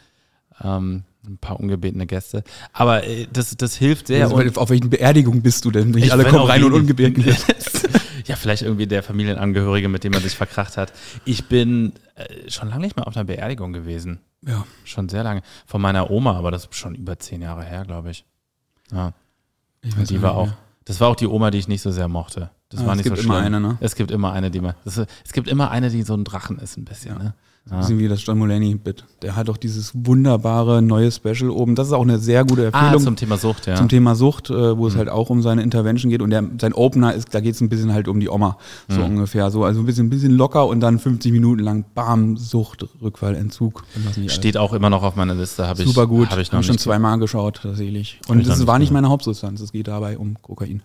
Ähm, 0.64 1.04
ein 1.26 1.38
paar 1.38 1.60
ungebetene 1.60 2.06
Gäste. 2.06 2.44
Aber 2.72 3.06
äh, 3.06 3.28
das, 3.32 3.56
das 3.56 3.76
hilft 3.76 4.08
sehr. 4.08 4.30
Also, 4.30 4.60
auf 4.60 4.70
welchen 4.70 4.90
Beerdigung 4.90 5.42
bist 5.42 5.66
du 5.66 5.72
denn? 5.72 5.92
Nicht 5.92 6.12
alle 6.12 6.26
kommen 6.26 6.46
rein 6.46 6.64
und 6.64 6.74
ungebeten. 6.74 7.24
ja, 8.26 8.36
vielleicht 8.36 8.64
irgendwie 8.64 8.88
der 8.88 9.04
Familienangehörige, 9.04 9.90
mit 9.90 10.04
dem 10.04 10.12
man 10.12 10.22
sich 10.22 10.36
verkracht 10.36 10.78
hat. 10.78 10.94
Ich 11.26 11.46
bin 11.46 11.94
äh, 12.16 12.50
schon 12.50 12.70
lange 12.70 12.82
nicht 12.82 12.96
mehr 12.96 13.08
auf 13.08 13.16
einer 13.16 13.26
Beerdigung 13.26 13.74
gewesen. 13.74 14.20
Ja. 14.46 14.66
Schon 14.84 15.10
sehr 15.10 15.24
lange. 15.24 15.42
Von 15.66 15.82
meiner 15.82 16.12
Oma, 16.12 16.38
aber 16.38 16.52
das 16.52 16.66
ist 16.66 16.76
schon 16.76 16.96
über 16.96 17.18
zehn 17.20 17.42
Jahre 17.42 17.64
her, 17.64 17.86
glaube 17.86 18.12
ich. 18.12 18.26
Ja. 18.92 19.14
Ich 19.84 19.98
weiß 19.98 20.08
die 20.08 20.22
war 20.22 20.36
auch, 20.36 20.50
das 20.86 21.00
war 21.00 21.10
auch 21.10 21.16
die 21.16 21.28
Oma, 21.28 21.52
die 21.52 21.60
ich 21.60 21.68
nicht 21.68 21.82
so 21.82 21.92
sehr 21.92 22.08
mochte. 22.08 22.50
Das 22.70 22.82
ah, 22.82 22.88
war 22.88 22.96
nicht 22.96 23.08
so 23.08 23.16
schlimm. 23.16 23.20
Es 23.20 23.26
gibt 23.26 23.36
immer 23.36 23.46
eine, 23.46 23.60
ne? 23.60 23.78
Es 23.80 23.96
gibt 23.96 24.12
immer 24.12 24.34
eine, 24.34 24.52
die 24.52 24.62
man, 24.62 24.74
das, 24.84 24.98
es 24.98 25.34
gibt 25.34 25.48
immer 25.48 25.72
eine, 25.72 25.90
die 25.90 26.04
so 26.04 26.16
ein 26.16 26.24
Drachen 26.24 26.58
ist 26.60 26.78
ein 26.78 26.86
bisschen, 26.86 27.18
ja. 27.18 27.24
ne? 27.24 27.34
So 27.66 27.76
ein 27.76 27.80
bisschen 27.80 28.00
wie 28.00 28.10
das 28.10 28.26
John 28.26 28.38
Mulaney-Bit. 28.40 29.06
Der 29.22 29.38
hat 29.38 29.50
auch 29.50 29.56
dieses 29.56 29.94
wunderbare 29.94 30.82
neue 30.82 31.10
Special 31.14 31.50
oben. 31.50 31.76
Das 31.76 31.88
ist 31.88 31.94
auch 31.94 32.02
eine 32.02 32.20
sehr 32.20 32.44
gute 32.44 32.64
ah, 32.64 32.66
Empfehlung. 32.66 33.02
Ah, 33.02 33.06
zum 33.06 33.16
Thema 33.16 33.38
Sucht, 33.38 33.68
ja. 33.68 33.76
Zum 33.76 33.88
Thema 33.88 34.16
Sucht, 34.16 34.50
äh, 34.50 34.78
wo 34.78 34.84
mhm. 34.84 34.88
es 34.90 34.98
halt 34.98 35.08
auch 35.08 35.30
um 35.30 35.42
seine 35.42 35.64
Intervention 35.64 36.10
geht. 36.10 36.22
Und 36.22 36.32
der, 36.32 36.44
sein 36.60 36.74
Opener 36.74 37.14
ist, 37.14 37.34
da 37.34 37.40
geht 37.40 37.56
es 37.56 37.62
ein 37.62 37.70
bisschen 37.70 37.94
halt 37.94 38.10
um 38.10 38.20
die 38.20 38.28
Oma. 38.28 38.58
So 38.90 39.00
mhm. 39.00 39.06
ungefähr. 39.06 39.50
So, 39.50 39.64
also 39.64 39.80
ein 39.80 39.86
bisschen, 39.86 40.08
ein 40.08 40.10
bisschen 40.10 40.34
locker 40.36 40.68
und 40.68 40.82
dann 40.82 41.00
50 41.00 41.32
Minuten 41.32 41.64
lang 41.64 41.86
Bam, 41.96 42.36
Sucht, 42.36 42.86
Rückfall, 43.02 43.36
Entzug. 43.36 43.86
Steht 44.28 44.58
auch 44.58 44.74
immer 44.74 44.90
noch 44.90 45.04
auf 45.04 45.16
meiner 45.16 45.36
Liste. 45.36 45.66
Hab 45.66 45.80
ich, 45.80 45.86
Super 45.86 46.06
gut. 46.06 46.32
Habe 46.32 46.42
ich 46.42 46.52
noch 46.52 46.58
hab 46.58 46.66
schon 46.66 46.78
zweimal 46.78 47.18
geschaut, 47.18 47.62
tatsächlich. 47.64 48.20
Und 48.28 48.46
das 48.46 48.68
war 48.68 48.78
nicht 48.78 48.92
meine 48.92 49.08
Hauptsubstanz. 49.08 49.62
Es 49.62 49.72
geht 49.72 49.88
dabei 49.88 50.18
um 50.18 50.36
Kokain. 50.42 50.82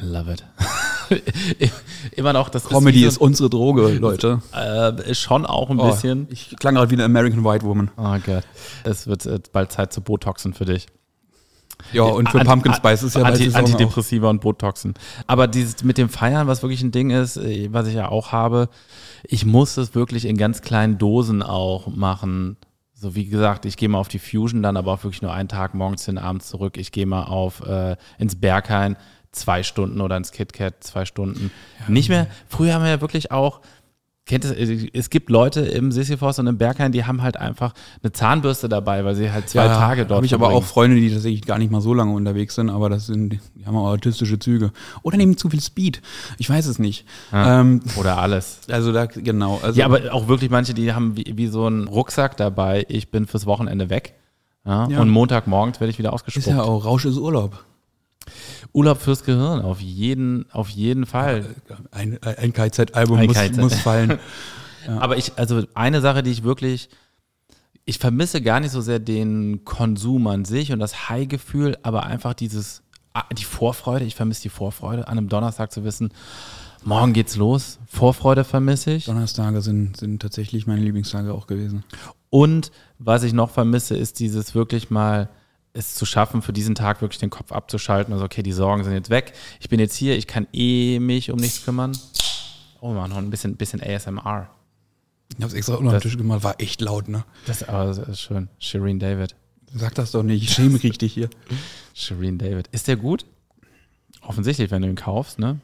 I 0.00 0.04
love 0.04 0.32
it. 0.32 0.44
Immer 2.12 2.32
noch 2.32 2.48
das 2.48 2.64
Comedy 2.64 3.04
ist, 3.04 3.14
ist, 3.14 3.18
unsere 3.18 3.50
Droge, 3.50 3.88
Leute. 3.94 4.42
Äh, 4.52 5.14
schon 5.14 5.46
auch 5.46 5.70
ein 5.70 5.78
oh, 5.78 5.90
bisschen. 5.90 6.28
Ich 6.30 6.56
klang 6.58 6.74
gerade 6.74 6.90
wie 6.90 6.94
eine 6.94 7.04
American 7.04 7.44
White 7.44 7.64
Woman. 7.64 7.90
Oh 7.96 8.16
Gott. 8.24 8.44
Es 8.84 9.06
wird 9.06 9.26
äh, 9.26 9.40
bald 9.52 9.72
Zeit 9.72 9.92
zu 9.92 10.00
Botoxen 10.00 10.54
für 10.54 10.64
dich. 10.64 10.86
Ja, 11.92 12.02
und 12.02 12.28
für 12.28 12.38
Anti 12.38 12.50
Pumpkin 12.50 12.74
Spice 12.74 13.02
ist 13.04 13.16
ja 13.16 13.22
Anti 13.22 13.52
Antidepressiva 13.54 14.26
auch. 14.26 14.30
und 14.30 14.40
Botoxen. 14.40 14.94
Aber 15.26 15.46
dieses 15.46 15.84
mit 15.84 15.96
dem 15.96 16.08
Feiern, 16.08 16.46
was 16.46 16.62
wirklich 16.62 16.82
ein 16.82 16.90
Ding 16.90 17.10
ist, 17.10 17.36
äh, 17.36 17.68
was 17.72 17.86
ich 17.86 17.94
ja 17.94 18.08
auch 18.08 18.32
habe, 18.32 18.68
ich 19.24 19.46
muss 19.46 19.76
es 19.76 19.94
wirklich 19.94 20.24
in 20.24 20.36
ganz 20.36 20.62
kleinen 20.62 20.98
Dosen 20.98 21.42
auch 21.42 21.86
machen. 21.86 22.56
So 22.94 23.14
wie 23.14 23.26
gesagt, 23.26 23.64
ich 23.64 23.76
gehe 23.76 23.88
mal 23.88 23.98
auf 23.98 24.08
die 24.08 24.18
Fusion, 24.18 24.62
dann 24.62 24.76
aber 24.76 24.92
auch 24.92 25.04
wirklich 25.04 25.22
nur 25.22 25.32
einen 25.32 25.48
Tag 25.48 25.74
morgens 25.74 26.04
hin, 26.04 26.18
abends 26.18 26.48
zurück. 26.48 26.76
Ich 26.76 26.90
gehe 26.90 27.06
mal 27.06 27.24
auf 27.24 27.60
äh, 27.64 27.96
ins 28.18 28.40
Berghain 28.40 28.96
zwei 29.32 29.62
Stunden 29.62 30.00
oder 30.00 30.16
ins 30.16 30.32
KitKat 30.32 30.82
zwei 30.84 31.04
Stunden. 31.04 31.50
Ja. 31.80 31.90
Nicht 31.90 32.08
mehr. 32.08 32.26
Früher 32.48 32.74
haben 32.74 32.82
wir 32.82 32.90
ja 32.90 33.00
wirklich 33.00 33.30
auch 33.30 33.60
kennt 34.28 34.44
es, 34.44 34.52
es 34.92 35.10
gibt 35.10 35.30
Leute 35.30 35.62
im 35.62 35.90
Sisyphos 35.90 36.38
und 36.38 36.46
im 36.46 36.58
Berghain, 36.58 36.92
die 36.92 37.04
haben 37.04 37.22
halt 37.22 37.36
einfach 37.36 37.72
eine 38.02 38.12
Zahnbürste 38.12 38.68
dabei, 38.68 39.04
weil 39.04 39.16
sie 39.16 39.32
halt 39.32 39.48
zwei 39.48 39.64
Ja, 39.64 39.76
Tage 39.76 40.04
dort 40.06 40.18
habe 40.18 40.26
ich 40.26 40.34
aber 40.34 40.50
auch 40.50 40.62
Freunde, 40.62 40.96
die 40.96 41.10
tatsächlich 41.10 41.42
gar 41.42 41.58
nicht 41.58 41.72
mal 41.72 41.80
so 41.80 41.94
lange 41.94 42.12
unterwegs 42.12 42.54
sind, 42.54 42.70
aber 42.70 42.88
das 42.90 43.06
sind, 43.06 43.40
die 43.56 43.66
haben 43.66 43.76
auch 43.76 43.88
autistische 43.88 44.38
Züge. 44.38 44.70
Oder 45.02 45.16
nehmen 45.16 45.36
zu 45.36 45.48
viel 45.48 45.60
Speed. 45.60 46.02
Ich 46.36 46.48
weiß 46.48 46.66
es 46.66 46.78
nicht. 46.78 47.06
Ja. 47.32 47.60
Ähm, 47.60 47.80
Oder 47.96 48.18
alles. 48.18 48.60
also 48.70 48.92
da, 48.92 49.06
genau. 49.06 49.58
Also, 49.62 49.80
Ja, 49.80 49.86
aber 49.86 50.12
auch 50.12 50.28
wirklich 50.28 50.50
manche, 50.50 50.74
die 50.74 50.92
haben 50.92 51.16
wie, 51.16 51.32
wie 51.36 51.48
so 51.48 51.66
einen 51.66 51.88
Rucksack 51.88 52.36
dabei, 52.36 52.84
ich 52.88 53.10
bin 53.10 53.26
fürs 53.26 53.46
Wochenende 53.46 53.90
weg. 53.90 54.14
Ja. 54.64 54.84
Und 54.84 55.08
Montagmorgens 55.08 55.80
werde 55.80 55.90
ich 55.90 55.98
wieder 55.98 56.10
ist 56.10 56.14
ausgespuckt. 56.14 56.46
ja 56.48 56.62
auch 56.62 56.84
Rausch 56.84 57.06
ist 57.06 57.16
Urlaub. 57.16 57.64
Urlaub 58.72 59.00
fürs 59.00 59.24
Gehirn, 59.24 59.60
auf 59.62 59.80
jeden, 59.80 60.50
auf 60.52 60.68
jeden 60.68 61.06
Fall. 61.06 61.46
Ein, 61.90 62.18
ein 62.22 62.52
KZ-Album 62.52 63.26
muss, 63.26 63.36
KZ. 63.36 63.56
muss 63.56 63.74
fallen. 63.74 64.18
Aber 64.86 65.16
ich, 65.16 65.32
also 65.36 65.62
eine 65.74 66.00
Sache, 66.00 66.22
die 66.22 66.30
ich 66.30 66.44
wirklich, 66.44 66.88
ich 67.84 67.98
vermisse 67.98 68.40
gar 68.40 68.60
nicht 68.60 68.70
so 68.70 68.80
sehr 68.80 68.98
den 68.98 69.64
Konsum 69.64 70.26
an 70.26 70.44
sich 70.44 70.72
und 70.72 70.78
das 70.78 71.08
High-Gefühl, 71.08 71.76
aber 71.82 72.04
einfach 72.04 72.34
dieses, 72.34 72.82
ah, 73.12 73.24
die 73.32 73.44
Vorfreude, 73.44 74.04
ich 74.04 74.14
vermisse 74.14 74.42
die 74.42 74.48
Vorfreude, 74.48 75.08
an 75.08 75.18
einem 75.18 75.28
Donnerstag 75.28 75.72
zu 75.72 75.84
wissen, 75.84 76.10
morgen 76.84 77.12
geht's 77.12 77.36
los. 77.36 77.78
Vorfreude 77.86 78.44
vermisse 78.44 78.92
ich. 78.92 79.06
Donnerstage 79.06 79.60
sind, 79.62 79.96
sind 79.96 80.22
tatsächlich 80.22 80.66
meine 80.66 80.82
Lieblingstage 80.82 81.34
auch 81.34 81.46
gewesen. 81.46 81.84
Und 82.30 82.70
was 82.98 83.22
ich 83.22 83.32
noch 83.32 83.50
vermisse, 83.50 83.96
ist 83.96 84.20
dieses 84.20 84.54
wirklich 84.54 84.90
mal 84.90 85.28
es 85.78 85.94
zu 85.94 86.04
schaffen, 86.06 86.42
für 86.42 86.52
diesen 86.52 86.74
Tag 86.74 87.00
wirklich 87.00 87.18
den 87.18 87.30
Kopf 87.30 87.52
abzuschalten. 87.52 88.12
Also, 88.12 88.24
okay, 88.24 88.42
die 88.42 88.52
Sorgen 88.52 88.84
sind 88.84 88.92
jetzt 88.92 89.10
weg. 89.10 89.32
Ich 89.60 89.68
bin 89.68 89.80
jetzt 89.80 89.94
hier, 89.96 90.16
ich 90.16 90.26
kann 90.26 90.46
eh 90.52 90.98
mich 90.98 91.30
um 91.30 91.38
nichts 91.38 91.64
kümmern. 91.64 91.96
Oh 92.80 92.92
man, 92.92 93.10
noch 93.10 93.16
ein 93.18 93.30
bisschen, 93.30 93.56
bisschen 93.56 93.82
ASMR. 93.82 94.48
Ich 95.30 95.36
habe 95.36 95.46
es 95.46 95.54
extra 95.54 95.74
unter 95.74 95.92
den 95.92 96.00
Tisch 96.00 96.16
gemacht, 96.16 96.42
war 96.42 96.60
echt 96.60 96.80
laut, 96.80 97.08
ne? 97.08 97.24
Das, 97.46 97.62
aber 97.68 97.86
das 97.86 97.98
ist 97.98 98.20
schön. 98.20 98.48
Shireen 98.58 98.98
David. 98.98 99.34
Sag 99.74 99.94
das 99.94 100.12
doch 100.12 100.22
nicht, 100.22 100.42
ich 100.42 100.52
schäme 100.52 100.70
mich 100.70 100.82
richtig 100.84 101.12
hier. 101.12 101.28
Shireen 101.94 102.38
David. 102.38 102.68
Ist 102.72 102.88
der 102.88 102.96
gut? 102.96 103.24
Offensichtlich, 104.22 104.70
wenn 104.70 104.82
du 104.82 104.88
ihn 104.88 104.94
kaufst, 104.96 105.38
ne? 105.38 105.60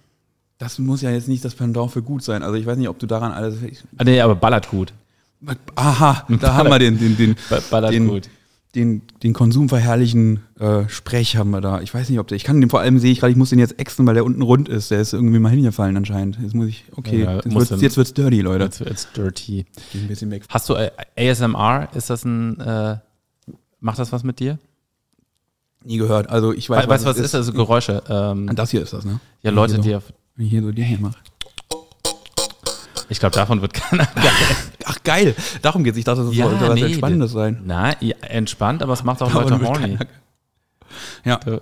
Das 0.59 0.79
muss 0.79 1.03
ja 1.03 1.11
jetzt 1.11 1.29
nicht 1.29 1.45
das 1.45 1.55
Pendant 1.55 1.91
für 1.91 2.03
gut 2.03 2.23
sein. 2.23 2.43
Also 2.43 2.55
ich 2.57 2.67
weiß 2.67 2.77
nicht, 2.79 2.89
ob 2.89 2.99
du 2.99 3.07
daran 3.07 3.33
alles. 3.33 3.57
Ah, 3.97 4.05
nee, 4.05 4.21
aber 4.21 4.35
ballert 4.37 4.69
gut. 4.69 4.93
Aha, 5.75 6.27
da 6.41 6.55
haben 6.55 6.71
wir 6.71 6.79
den, 6.79 6.99
den, 6.99 7.17
den, 7.17 7.37
Ba- 7.51 7.61
Ballert 7.71 7.93
den, 7.93 8.09
gut. 8.09 8.29
Den, 8.75 9.03
den 9.23 9.33
konsumverherrlichen 9.33 10.41
äh, 10.59 10.89
Sprech 10.89 11.37
haben 11.37 11.51
wir 11.51 11.61
da. 11.61 11.81
Ich 11.81 11.93
weiß 11.95 12.09
nicht, 12.09 12.19
ob 12.19 12.27
der. 12.29 12.37
Ich 12.37 12.45
kann 12.45 12.61
den 12.61 12.71
vor 12.71 12.81
allem 12.81 12.99
sehe 12.99 13.13
ich 13.13 13.21
gerade, 13.21 13.31
ich 13.31 13.37
muss 13.37 13.51
den 13.51 13.59
jetzt 13.59 13.79
exen, 13.79 14.07
weil 14.07 14.15
der 14.15 14.25
unten 14.25 14.43
rund 14.43 14.69
ist. 14.69 14.91
Der 14.91 15.01
ist 15.01 15.13
irgendwie 15.13 15.39
mal 15.39 15.51
hingefallen 15.51 15.97
anscheinend. 15.97 16.39
Jetzt 16.43 16.55
muss 16.55 16.69
ich. 16.69 16.85
Okay, 16.97 17.23
Ja, 17.25 17.37
jetzt, 17.37 17.55
wird's, 17.55 17.83
jetzt 17.83 17.97
wird's 17.97 18.15
dirty, 18.15 18.41
Leute. 18.41 18.65
It's, 18.65 18.81
it's 18.81 19.09
dirty. 19.13 19.65
Ein 19.95 20.09
bisschen 20.09 20.31
weg. 20.31 20.45
Hast 20.49 20.69
du 20.69 20.75
äh, 20.75 20.91
ASMR? 21.17 21.89
Ist 21.95 22.11
das 22.11 22.25
ein, 22.25 22.61
äh, 22.61 22.97
macht 23.81 23.99
das 23.99 24.13
was 24.13 24.25
mit 24.25 24.41
dir? 24.41 24.59
Nie 25.85 25.99
gehört. 25.99 26.31
Also 26.31 26.53
ich 26.53 26.69
weiß, 26.71 26.85
We 26.85 26.89
weißt 26.89 27.05
du, 27.05 27.09
was 27.11 27.19
ist? 27.19 27.35
Also 27.35 27.53
Geräusche. 27.53 28.03
Ähm, 28.09 28.51
Das 28.55 28.71
hier 28.71 28.83
ist 28.83 28.93
das, 28.93 29.05
ne? 29.05 29.21
ja, 29.43 29.51
Leute, 29.51 29.79
die 29.79 29.95
auf, 29.95 30.05
Wenn 30.37 30.47
ich 30.47 30.51
hier 30.51 30.63
so 30.63 30.73
die 30.73 30.83
hier 30.83 30.99
mache. 30.99 31.19
Ich 33.15 33.21
glaube, 33.21 33.35
davon 33.35 33.63
wird 33.63 33.73
keiner 33.75 34.07
Ach 34.85 34.99
geil, 35.05 35.35
darum 35.63 35.83
geht's. 35.85 35.97
Ich 35.97 36.05
dachte, 36.05 36.25
das 36.25 36.35
Ja, 36.35 36.51
soll 36.51 36.61
was 36.61 36.75
nee, 36.75 36.83
Entspannendes 36.87 37.33
sein. 37.33 37.63
Na, 37.65 37.95
ja, 38.03 38.17
entspannt, 38.23 38.83
aber 38.83 38.93
es 38.93 39.03
macht 39.05 39.23
auch 39.23 39.33
Leute 39.33 39.59
horny. 39.61 39.99
Ja, 41.25 41.39
Da 41.39 41.61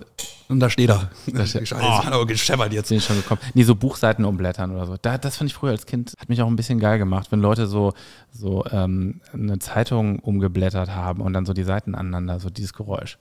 und 0.49 0.61
da 0.61 0.69
steht 0.69 0.91
er. 0.91 1.11
Da 1.27 1.47
steht- 1.47 1.69
Scheiße, 1.69 1.83
Oh. 1.83 2.03
aber 2.07 2.27
gescheppert 2.27 2.73
jetzt. 2.75 2.89
schon 3.03 3.17
gekommen. 3.17 3.41
Nee, 3.55 3.63
so 3.63 3.75
Buchseiten 3.75 4.25
umblättern 4.27 4.71
oder 4.73 4.85
so. 4.87 4.97
Da, 5.01 5.17
das 5.17 5.37
fand 5.37 5.49
ich 5.51 5.55
früher 5.55 5.71
als 5.71 5.87
Kind, 5.87 6.15
hat 6.19 6.29
mich 6.29 6.43
auch 6.43 6.47
ein 6.47 6.57
bisschen 6.57 6.79
geil 6.79 6.99
gemacht, 6.99 7.29
wenn 7.33 7.41
Leute 7.41 7.67
so, 7.67 7.95
so 8.31 8.65
ähm, 8.71 9.21
eine 9.33 9.59
Zeitung 9.61 10.19
umgeblättert 10.19 10.91
haben 10.91 11.23
und 11.23 11.33
dann 11.33 11.47
so 11.47 11.55
die 11.55 11.63
Seiten 11.63 11.95
aneinander, 11.95 12.39
so 12.41 12.51
dieses 12.51 12.73
Geräusch. 12.75 13.19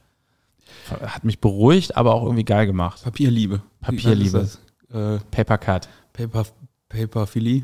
Hat 0.89 1.23
mich 1.23 1.39
beruhigt, 1.39 1.95
aber 1.95 2.13
auch 2.15 2.23
irgendwie 2.23 2.43
geil 2.45 2.65
gemacht. 2.65 3.01
Papierliebe. 3.03 3.61
Papierliebe. 3.81 4.49
Äh, 4.93 5.19
Paper 5.31 5.57
Cut. 5.57 5.87
Paper, 6.11 6.45
Paperphilie. 6.89 7.61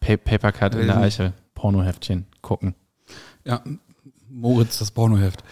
Pa 0.00 0.16
Paper 0.16 0.52
Cut 0.52 0.74
in 0.74 0.86
der 0.86 0.98
Eichel. 0.98 1.32
Pornoheftchen. 1.54 2.26
Gucken. 2.42 2.74
Ja, 3.44 3.60
Moritz, 4.28 4.78
das 4.78 4.90
Pornoheft. 4.90 5.42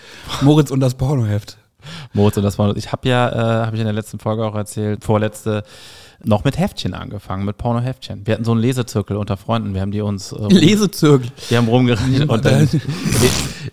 Moritz 0.42 0.70
und 0.70 0.80
das 0.80 0.94
Pornoheft. 0.94 1.58
Moritz 2.12 2.36
und 2.36 2.42
das 2.42 2.58
war, 2.58 2.76
ich 2.76 2.92
habe 2.92 3.08
ja, 3.08 3.28
äh, 3.28 3.66
habe 3.66 3.76
ich 3.76 3.80
in 3.80 3.86
der 3.86 3.94
letzten 3.94 4.18
Folge 4.18 4.44
auch 4.44 4.54
erzählt, 4.54 5.04
vorletzte, 5.04 5.62
noch 6.24 6.44
mit 6.44 6.58
Heftchen 6.58 6.94
angefangen, 6.94 7.44
mit 7.44 7.56
Pornoheftchen. 7.58 8.26
Wir 8.26 8.34
hatten 8.34 8.44
so 8.44 8.52
einen 8.52 8.60
Lesezirkel 8.60 9.16
unter 9.16 9.36
Freunden, 9.36 9.74
wir 9.74 9.80
haben 9.80 9.92
die 9.92 10.00
uns, 10.00 10.32
äh, 10.32 10.48
Lesezirkel. 10.48 11.30
wir 11.48 11.58
haben 11.58 11.68
rumgereicht 11.68 12.28
und 12.28 12.44
dann 12.44 12.68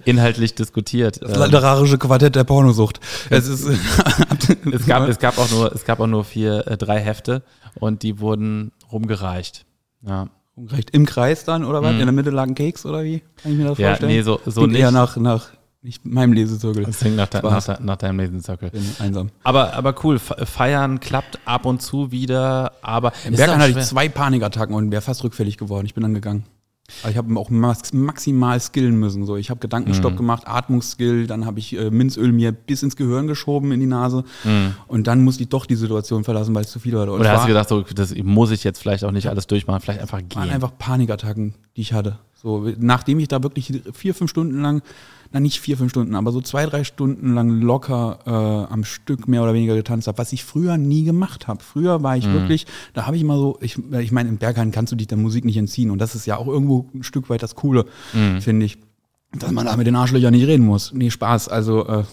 inhaltlich 0.06 0.54
diskutiert. 0.54 1.22
Das 1.22 1.36
Ähm, 1.36 1.44
literarische 1.44 1.98
Quartett 1.98 2.36
der 2.36 2.44
Pornosucht. 2.44 3.00
Es 3.30 3.48
ist, 3.48 3.66
es, 3.66 4.86
gab, 4.86 5.08
es, 5.08 5.20
gab 5.20 5.38
auch 5.38 5.50
nur, 5.50 5.74
es 5.74 5.86
gab 5.86 6.00
auch 6.00 6.08
nur 6.08 6.24
vier, 6.24 6.68
äh, 6.68 6.78
drei 6.78 7.00
Hefte 7.00 7.42
und 7.76 8.04
die 8.04 8.20
wurden 8.20 8.72
rumgereicht. 8.92 9.66
Ja, 10.08 10.28
Recht 10.72 10.92
im 10.92 11.06
Kreis 11.06 11.44
dann, 11.44 11.66
oder 11.66 11.82
was? 11.84 11.94
Mhm. 11.94 12.00
In 12.00 12.06
der 12.06 12.14
Mitte 12.14 12.30
lag 12.30 12.44
ein 12.48 12.56
Keks, 12.56 12.86
oder 12.86 13.04
wie? 13.04 13.22
Kann 13.42 13.52
ich 13.52 13.58
mir 13.58 13.66
das 13.66 13.78
ja 13.78 13.90
vorstellen? 13.90 14.12
nee, 14.14 14.22
so, 14.22 14.40
so 14.46 14.62
Klingt 14.62 14.72
nicht. 14.74 14.82
eher 14.82 14.92
nach, 14.92 15.18
nach 15.18 15.48
nicht 15.82 16.06
meinem 16.06 16.32
Lesezirkel. 16.34 16.84
das 16.86 17.00
klingt 17.00 17.18
nach, 17.18 17.28
de, 17.28 17.42
nach, 17.44 17.64
de, 17.64 17.76
nach 17.82 17.98
deinem 17.98 18.20
Lesezirkel. 18.20 18.70
Bin 18.72 18.86
einsam. 19.00 19.30
Aber, 19.44 19.74
aber 19.74 19.94
cool, 20.04 20.18
Fe- 20.18 20.46
feiern 20.46 21.00
klappt 21.02 21.40
ab 21.46 21.66
und 21.66 21.82
zu 21.82 22.12
wieder, 22.12 22.72
aber 22.82 23.12
Im 23.26 23.34
auch 23.36 23.48
hatte 23.58 23.72
ich 23.78 23.86
zwei 23.86 24.08
Panikattacken 24.10 24.74
und 24.74 24.92
wäre 24.92 25.02
fast 25.02 25.24
rückfällig 25.26 25.58
geworden. 25.58 25.86
Ich 25.86 25.94
bin 25.94 26.02
dann 26.04 26.14
gegangen. 26.14 26.46
Aber 27.02 27.12
ich 27.12 27.18
habe 27.18 27.36
auch 27.40 27.50
max 27.50 27.94
maximal 27.94 28.60
skillen 28.60 28.96
müssen. 29.00 29.26
So, 29.26 29.38
ich 29.38 29.50
habe 29.50 29.60
Gedankenstopp 29.60 30.14
Mhm. 30.14 30.18
gemacht, 30.18 30.44
Atmungsskill, 30.48 31.26
dann 31.28 31.46
habe 31.46 31.60
ich 31.60 31.76
äh, 31.76 31.90
Minzöl 31.90 32.32
mir 32.32 32.52
bis 32.52 32.84
ins 32.84 32.96
Gehirn 32.96 33.28
geschoben 33.28 33.72
in 33.72 33.80
die 33.80 33.86
Nase 33.88 34.24
Mhm. 34.44 34.76
und 34.88 35.08
dann 35.08 35.24
musste 35.24 35.44
ich 35.44 35.50
doch 35.50 35.66
die 35.66 35.76
Situation 35.76 36.24
verlassen, 36.24 36.54
weil 36.54 36.64
es 36.64 36.72
zu 36.72 36.80
viel 36.80 36.94
war. 36.94 37.08
Oder 37.12 37.32
hast 37.32 37.44
du 37.44 37.48
gedacht, 37.48 37.70
so, 37.70 37.82
das 37.82 38.14
muss 38.16 38.52
ich 38.52 38.64
jetzt 38.64 38.80
vielleicht 38.80 39.04
auch 39.04 39.12
nicht 39.12 39.28
alles 39.30 39.48
durchmachen, 39.48 39.82
vielleicht 39.82 40.02
einfach 40.02 40.20
waren 40.20 40.30
gehen. 40.30 40.50
einfach 40.52 40.72
Panikattacken, 40.78 41.56
die 41.76 41.82
ich 41.82 41.94
hatte. 41.94 42.20
So, 42.36 42.70
nachdem 42.78 43.20
ich 43.20 43.28
da 43.30 43.42
wirklich 43.42 43.82
vier, 43.94 44.14
fünf 44.14 44.30
Stunden 44.30 44.62
lang, 44.62 44.84
na 45.36 45.42
nicht 45.42 45.60
vier, 45.60 45.76
fünf 45.78 45.92
Stunden, 45.92 46.16
aber 46.16 46.32
so 46.32 46.40
zwei, 46.40 46.66
drei 46.66 46.86
Stunden 46.86 47.34
lang 47.34 47.60
locker 47.60 48.20
äh, 48.26 48.74
am 48.74 48.86
Stück 48.86 49.28
mehr 49.28 49.44
oder 49.44 49.54
weniger 49.54 49.76
getanzt 49.76 50.08
habe, 50.08 50.18
was 50.18 50.32
ich 50.32 50.46
früher 50.46 50.78
nie 50.78 51.04
gemacht 51.04 51.50
habe. 51.50 51.62
Früher 51.62 52.02
war 52.04 52.14
Mhm. 52.14 52.20
ich 52.20 52.32
wirklich, 52.32 52.68
da 52.94 53.06
habe 53.06 53.18
ich 53.18 53.24
mal 53.26 53.38
so, 53.38 53.58
ich, 53.60 53.78
ich 54.00 54.14
meine, 54.14 54.30
im 54.30 54.38
Berghain 54.38 54.72
kannst 54.72 54.94
du 54.94 54.96
dich 54.96 55.08
der 55.08 55.18
Musik 55.18 55.44
nicht 55.44 55.58
entziehen 55.58 55.92
und 55.92 56.00
das 56.00 56.16
ist 56.16 56.26
ja 56.26 56.38
auch 56.38 56.48
irgendwo 56.48 56.86
ein 56.96 57.04
Stück 57.04 57.30
weit 57.30 57.44
das 57.44 57.54
Coole, 57.56 57.86
Mhm. 58.14 58.40
finde 58.42 58.66
ich. 58.66 58.78
Dass 59.38 59.52
man 59.52 59.66
da 59.66 59.76
mit 59.76 59.86
den 59.86 59.98
Arschlöchern 59.98 60.32
nicht 60.32 60.48
reden 60.48 60.66
muss. 60.66 60.94
Nee, 60.94 61.12
Spaß. 61.12 61.50
Also 61.50 61.86
äh, 61.86 62.04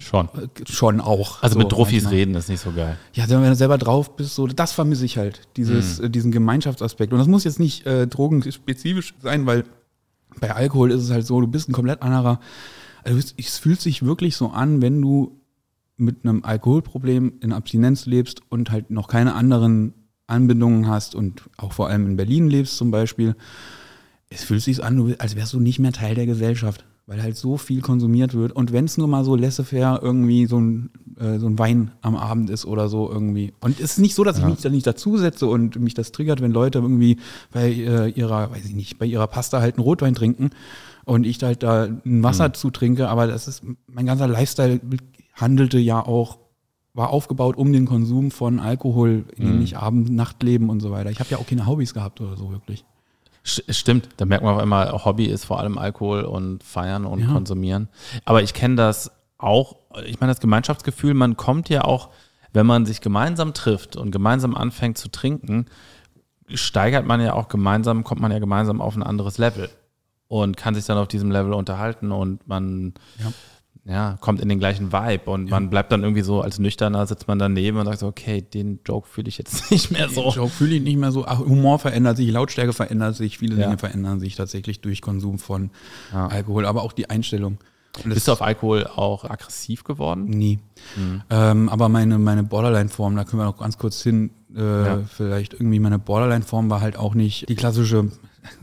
Schon. 0.00 0.28
schon 0.68 1.00
auch. 1.00 1.40
Also 1.40 1.52
So, 1.52 1.58
mit 1.60 1.68
Trophys 1.68 2.02
manchmal. 2.02 2.14
reden 2.14 2.34
ist 2.34 2.48
nicht 2.48 2.60
so 2.60 2.72
geil. 2.72 2.98
Ja, 3.12 3.28
wenn 3.28 3.44
du 3.44 3.54
selber 3.54 3.78
drauf 3.78 4.16
bist, 4.16 4.34
so, 4.34 4.48
das 4.48 4.72
vermisse 4.72 5.04
ich 5.04 5.16
halt, 5.18 5.42
dieses, 5.56 6.00
äh, 6.00 6.10
diesen 6.10 6.32
Gemeinschaftsaspekt. 6.32 7.12
Und 7.12 7.20
das 7.20 7.28
muss 7.28 7.44
jetzt 7.44 7.60
nicht 7.60 7.86
äh, 7.86 8.08
drogenspezifisch 8.08 9.14
sein, 9.22 9.46
weil 9.46 9.62
bei 10.40 10.54
Alkohol 10.54 10.90
ist 10.90 11.02
es 11.02 11.10
halt 11.10 11.26
so, 11.26 11.40
du 11.40 11.46
bist 11.46 11.68
ein 11.68 11.72
komplett 11.72 12.02
anderer. 12.02 12.40
Also 13.04 13.18
es- 13.36 13.58
fühlt 13.58 13.80
sich 13.80 14.04
wirklich 14.04 14.36
so 14.36 14.48
an, 14.50 14.82
wenn 14.82 15.00
du 15.00 15.40
mit 15.96 16.24
einem 16.24 16.44
Alkoholproblem 16.44 17.34
in 17.40 17.52
Abstinenz 17.52 18.06
lebst 18.06 18.42
und 18.50 18.70
halt 18.70 18.90
noch 18.90 19.08
keine 19.08 19.34
anderen 19.34 19.94
Anbindungen 20.26 20.86
hast 20.86 21.14
und 21.14 21.42
auch 21.56 21.72
vor 21.72 21.88
allem 21.88 22.06
in 22.06 22.16
Berlin 22.16 22.48
lebst 22.48 22.76
zum 22.76 22.90
Beispiel. 22.90 23.34
Es 24.30 24.44
fühlt 24.44 24.62
sich 24.62 24.82
an, 24.84 25.14
als 25.18 25.36
wärst 25.36 25.54
du 25.54 25.60
nicht 25.60 25.78
mehr 25.78 25.92
Teil 25.92 26.14
der 26.14 26.26
Gesellschaft, 26.26 26.84
weil 27.08 27.22
halt 27.22 27.38
so 27.38 27.56
viel 27.56 27.80
konsumiert 27.80 28.34
wird. 28.34 28.52
Und 28.52 28.70
wenn 28.70 28.84
es 28.84 28.98
nur 28.98 29.08
mal 29.08 29.24
so 29.24 29.34
laissez-faire 29.34 30.00
irgendwie 30.02 30.44
so 30.44 30.60
ein, 30.60 30.90
äh, 31.18 31.38
so 31.38 31.46
ein 31.46 31.58
Wein 31.58 31.90
am 32.02 32.16
Abend 32.16 32.50
ist 32.50 32.66
oder 32.66 32.90
so 32.90 33.10
irgendwie. 33.10 33.54
Und 33.60 33.80
es 33.80 33.92
ist 33.92 33.98
nicht 33.98 34.14
so, 34.14 34.24
dass 34.24 34.38
ich 34.38 34.44
mich 34.44 34.60
da 34.60 34.68
nicht 34.68 34.86
dazusetze 34.86 35.46
und 35.46 35.80
mich 35.80 35.94
das 35.94 36.12
triggert, 36.12 36.42
wenn 36.42 36.52
Leute 36.52 36.80
irgendwie 36.80 37.16
bei 37.50 37.72
äh, 37.72 38.10
ihrer, 38.10 38.50
weiß 38.50 38.66
ich 38.66 38.74
nicht, 38.74 38.98
bei 38.98 39.06
ihrer 39.06 39.26
Pasta 39.26 39.62
halt 39.62 39.76
einen 39.76 39.84
Rotwein 39.84 40.14
trinken 40.14 40.50
und 41.06 41.24
ich 41.24 41.42
halt 41.42 41.62
da 41.62 41.84
ein 41.84 42.22
Wasser 42.22 42.52
zutrinke. 42.52 43.08
Aber 43.08 43.26
das 43.26 43.48
ist, 43.48 43.62
mein 43.86 44.04
ganzer 44.04 44.28
Lifestyle 44.28 44.78
handelte 45.32 45.78
ja 45.78 46.04
auch 46.04 46.36
war 46.92 47.10
aufgebaut 47.10 47.56
um 47.56 47.72
den 47.72 47.86
Konsum 47.86 48.30
von 48.30 48.58
Alkohol, 48.60 49.24
in 49.36 49.46
dem 49.46 49.62
ich 49.62 49.78
Abend, 49.78 50.10
Nachtleben 50.10 50.68
und 50.68 50.80
so 50.80 50.90
weiter. 50.90 51.10
Ich 51.10 51.20
habe 51.20 51.30
ja 51.30 51.38
auch 51.38 51.46
keine 51.46 51.64
Hobbys 51.64 51.94
gehabt 51.94 52.20
oder 52.20 52.36
so 52.36 52.50
wirklich. 52.50 52.84
St- 53.44 53.72
Stimmt, 53.72 54.08
da 54.16 54.24
merkt 54.24 54.44
man 54.44 54.56
auch 54.56 54.62
immer, 54.62 55.04
Hobby 55.04 55.26
ist 55.26 55.44
vor 55.44 55.58
allem 55.60 55.78
Alkohol 55.78 56.22
und 56.22 56.62
Feiern 56.62 57.04
und 57.04 57.20
Ja. 57.20 57.26
Konsumieren. 57.32 57.88
Aber 58.24 58.42
ich 58.42 58.54
kenne 58.54 58.76
das 58.76 59.10
auch, 59.38 59.76
ich 60.04 60.20
meine, 60.20 60.32
das 60.32 60.40
Gemeinschaftsgefühl, 60.40 61.14
man 61.14 61.36
kommt 61.36 61.68
ja 61.68 61.82
auch, 61.84 62.10
wenn 62.52 62.66
man 62.66 62.86
sich 62.86 63.00
gemeinsam 63.00 63.54
trifft 63.54 63.96
und 63.96 64.10
gemeinsam 64.10 64.56
anfängt 64.56 64.98
zu 64.98 65.08
trinken, 65.10 65.66
steigert 66.52 67.06
man 67.06 67.20
ja 67.20 67.34
auch 67.34 67.48
gemeinsam, 67.48 68.04
kommt 68.04 68.20
man 68.20 68.32
ja 68.32 68.38
gemeinsam 68.38 68.80
auf 68.80 68.96
ein 68.96 69.02
anderes 69.02 69.38
Level 69.38 69.68
und 70.28 70.56
kann 70.56 70.74
sich 70.74 70.84
dann 70.86 70.98
auf 70.98 71.08
diesem 71.08 71.30
Level 71.30 71.52
unterhalten 71.52 72.10
und 72.10 72.46
man, 72.48 72.94
Ja. 73.18 73.32
Ja, 73.88 74.18
kommt 74.20 74.40
in 74.42 74.48
den 74.50 74.58
gleichen 74.58 74.92
Vibe 74.92 75.30
und 75.30 75.48
man 75.50 75.70
bleibt 75.70 75.90
dann 75.90 76.02
irgendwie 76.02 76.20
so 76.22 76.42
als 76.42 76.58
Nüchterner, 76.58 77.06
sitzt 77.06 77.26
man 77.26 77.38
daneben 77.38 77.78
und 77.78 77.86
sagt 77.86 78.00
so, 78.00 78.06
okay, 78.06 78.42
den 78.42 78.80
Joke 78.86 79.08
fühle 79.08 79.28
ich 79.28 79.38
jetzt 79.38 79.70
nicht 79.70 79.90
mehr 79.90 80.08
so. 80.10 80.24
Den 80.24 80.32
Joke 80.32 80.50
fühle 80.50 80.74
ich 80.76 80.82
nicht 80.82 80.98
mehr 80.98 81.10
so. 81.10 81.24
Ach, 81.26 81.38
Humor 81.38 81.78
verändert 81.78 82.18
sich, 82.18 82.30
Lautstärke 82.30 82.72
verändert 82.74 83.16
sich, 83.16 83.38
viele 83.38 83.56
Ja. 83.56 83.64
Dinge 83.66 83.78
verändern 83.78 84.20
sich 84.20 84.36
tatsächlich 84.36 84.80
durch 84.82 85.00
Konsum 85.00 85.38
von 85.38 85.70
Ja. 86.12 86.26
Alkohol, 86.26 86.66
aber 86.66 86.82
auch 86.82 86.92
die 86.92 87.08
Einstellung. 87.08 87.58
Bist 88.04 88.28
du 88.28 88.32
auf 88.32 88.42
Alkohol 88.42 88.86
auch 88.86 89.24
aggressiv 89.24 89.82
geworden? 89.82 90.24
Nie. 90.26 90.58
Mhm. 90.94 91.22
Ähm, 91.30 91.68
aber 91.70 91.88
meine, 91.88 92.18
meine 92.18 92.44
Borderline-Form, 92.44 93.16
da 93.16 93.24
können 93.24 93.40
wir 93.40 93.46
noch 93.46 93.56
ganz 93.58 93.78
kurz 93.78 94.02
hin, 94.02 94.30
äh, 94.54 94.60
Ja. 94.60 94.98
vielleicht 95.08 95.54
irgendwie 95.54 95.80
meine 95.80 95.98
Borderline-Form 95.98 96.68
war 96.70 96.80
halt 96.82 96.96
auch 96.96 97.14
nicht 97.14 97.48
die 97.48 97.56
klassische, 97.56 98.10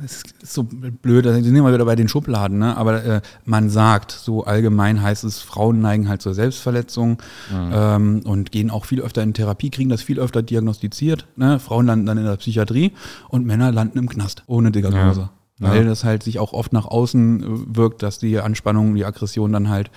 das 0.01 0.23
ist 0.41 0.53
so 0.53 0.63
blöd, 0.63 1.25
da 1.25 1.33
sind 1.33 1.53
wir 1.53 1.73
wieder 1.73 1.85
bei 1.85 1.95
den 1.95 2.07
Schubladen, 2.07 2.59
ne? 2.59 2.75
aber 2.77 3.03
äh, 3.03 3.21
man 3.45 3.69
sagt, 3.69 4.11
so 4.11 4.43
allgemein 4.45 5.01
heißt 5.01 5.23
es, 5.23 5.39
Frauen 5.41 5.81
neigen 5.81 6.07
halt 6.09 6.21
zur 6.21 6.33
Selbstverletzung 6.33 7.17
Mhm. 7.51 7.71
ähm, 7.73 8.21
und 8.25 8.51
gehen 8.51 8.69
auch 8.71 8.85
viel 8.85 9.01
öfter 9.01 9.21
in 9.23 9.33
Therapie, 9.33 9.69
kriegen 9.69 9.89
das 9.89 10.01
viel 10.01 10.19
öfter 10.19 10.41
diagnostiziert. 10.41 11.27
Ne? 11.35 11.59
Frauen 11.59 11.85
landen 11.85 12.05
dann 12.05 12.17
in 12.17 12.25
der 12.25 12.37
Psychiatrie 12.37 12.91
und 13.29 13.45
Männer 13.45 13.71
landen 13.71 13.97
im 13.99 14.09
Knast, 14.09 14.43
ohne 14.47 14.71
Diagnose. 14.71 15.21
Ja. 15.21 15.29
Weil 15.57 15.83
Ja. 15.83 15.89
das 15.89 16.03
halt 16.03 16.21
sich 16.23 16.37
auch 16.39 16.51
oft 16.51 16.73
nach 16.73 16.85
außen 16.85 17.43
äh, 17.43 17.77
wirkt, 17.77 18.03
dass 18.03 18.19
die 18.19 18.39
Anspannung, 18.39 18.93
die 18.95 19.05
Aggression 19.05 19.53
dann 19.53 19.69
halt, 19.69 19.89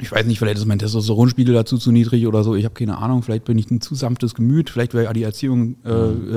ich 0.00 0.10
weiß 0.10 0.26
nicht, 0.26 0.40
vielleicht 0.40 0.58
ist 0.58 0.66
mein 0.66 0.80
Testosteronspiegel 0.80 1.54
dazu 1.54 1.78
zu 1.78 1.92
niedrig 1.92 2.26
oder 2.26 2.42
so, 2.42 2.56
ich 2.56 2.64
habe 2.64 2.74
keine 2.74 2.98
Ahnung, 2.98 3.22
vielleicht 3.22 3.44
bin 3.44 3.56
ich 3.56 3.70
ein 3.70 3.80
zu 3.80 3.94
sanftes 3.94 4.34
Gemüt, 4.34 4.68
vielleicht 4.68 4.94
wäre 4.94 5.12
die 5.12 5.22
Erziehung 5.22 5.76
äh, 5.84 5.90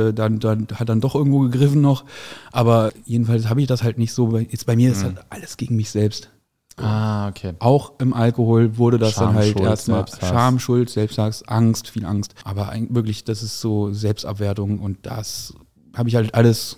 äh, 0.10 0.14
dann, 0.14 0.38
dann 0.40 0.68
hat 0.76 0.88
dann 0.88 1.02
doch 1.02 1.16
irgendwo 1.16 1.40
gegriffen 1.40 1.82
noch, 1.82 2.06
aber 2.52 2.92
jedenfalls 3.06 3.50
habe 3.50 3.60
ich 3.62 3.68
das 3.68 3.82
halt 3.84 3.98
nicht 3.98 4.14
so, 4.14 4.38
jetzt 4.38 4.68
bei 4.68 4.76
mir 4.76 4.92
ist 4.92 5.04
halt 5.04 5.18
alles 5.32 5.58
gegen 5.58 5.76
mich 5.76 5.90
selbst. 5.90 6.30
Ah, 6.78 7.28
okay. 7.28 7.54
Auch 7.60 7.94
im 8.00 8.14
Alkohol 8.14 8.78
wurde 8.78 8.98
das 9.00 9.14
Scham, 9.14 9.26
dann 9.30 9.36
halt 9.36 9.52
Schuld, 9.54 9.66
erstmal 9.66 10.00
Selbsthass. 10.08 10.30
Scham, 10.30 10.60
Schuld, 10.60 10.90
Selbsthass, 10.90 11.46
Angst, 11.48 11.90
viel 11.90 12.06
Angst. 12.06 12.36
Aber 12.46 12.70
eigentlich 12.70 12.96
wirklich, 12.96 13.24
das 13.26 13.44
ist 13.44 13.60
so 13.60 13.92
Selbstabwertung 13.92 14.80
und 14.80 15.00
das 15.02 15.54
habe 15.98 16.08
ich 16.08 16.16
halt 16.16 16.34
alles, 16.36 16.78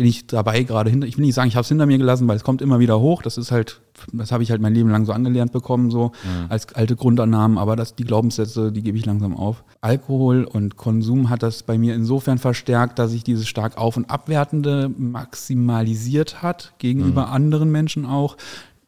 bin 0.00 0.08
ich 0.08 0.26
dabei 0.26 0.62
gerade 0.62 0.88
hinter. 0.88 1.06
Ich 1.06 1.18
will 1.18 1.26
nicht 1.26 1.34
sagen, 1.34 1.48
ich 1.48 1.56
habe 1.56 1.60
es 1.60 1.68
hinter 1.68 1.84
mir 1.84 1.98
gelassen, 1.98 2.26
weil 2.26 2.34
es 2.34 2.42
kommt 2.42 2.62
immer 2.62 2.78
wieder 2.78 3.00
hoch. 3.00 3.20
Das 3.20 3.36
ist 3.36 3.52
halt, 3.52 3.82
das 4.14 4.32
habe 4.32 4.42
ich 4.42 4.50
halt 4.50 4.62
mein 4.62 4.72
Leben 4.72 4.88
lang 4.88 5.04
so 5.04 5.12
angelernt 5.12 5.52
bekommen, 5.52 5.90
so 5.90 6.12
als 6.48 6.72
alte 6.72 6.96
Grundannahmen. 6.96 7.58
Aber 7.58 7.76
das, 7.76 7.96
die 7.96 8.04
Glaubenssätze, 8.04 8.72
die 8.72 8.80
gebe 8.80 8.96
ich 8.96 9.04
langsam 9.04 9.36
auf. 9.36 9.62
Alkohol 9.82 10.44
und 10.44 10.78
Konsum 10.78 11.28
hat 11.28 11.42
das 11.42 11.64
bei 11.64 11.76
mir 11.76 11.94
insofern 11.94 12.38
verstärkt, 12.38 12.98
dass 12.98 13.10
sich 13.10 13.24
dieses 13.24 13.46
stark 13.46 13.76
auf- 13.76 13.98
und 13.98 14.08
abwertende 14.08 14.90
maximalisiert 14.96 16.40
hat 16.40 16.72
gegenüber 16.78 17.28
anderen 17.28 17.70
Menschen 17.70 18.06
auch. 18.06 18.38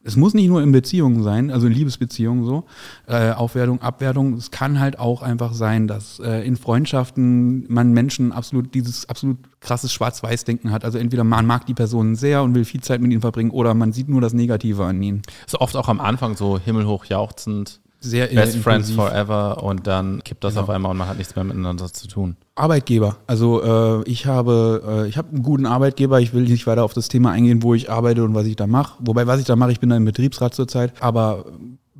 Es 0.04 0.16
muss 0.16 0.34
nicht 0.34 0.48
nur 0.48 0.62
in 0.62 0.72
Beziehungen 0.72 1.22
sein, 1.22 1.50
also 1.50 1.68
in 1.68 1.72
Liebesbeziehungen 1.72 2.44
so, 2.44 2.64
äh, 3.06 3.30
Aufwertung, 3.30 3.80
Abwertung. 3.80 4.34
Es 4.34 4.50
kann 4.50 4.80
halt 4.80 4.98
auch 4.98 5.22
einfach 5.22 5.54
sein, 5.54 5.86
dass 5.86 6.18
äh, 6.18 6.46
in 6.46 6.56
Freundschaften 6.56 7.72
man 7.72 7.92
Menschen 7.92 8.32
absolut 8.32 8.74
dieses 8.74 9.08
absolut 9.08 9.38
krasses 9.60 9.92
Schwarz-Weiß-Denken 9.92 10.72
hat. 10.72 10.84
Also 10.84 10.98
entweder 10.98 11.22
man 11.22 11.46
mag 11.46 11.66
die 11.66 11.74
Person 11.74 12.16
sehr 12.16 12.42
und 12.42 12.54
will 12.54 12.64
viel 12.64 12.80
Zeit 12.80 13.00
mit 13.00 13.12
ihnen 13.12 13.20
verbringen 13.20 13.50
oder 13.50 13.74
man 13.74 13.92
sieht 13.92 14.08
nur 14.08 14.20
das 14.20 14.32
Negative 14.32 14.84
an 14.84 15.00
ihnen. 15.00 15.22
Ist 15.46 15.60
oft 15.60 15.76
auch 15.76 15.88
am 15.88 16.00
Anfang 16.00 16.36
so 16.36 16.58
himmelhoch 16.58 17.04
jauchzend, 17.04 17.80
Sehr 18.02 18.26
Best 18.26 18.56
Friends 18.58 18.90
impulsiv. 18.90 18.96
forever 18.96 19.62
und 19.62 19.86
dann 19.86 20.22
kippt 20.24 20.42
das 20.44 20.54
Genau. 20.54 20.64
auf 20.64 20.70
einmal 20.70 20.90
und 20.92 20.98
man 20.98 21.08
hat 21.08 21.18
nichts 21.18 21.34
mehr 21.36 21.44
miteinander 21.44 21.92
zu 21.92 22.08
tun. 22.08 22.36
Arbeitgeber. 22.54 23.16
Also 23.26 23.62
äh, 24.02 24.10
ich 24.10 24.26
habe, 24.26 25.04
äh, 25.04 25.08
ich 25.08 25.16
habe 25.16 25.28
einen 25.30 25.42
guten 25.42 25.66
Arbeitgeber. 25.66 26.20
Ich 26.20 26.34
will 26.34 26.42
nicht 26.42 26.66
weiter 26.66 26.84
auf 26.84 26.92
das 26.94 27.08
Thema 27.08 27.30
eingehen, 27.30 27.62
wo 27.62 27.74
ich 27.74 27.90
arbeite 27.90 28.24
und 28.24 28.34
was 28.34 28.46
ich 28.46 28.56
da 28.56 28.66
mache. 28.66 28.94
Wobei, 29.00 29.26
was 29.26 29.40
ich 29.40 29.46
da 29.46 29.56
mache, 29.56 29.72
ich 29.72 29.80
bin 29.80 29.88
da 29.90 29.96
im 29.96 30.04
Betriebsrat 30.04 30.54
zurzeit. 30.54 30.92
Aber 31.00 31.44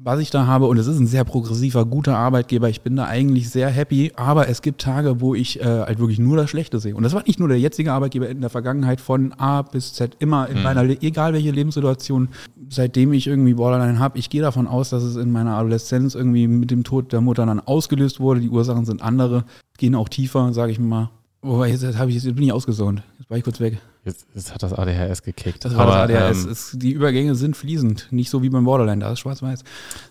was 0.05 0.21
ich 0.21 0.31
da 0.31 0.47
habe, 0.47 0.67
und 0.67 0.79
es 0.79 0.87
ist 0.87 0.99
ein 0.99 1.07
sehr 1.07 1.25
progressiver, 1.25 1.85
guter 1.85 2.17
Arbeitgeber, 2.17 2.69
ich 2.69 2.81
bin 2.81 2.97
da 2.97 3.05
eigentlich 3.05 3.51
sehr 3.51 3.69
happy. 3.69 4.13
Aber 4.17 4.49
es 4.49 4.63
gibt 4.63 4.81
Tage, 4.81 5.21
wo 5.21 5.35
ich 5.35 5.61
äh, 5.61 5.65
halt 5.65 5.99
wirklich 5.99 6.19
nur 6.19 6.37
das 6.37 6.51
Schlechte 6.51 6.81
sehe. 6.81 6.97
Und 6.97 7.05
das 7.05 7.13
war 7.13 7.23
nicht 7.27 7.39
nur 7.39 7.49
der 7.49 7.61
jetzige 7.61 7.93
Arbeitgeber 7.93 8.29
in 8.29 8.41
der 8.41 8.51
Vergangenheit 8.51 9.01
von 9.01 9.33
A 9.35 9.63
bis 9.63 9.95
Z, 9.95 10.17
immer 10.19 10.49
in 10.49 10.63
meiner, 10.63 10.83
Le 10.83 11.01
egal 11.01 11.33
welche 11.33 11.51
Lebenssituation, 11.51 12.29
seitdem 12.69 13.13
ich 13.13 13.27
irgendwie 13.27 13.55
Borderline 13.55 13.99
habe, 13.99 14.19
ich 14.19 14.29
gehe 14.29 14.43
davon 14.43 14.67
aus, 14.67 14.91
dass 14.91 15.03
es 15.05 15.17
in 15.17 15.31
meiner 15.31 15.57
Adoleszenz 15.57 16.15
irgendwie 16.15 16.49
mit 16.49 16.71
dem 16.71 16.83
Tod 16.83 17.13
der 17.13 17.21
Mutter 17.21 17.47
dann 17.47 17.61
ausgelöst 17.61 18.19
wurde. 18.19 18.41
Die 18.41 18.51
Ursachen 18.51 18.85
sind 18.85 19.03
andere, 19.03 19.45
gehen 19.79 19.95
auch 19.95 20.09
tiefer, 20.09 20.53
sage 20.53 20.73
ich 20.73 20.81
mal. 20.81 21.11
Wobei, 21.43 21.69
jetzt, 21.69 21.83
jetzt, 21.83 22.01
ich, 22.01 22.15
jetzt 22.15 22.35
bin 22.35 22.45
ich 22.45 22.53
ausgesaunt. 22.53 23.03
Jetzt 23.19 23.31
war 23.31 23.37
ich 23.37 23.45
kurz 23.45 23.61
weg. 23.61 23.79
Jetzt, 24.05 24.27
jetzt 24.35 24.53
hat 24.53 24.63
das 24.63 24.73
ADHS 24.73 25.23
gekickt. 25.23 25.65
Das 25.65 25.77
war 25.77 25.87
Aber, 25.87 26.09
das 26.09 26.33
ADHS. 26.33 26.45
Ähm, 26.45 26.51
Es, 26.51 26.71
die 26.75 26.91
Übergänge 26.93 27.35
sind 27.37 27.57
fließend. 27.57 28.09
Nicht 28.11 28.31
so 28.31 28.43
wie 28.43 28.51
beim 28.51 28.65
Borderline, 28.65 29.01
da 29.01 29.13
ist 29.13 29.21
schwarz-weiß. 29.21 29.63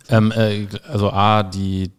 ähm, 0.10 0.32
äh, 0.36 0.68
also 0.88 1.12
A, 1.12 1.44
die, 1.44 1.92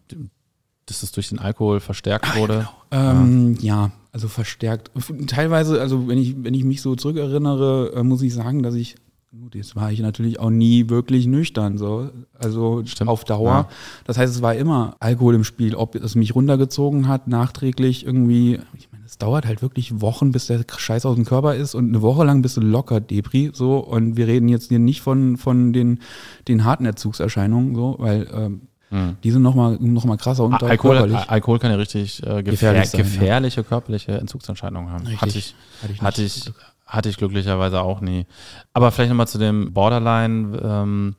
dass 0.87 1.03
es 1.03 1.11
durch 1.11 1.29
den 1.29 1.39
Alkohol 1.39 1.79
verstärkt 1.79 2.35
wurde. 2.35 2.67
Ähm, 2.91 3.57
ja, 3.61 3.91
also 4.11 4.27
verstärkt. 4.27 4.91
Teilweise, 5.27 5.79
also 5.81 6.07
wenn 6.07 6.17
ich, 6.17 6.35
wenn 6.43 6.53
ich 6.53 6.63
mich 6.63 6.81
so 6.81 6.95
zurückerinnere, 6.95 7.93
äh, 7.95 8.03
muss 8.03 8.21
ich 8.21 8.33
sagen, 8.33 8.63
dass 8.63 8.73
ich, 8.75 8.95
gut, 9.41 9.55
jetzt 9.55 9.75
war 9.75 9.91
ich 9.91 9.99
natürlich 9.99 10.39
auch 10.39 10.49
nie 10.49 10.89
wirklich 10.89 11.25
nüchtern, 11.27 11.77
so. 11.77 12.09
Also 12.37 12.83
Stimmt, 12.85 13.09
auf 13.09 13.23
Dauer. 13.25 13.49
ja. 13.51 13.67
Das 14.05 14.17
heißt, 14.17 14.33
es 14.33 14.41
war 14.41 14.55
immer 14.55 14.95
Alkohol 14.99 15.35
im 15.35 15.43
Spiel, 15.43 15.75
ob 15.75 15.95
es 15.95 16.15
mich 16.15 16.35
runtergezogen 16.35 17.07
hat, 17.07 17.27
nachträglich 17.27 18.05
irgendwie. 18.05 18.59
Ich 18.77 18.89
meine, 18.91 19.03
es 19.05 19.17
dauert 19.17 19.45
halt 19.45 19.61
wirklich 19.61 20.01
Wochen, 20.01 20.31
bis 20.31 20.47
der 20.47 20.63
Scheiß 20.75 21.05
aus 21.05 21.15
dem 21.15 21.25
Körper 21.25 21.55
ist 21.55 21.75
und 21.75 21.89
eine 21.89 22.01
Woche 22.01 22.23
lang 22.23 22.41
bist 22.41 22.57
du 22.57 22.61
locker 22.61 22.99
Depri, 23.01 23.51
so. 23.53 23.77
Und 23.79 24.17
wir 24.17 24.27
reden 24.27 24.49
jetzt 24.49 24.69
hier 24.69 24.79
nicht 24.79 25.01
von, 25.01 25.37
von 25.37 25.73
den, 25.73 25.99
den 26.47 26.63
harten 26.63 26.85
Entzugserscheinungen, 26.85 27.75
so, 27.75 27.95
weil, 27.99 28.27
ähm, 28.33 28.61
Hm. 28.89 29.17
die 29.23 29.31
sind 29.31 29.41
nochmal 29.41 29.77
noch 29.79 30.05
mal 30.05 30.17
krasser 30.17 30.43
und 30.43 30.53
Al- 30.53 30.69
Alkohol, 30.69 30.97
körperlich. 30.97 31.27
Alkohol 31.27 31.57
kann 31.57 31.71
ja 31.71 31.77
richtig 31.77 32.19
äh, 32.21 32.43
gefähr 32.43 32.43
Gefährlich 32.43 32.89
sein, 32.91 32.99
ja. 32.99 33.03
gefährliche 33.07 33.63
körperliche 33.63 34.11
Entzugserscheinungen 34.19 34.91
haben. 34.91 35.07
Richtig. 35.07 35.21
Hatte 35.21 35.37
ich, 35.39 35.55
Hatte 35.81 35.93
ich 35.93 36.01
hatte, 36.03 36.21
ich, 36.21 36.51
hatte 36.93 37.09
ich 37.09 37.17
glücklicherweise 37.17 37.81
auch 37.81 37.99
nie. 38.01 38.25
Aber 38.73 38.91
vielleicht 38.91 39.09
nochmal 39.09 39.27
zu 39.27 39.37
dem 39.37 39.73
Borderline. 39.73 40.57
Ähm, 40.63 41.15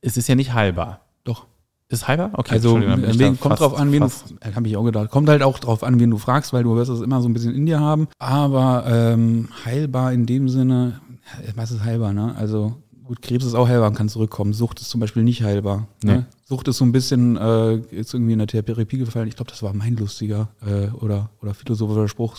es 0.00 0.16
ist 0.16 0.28
ja 0.28 0.34
nicht 0.34 0.52
heilbar. 0.52 1.00
Doch. 1.24 1.46
Ist 1.88 2.08
heilbar? 2.08 2.30
Okay, 2.34 2.54
Also 2.54 2.80
wen, 2.80 3.18
da 3.18 3.32
kommt 3.40 3.60
drauf 3.60 3.78
an, 3.78 3.92
wen 3.92 4.00
du, 4.02 4.08
fast- 4.08 4.34
äh, 4.40 4.52
habe 4.54 4.66
ich 4.66 4.76
auch 4.76 4.84
gedacht, 4.84 5.10
kommt 5.10 5.28
halt 5.28 5.42
auch 5.42 5.58
drauf 5.58 5.82
an, 5.84 6.00
wen 6.00 6.10
du 6.10 6.18
fragst, 6.18 6.52
weil 6.52 6.64
du 6.64 6.74
wirst 6.76 6.90
es 6.90 7.00
immer 7.00 7.20
so 7.22 7.28
ein 7.28 7.32
bisschen 7.34 7.54
in 7.54 7.66
dir 7.66 7.78
haben. 7.80 8.08
Aber 8.18 8.84
ähm, 8.86 9.48
heilbar 9.64 10.12
in 10.12 10.26
dem 10.26 10.48
Sinne, 10.48 11.00
äh, 11.46 11.52
was 11.54 11.70
ist 11.70 11.84
heilbar, 11.84 12.12
ne? 12.12 12.34
Also 12.36 12.76
gut, 13.04 13.20
Krebs 13.22 13.44
ist 13.44 13.54
auch 13.54 13.68
heilbar 13.68 13.88
und 13.88 13.94
kann 13.94 14.08
zurückkommen. 14.08 14.54
Sucht 14.54 14.80
ist 14.80 14.88
zum 14.90 15.00
Beispiel 15.00 15.22
nicht 15.22 15.42
heilbar. 15.42 15.86
Nee. 16.02 16.12
Ne? 16.12 16.26
Sucht 16.46 16.68
ist 16.68 16.78
so 16.78 16.84
ein 16.84 16.92
bisschen, 16.92 17.36
äh, 17.36 17.76
ist 17.90 18.12
irgendwie 18.14 18.32
in 18.32 18.38
der 18.38 18.48
Therapie 18.48 18.98
gefallen. 18.98 19.28
Ich 19.28 19.36
glaube, 19.36 19.50
das 19.50 19.62
war 19.62 19.72
mein 19.74 19.94
lustiger 19.96 20.48
äh, 20.66 20.88
oder, 20.88 21.30
oder 21.42 21.54
philosophischer 21.54 22.08
Spruch. 22.08 22.36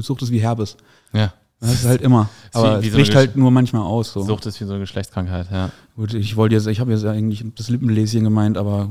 Sucht 0.00 0.22
ist 0.22 0.30
wie 0.32 0.40
Herbes. 0.40 0.76
Ja. 1.12 1.32
Das 1.60 1.72
ist 1.74 1.86
halt 1.86 2.02
immer. 2.02 2.28
Ist 2.46 2.54
wie- 2.54 2.58
Aber 2.58 2.82
wie 2.82 2.86
es 2.86 2.92
so 2.92 2.98
bricht 2.98 3.14
halt 3.14 3.36
nur 3.36 3.50
manchmal 3.50 3.82
aus. 3.82 4.12
So. 4.12 4.22
Sucht 4.22 4.46
ist 4.46 4.60
wie 4.60 4.64
so 4.64 4.72
eine 4.72 4.80
Geschlechtskrankheit, 4.80 5.48
ja. 5.50 5.70
Gut, 5.96 6.14
ich 6.14 6.36
wollte 6.36 6.54
jetzt, 6.54 6.66
ich 6.68 6.78
habe 6.80 6.92
jetzt 6.92 7.04
eigentlich 7.04 7.44
das 7.56 7.68
Lippenläschen 7.68 8.22
gemeint, 8.24 8.56
aber 8.56 8.88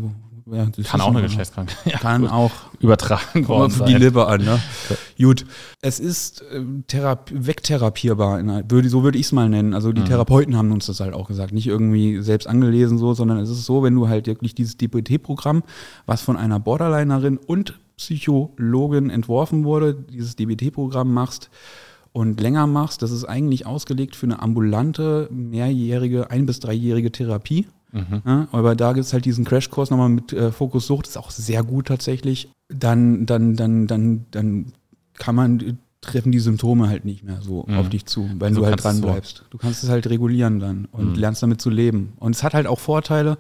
ja, 0.52 0.66
Kann 0.84 1.02
auch 1.02 1.10
eine 1.10 1.22
Geschlechtskrankheit 1.22 1.78
ja, 1.86 1.98
Kann 2.00 2.22
gut, 2.22 2.32
auch 2.32 2.52
übertragen 2.80 3.48
worden 3.50 3.72
auf 3.72 3.86
die 3.86 3.92
sein. 3.94 4.02
Lippe 4.02 4.28
an. 4.28 4.46
Ne? 4.46 4.60
Gut. 5.18 5.46
Es 5.82 6.00
ist 6.00 6.42
äh, 6.42 6.62
therap 6.88 7.30
wegtherapierbar. 7.34 8.42
Würde, 8.70 8.88
so 8.90 9.04
würde 9.04 9.18
ich 9.18 9.26
es 9.26 9.32
mal 9.34 9.50
nennen. 9.50 9.74
Also 9.74 9.92
die 9.92 10.04
Therapeuten 10.06 10.56
haben 10.56 10.72
uns 10.72 10.86
das 10.86 11.02
halt 11.02 11.14
auch 11.14 11.28
gesagt. 11.28 11.52
Nicht 11.54 11.68
irgendwie 11.68 12.22
selbst 12.22 12.48
angelesen 12.48 12.98
so, 12.98 13.14
sondern 13.14 13.40
es 13.40 13.50
ist 13.50 13.66
so, 13.66 13.84
wenn 13.84 13.94
du 13.96 14.08
halt 14.08 14.28
wirklich 14.28 14.56
dieses 14.56 14.78
DBT-Programm, 14.78 15.64
was 16.06 16.22
von 16.22 16.38
einer 16.38 16.60
Borderlinerin 16.62 17.38
und 17.38 17.78
Psychologin 17.98 19.10
entworfen 19.10 19.64
wurde, 19.66 19.94
dieses 19.96 20.36
DBT-Programm 20.36 21.14
machst 21.14 21.50
und 22.18 22.42
länger 22.42 22.66
machst, 22.66 23.02
das 23.04 23.12
ist 23.12 23.26
eigentlich 23.26 23.66
ausgelegt 23.68 24.16
für 24.16 24.26
eine 24.26 24.42
ambulante, 24.42 25.30
mehrjährige, 25.32 26.32
ein- 26.32 26.46
bis 26.48 26.60
dreijährige 26.60 27.12
Therapie. 27.12 27.68
Ja, 28.26 28.48
aber 28.52 28.76
da 28.76 28.94
gibt 28.94 29.06
es 29.06 29.14
halt 29.14 29.26
diesen 29.26 29.46
Crashkurs 29.46 29.90
nochmal 29.92 30.10
mit 30.10 30.34
äh, 30.34 30.52
Fokus 30.52 30.88
Sucht, 30.88 31.08
ist 31.08 31.18
auch 31.18 31.32
sehr 31.32 31.64
gut 31.64 31.88
tatsächlich. 31.88 32.50
Dann, 32.70 33.26
dann, 33.26 33.56
dann, 33.56 33.88
dann, 33.88 34.26
dann 34.32 34.74
kann 35.14 35.36
man, 35.36 35.60
äh, 35.62 35.74
treffen 36.02 36.32
die 36.32 36.40
Symptome 36.40 36.90
halt 36.90 37.06
nicht 37.06 37.24
mehr 37.24 37.40
so 37.42 37.66
auf 37.68 37.90
dich 37.90 38.06
zu, 38.06 38.30
wenn 38.40 38.50
Also 38.50 38.62
du 38.62 38.66
halt 38.68 38.78
es 38.78 38.84
dran 38.84 38.96
so- 38.98 39.02
bleibst. 39.04 39.46
Du 39.52 39.58
kannst 39.58 39.84
es 39.84 39.90
halt 39.90 40.08
regulieren 40.10 40.60
dann 40.60 40.88
und 40.92 41.16
lernst 41.18 41.42
damit 41.44 41.62
zu 41.62 41.70
leben. 41.70 42.14
Und 42.18 42.36
es 42.36 42.44
hat 42.44 42.54
halt 42.54 42.68
auch 42.68 42.80
Vorteile. 42.80 43.38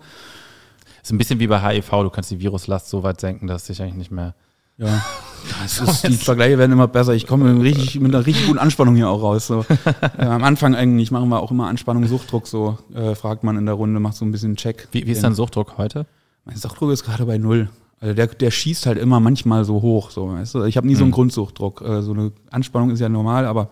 Ist 1.03 1.11
ein 1.11 1.17
bisschen 1.17 1.39
wie 1.39 1.47
bei 1.47 1.59
HIV, 1.61 1.89
du 2.03 2.09
kannst 2.09 2.31
die 2.31 2.39
Viruslast 2.39 2.89
so 2.89 3.03
weit 3.03 3.19
senken, 3.21 3.47
dass 3.47 3.65
dich 3.65 3.81
eigentlich 3.81 3.95
nicht 3.95 4.11
mehr. 4.11 4.33
Ja, 4.77 5.01
ist, 5.65 6.07
die 6.07 6.13
Vergleiche 6.13 6.57
werden 6.57 6.71
immer 6.71 6.87
besser. 6.87 7.13
Ich 7.13 7.25
komme 7.27 7.53
mit, 7.53 7.63
richtig, 7.63 7.99
mit 7.99 8.13
einer 8.13 8.25
richtig 8.25 8.47
guten 8.47 8.59
Anspannung 8.59 8.95
hier 8.95 9.09
auch 9.09 9.21
raus. 9.21 9.47
So. 9.47 9.65
äh, 10.17 10.23
am 10.25 10.43
Anfang 10.43 10.75
eigentlich 10.75 11.11
machen 11.11 11.29
wir 11.29 11.39
auch 11.41 11.51
immer 11.51 11.67
Anspannung, 11.67 12.05
Suchtdruck, 12.07 12.47
so 12.47 12.77
äh, 12.93 13.15
fragt 13.15 13.43
man 13.43 13.57
in 13.57 13.65
der 13.65 13.75
Runde, 13.75 13.99
macht 13.99 14.15
so 14.15 14.25
ein 14.25 14.31
bisschen 14.31 14.55
Check. 14.55 14.87
Wie, 14.91 15.05
wie 15.07 15.11
ist 15.11 15.23
dein 15.23 15.33
Suchtdruck 15.35 15.77
heute? 15.77 16.05
Mein 16.45 16.57
Suchtdruck 16.57 16.91
ist 16.91 17.03
gerade 17.03 17.25
bei 17.25 17.37
null. 17.37 17.69
Also 17.99 18.13
der, 18.13 18.27
der 18.27 18.51
schießt 18.51 18.85
halt 18.85 18.97
immer 18.99 19.19
manchmal 19.19 19.65
so 19.65 19.81
hoch. 19.81 20.11
So, 20.11 20.29
weißt 20.31 20.55
du? 20.55 20.63
Ich 20.65 20.77
habe 20.77 20.85
nie 20.85 20.93
so 20.95 20.99
Mhm. 20.99 21.05
einen 21.05 21.11
Grundsuchtdruck. 21.13 21.81
Äh, 21.81 22.01
so 22.03 22.11
eine 22.13 22.31
Anspannung 22.51 22.91
ist 22.91 22.99
ja 22.99 23.09
normal, 23.09 23.45
aber 23.45 23.71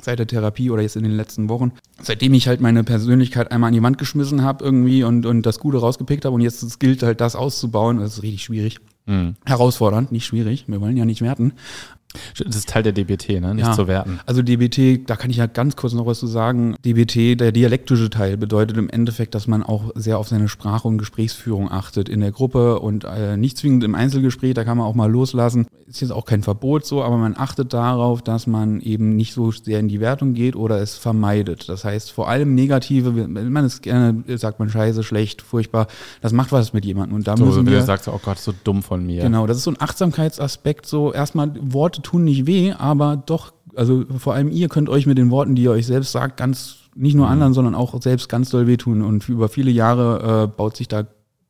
seit 0.00 0.18
der 0.18 0.26
Therapie 0.26 0.70
oder 0.70 0.82
jetzt 0.82 0.96
in 0.96 1.02
den 1.04 1.12
letzten 1.12 1.48
Wochen. 1.48 1.72
Seitdem 2.02 2.34
ich 2.34 2.48
halt 2.48 2.60
meine 2.60 2.82
Persönlichkeit 2.84 3.50
einmal 3.52 3.68
an 3.68 3.74
die 3.74 3.82
Wand 3.82 3.98
geschmissen 3.98 4.42
habe 4.42 4.64
irgendwie 4.64 5.04
und, 5.04 5.24
und 5.26 5.42
das 5.46 5.58
Gute 5.58 5.78
rausgepickt 5.78 6.24
habe 6.24 6.34
und 6.34 6.40
jetzt 6.40 6.62
es 6.62 6.78
gilt 6.78 7.02
halt 7.02 7.20
das 7.20 7.36
auszubauen, 7.36 7.98
das 7.98 8.14
ist 8.18 8.22
richtig 8.22 8.42
schwierig. 8.44 8.80
Mhm. 9.06 9.34
Herausfordernd, 9.44 10.12
nicht 10.12 10.26
schwierig. 10.26 10.64
Wir 10.68 10.80
wollen 10.80 10.96
ja 10.96 11.04
nicht 11.04 11.22
werten. 11.22 11.52
Das 12.38 12.56
ist 12.56 12.68
Teil 12.68 12.82
der 12.82 12.92
DBT, 12.92 13.40
ne? 13.40 13.54
nicht 13.54 13.66
ja. 13.66 13.72
zu 13.72 13.86
werten. 13.86 14.20
Also 14.26 14.42
DBT, 14.42 15.08
da 15.08 15.16
kann 15.16 15.30
ich 15.30 15.36
ja 15.36 15.46
ganz 15.46 15.76
kurz 15.76 15.92
noch 15.92 16.06
was 16.06 16.18
zu 16.18 16.26
sagen. 16.26 16.76
DBT, 16.84 17.40
der 17.40 17.52
dialektische 17.52 18.10
Teil, 18.10 18.36
bedeutet 18.36 18.76
im 18.76 18.88
Endeffekt, 18.88 19.34
dass 19.34 19.46
man 19.46 19.62
auch 19.62 19.90
sehr 19.94 20.18
auf 20.18 20.28
seine 20.28 20.48
Sprache 20.48 20.88
und 20.88 20.98
Gesprächsführung 20.98 21.70
achtet 21.70 22.08
in 22.08 22.20
der 22.20 22.32
Gruppe 22.32 22.80
und 22.80 23.04
äh, 23.04 23.36
nicht 23.36 23.58
zwingend 23.58 23.84
im 23.84 23.94
Einzelgespräch, 23.94 24.54
da 24.54 24.64
kann 24.64 24.78
man 24.78 24.86
auch 24.86 24.94
mal 24.94 25.10
loslassen. 25.10 25.66
Ist 25.86 26.00
jetzt 26.00 26.12
auch 26.12 26.24
kein 26.24 26.42
Verbot 26.42 26.86
so, 26.86 27.02
aber 27.02 27.18
man 27.18 27.36
achtet 27.36 27.72
darauf, 27.72 28.22
dass 28.22 28.46
man 28.46 28.80
eben 28.80 29.16
nicht 29.16 29.34
so 29.34 29.50
sehr 29.50 29.80
in 29.80 29.88
die 29.88 30.00
Wertung 30.00 30.34
geht 30.34 30.56
oder 30.56 30.80
es 30.80 30.96
vermeidet. 30.96 31.68
Das 31.68 31.84
heißt, 31.84 32.10
vor 32.10 32.28
allem 32.28 32.54
Negative, 32.54 33.16
wenn 33.16 33.52
man 33.52 33.64
es 33.64 33.82
gerne 33.82 34.22
sagt, 34.36 34.58
man 34.58 34.70
scheiße, 34.70 35.02
schlecht, 35.02 35.42
furchtbar, 35.42 35.86
das 36.20 36.32
macht 36.32 36.52
was 36.52 36.72
mit 36.72 36.84
jemandem. 36.84 37.16
Und 37.16 37.26
da 37.28 37.36
so, 37.36 37.44
müssen 37.44 37.66
wir, 37.66 37.78
du 37.78 37.84
sagst, 37.84 38.08
oh 38.08 38.20
Gott, 38.22 38.38
so 38.38 38.52
dumm 38.64 38.82
von 38.82 39.04
mir. 39.04 39.22
Genau, 39.22 39.46
das 39.46 39.58
ist 39.58 39.64
so 39.64 39.70
ein 39.70 39.80
Achtsamkeitsaspekt, 39.80 40.86
so 40.86 41.12
erstmal 41.12 41.52
Worte 41.60 42.01
tun 42.02 42.24
nicht 42.24 42.46
weh, 42.46 42.72
aber 42.72 43.16
doch, 43.16 43.52
also 43.74 44.04
vor 44.18 44.34
allem 44.34 44.48
ihr 44.48 44.68
könnt 44.68 44.88
euch 44.88 45.06
mit 45.06 45.18
den 45.18 45.30
Worten, 45.30 45.54
die 45.54 45.62
ihr 45.62 45.70
euch 45.70 45.86
selbst 45.86 46.12
sagt, 46.12 46.36
ganz, 46.36 46.76
nicht 46.94 47.14
nur 47.14 47.26
mhm. 47.26 47.32
anderen, 47.32 47.52
sondern 47.54 47.74
auch 47.74 48.00
selbst 48.02 48.28
ganz 48.28 48.50
doll 48.50 48.66
wehtun. 48.66 49.02
Und 49.02 49.28
über 49.28 49.48
viele 49.48 49.70
Jahre 49.70 50.44
äh, 50.44 50.46
baut 50.46 50.76
sich 50.76 50.88
da 50.88 51.06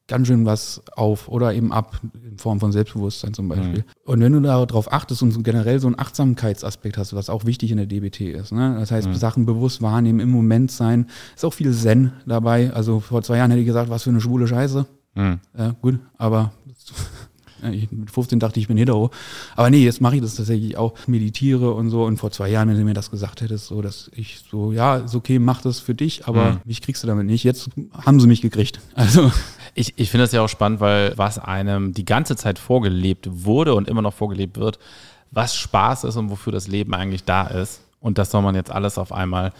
ganz 0.08 0.26
schön 0.26 0.44
was 0.44 0.82
auf 0.94 1.28
oder 1.28 1.54
eben 1.54 1.72
ab 1.72 2.00
in 2.22 2.36
Form 2.36 2.60
von 2.60 2.72
Selbstbewusstsein 2.72 3.34
zum 3.34 3.48
Beispiel. 3.48 3.78
Mhm. 3.78 3.84
Und 4.04 4.20
wenn 4.20 4.32
du 4.32 4.40
darauf 4.40 4.92
achtest 4.92 5.22
und 5.22 5.42
generell 5.42 5.80
so 5.80 5.86
einen 5.86 5.98
Achtsamkeitsaspekt 5.98 6.98
hast, 6.98 7.14
was 7.14 7.30
auch 7.30 7.46
wichtig 7.46 7.70
in 7.70 7.78
der 7.78 7.86
DBT 7.86 8.20
ist, 8.20 8.52
ne? 8.52 8.76
das 8.78 8.90
heißt 8.90 9.08
mhm. 9.08 9.14
Sachen 9.14 9.46
bewusst 9.46 9.80
wahrnehmen, 9.80 10.20
im 10.20 10.30
Moment 10.30 10.70
sein, 10.70 11.06
ist 11.34 11.44
auch 11.44 11.54
viel 11.54 11.72
Zen 11.72 12.12
dabei. 12.26 12.72
Also 12.72 13.00
vor 13.00 13.22
zwei 13.22 13.38
Jahren 13.38 13.50
hätte 13.50 13.60
ich 13.60 13.66
gesagt, 13.66 13.90
was 13.90 14.02
für 14.02 14.10
eine 14.10 14.20
schwule 14.20 14.46
Scheiße. 14.46 14.86
Mhm. 15.14 15.40
Ja, 15.56 15.74
gut, 15.80 15.98
aber 16.18 16.52
mit 17.62 18.10
15 18.10 18.40
dachte 18.40 18.58
ich, 18.58 18.64
ich 18.64 18.68
bin 18.68 18.76
hetero. 18.76 19.10
Aber 19.56 19.70
nee, 19.70 19.84
jetzt 19.84 20.00
mache 20.00 20.16
ich 20.16 20.22
das 20.22 20.34
tatsächlich 20.34 20.76
auch, 20.76 20.94
meditiere 21.06 21.72
und 21.72 21.90
so. 21.90 22.04
Und 22.04 22.18
vor 22.18 22.30
zwei 22.30 22.48
Jahren, 22.48 22.68
wenn 22.68 22.76
du 22.76 22.84
mir 22.84 22.94
das 22.94 23.10
gesagt 23.10 23.40
hättest, 23.40 23.66
so, 23.66 23.82
dass 23.82 24.10
ich 24.14 24.42
so, 24.50 24.72
ja, 24.72 24.96
ist 24.96 25.14
okay, 25.14 25.38
mach 25.38 25.62
das 25.62 25.80
für 25.80 25.94
dich, 25.94 26.26
aber 26.26 26.52
mhm. 26.52 26.60
mich 26.64 26.82
kriegst 26.82 27.02
du 27.02 27.06
damit 27.06 27.26
nicht. 27.26 27.44
Jetzt 27.44 27.70
haben 27.92 28.20
sie 28.20 28.26
mich 28.26 28.40
gekriegt. 28.40 28.80
Also. 28.94 29.32
Ich, 29.74 29.94
ich 29.96 30.10
finde 30.10 30.24
das 30.24 30.32
ja 30.32 30.42
auch 30.42 30.48
spannend, 30.48 30.80
weil 30.80 31.16
was 31.16 31.38
einem 31.38 31.94
die 31.94 32.04
ganze 32.04 32.36
Zeit 32.36 32.58
vorgelebt 32.58 33.28
wurde 33.30 33.74
und 33.74 33.88
immer 33.88 34.02
noch 34.02 34.12
vorgelebt 34.12 34.58
wird, 34.58 34.78
was 35.30 35.56
Spaß 35.56 36.04
ist 36.04 36.16
und 36.16 36.30
wofür 36.30 36.52
das 36.52 36.68
Leben 36.68 36.94
eigentlich 36.94 37.24
da 37.24 37.46
ist. 37.46 37.80
Und 37.98 38.18
das 38.18 38.30
soll 38.30 38.42
man 38.42 38.54
jetzt 38.54 38.70
alles 38.70 38.98
auf 38.98 39.12
einmal 39.12 39.52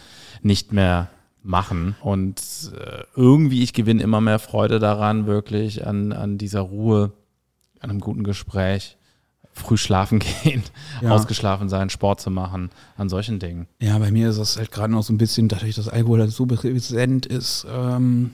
nicht 0.43 0.73
mehr 0.73 1.09
machen. 1.43 1.97
Und 2.01 2.41
äh, 2.77 3.05
irgendwie, 3.17 3.63
ich 3.63 3.73
gewinne 3.73 4.03
immer 4.03 4.21
mehr 4.21 4.39
Freude 4.39 4.79
daran, 4.79 5.27
wirklich 5.27 5.87
an, 5.87 6.13
an 6.13 6.39
dieser 6.39 6.61
Ruhe, 6.61 7.13
an 7.83 7.91
einem 7.91 8.01
guten 8.01 8.25
Gespräch, 8.25 8.97
früh 9.53 9.77
schlafen 9.77 10.21
gehen, 10.45 10.63
ja. 11.01 11.11
ausgeschlafen 11.11 11.69
sein, 11.69 11.91
Sport 11.91 12.21
zu 12.21 12.31
machen, 12.31 12.71
an 12.97 13.09
solchen 13.09 13.39
Dingen. 13.39 13.67
Ja, 13.81 13.99
bei 13.99 14.11
mir 14.11 14.31
ist 14.31 14.39
das 14.39 14.57
halt 14.57 14.71
gerade 14.71 14.93
noch 14.93 15.03
so 15.03 15.13
ein 15.13 15.19
bisschen, 15.19 15.49
dadurch, 15.49 15.75
dass 15.75 15.89
Alkohol 15.89 16.21
halt 16.21 16.31
so 16.31 16.47
präsent 16.47 17.27
ist. 17.27 17.67
Ähm, 17.71 18.33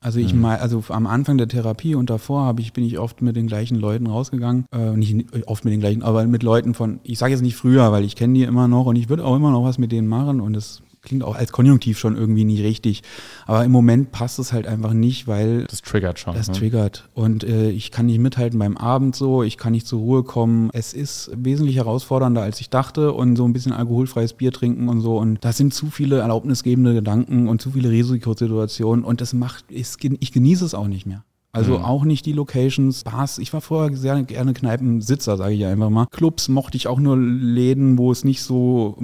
also 0.00 0.20
ich 0.20 0.34
mhm. 0.34 0.42
mal, 0.42 0.58
also 0.58 0.84
am 0.90 1.06
Anfang 1.06 1.38
der 1.38 1.48
Therapie 1.48 1.94
und 1.94 2.10
davor 2.10 2.44
habe 2.44 2.60
ich, 2.60 2.74
bin 2.74 2.84
ich 2.84 2.98
oft 2.98 3.22
mit 3.22 3.36
den 3.36 3.46
gleichen 3.46 3.76
Leuten 3.76 4.06
rausgegangen. 4.06 4.66
Äh, 4.70 4.90
nicht 4.90 5.24
oft 5.46 5.64
mit 5.64 5.72
den 5.72 5.80
gleichen, 5.80 6.02
aber 6.02 6.26
mit 6.26 6.42
Leuten 6.42 6.74
von, 6.74 7.00
ich 7.04 7.18
sage 7.18 7.32
jetzt 7.32 7.40
nicht 7.40 7.56
früher, 7.56 7.90
weil 7.90 8.04
ich 8.04 8.14
kenne 8.14 8.34
die 8.34 8.44
immer 8.44 8.68
noch 8.68 8.84
und 8.84 8.96
ich 8.96 9.08
würde 9.08 9.24
auch 9.24 9.34
immer 9.34 9.50
noch 9.50 9.64
was 9.64 9.78
mit 9.78 9.92
denen 9.92 10.06
machen 10.06 10.42
und 10.42 10.54
es 10.56 10.82
klingt 11.04 11.22
auch 11.22 11.36
als 11.36 11.52
Konjunktiv 11.52 11.98
schon 11.98 12.16
irgendwie 12.16 12.44
nicht 12.44 12.62
richtig. 12.62 13.02
Aber 13.46 13.64
im 13.64 13.70
Moment 13.70 14.10
passt 14.10 14.38
es 14.38 14.52
halt 14.52 14.66
einfach 14.66 14.92
nicht, 14.92 15.28
weil. 15.28 15.64
Das 15.64 15.82
triggert 15.82 16.18
schon. 16.18 16.34
Das 16.34 16.48
ne? 16.48 16.54
triggert. 16.54 17.08
Und 17.14 17.44
äh, 17.44 17.70
ich 17.70 17.90
kann 17.90 18.06
nicht 18.06 18.18
mithalten 18.18 18.58
beim 18.58 18.76
Abend 18.76 19.14
so, 19.14 19.42
ich 19.42 19.56
kann 19.56 19.72
nicht 19.72 19.86
zur 19.86 20.00
Ruhe 20.00 20.22
kommen. 20.24 20.70
Es 20.72 20.92
ist 20.92 21.30
wesentlich 21.36 21.76
herausfordernder, 21.76 22.42
als 22.42 22.60
ich 22.60 22.70
dachte. 22.70 23.12
Und 23.12 23.36
so 23.36 23.44
ein 23.46 23.52
bisschen 23.52 23.72
alkoholfreies 23.72 24.32
Bier 24.32 24.52
trinken 24.52 24.88
und 24.88 25.00
so. 25.00 25.18
Und 25.18 25.44
das 25.44 25.56
sind 25.56 25.72
zu 25.72 25.90
viele 25.90 26.18
erlaubnisgebende 26.18 26.94
Gedanken 26.94 27.48
und 27.48 27.60
zu 27.60 27.72
viele 27.72 27.90
Risikosituationen. 27.90 29.04
Und 29.04 29.20
das 29.20 29.32
macht, 29.32 29.66
ich, 29.68 29.98
genieße 29.98 30.64
es 30.64 30.74
auch 30.74 30.88
nicht 30.88 31.06
mehr. 31.06 31.24
Also 31.54 31.78
mhm. 31.78 31.84
auch 31.84 32.04
nicht 32.04 32.26
die 32.26 32.32
Locations, 32.32 33.04
Bars. 33.04 33.38
Ich 33.38 33.52
war 33.52 33.60
vorher 33.60 33.96
sehr 33.96 34.20
gerne 34.24 34.54
Kneipensitzer, 34.54 35.36
sage 35.36 35.54
ich 35.54 35.64
einfach 35.64 35.88
mal. 35.88 36.06
Clubs 36.10 36.48
mochte 36.48 36.76
ich 36.76 36.88
auch 36.88 36.98
nur 36.98 37.16
Läden, 37.16 37.96
wo 37.96 38.10
es 38.10 38.24
nicht 38.24 38.42
so 38.42 38.96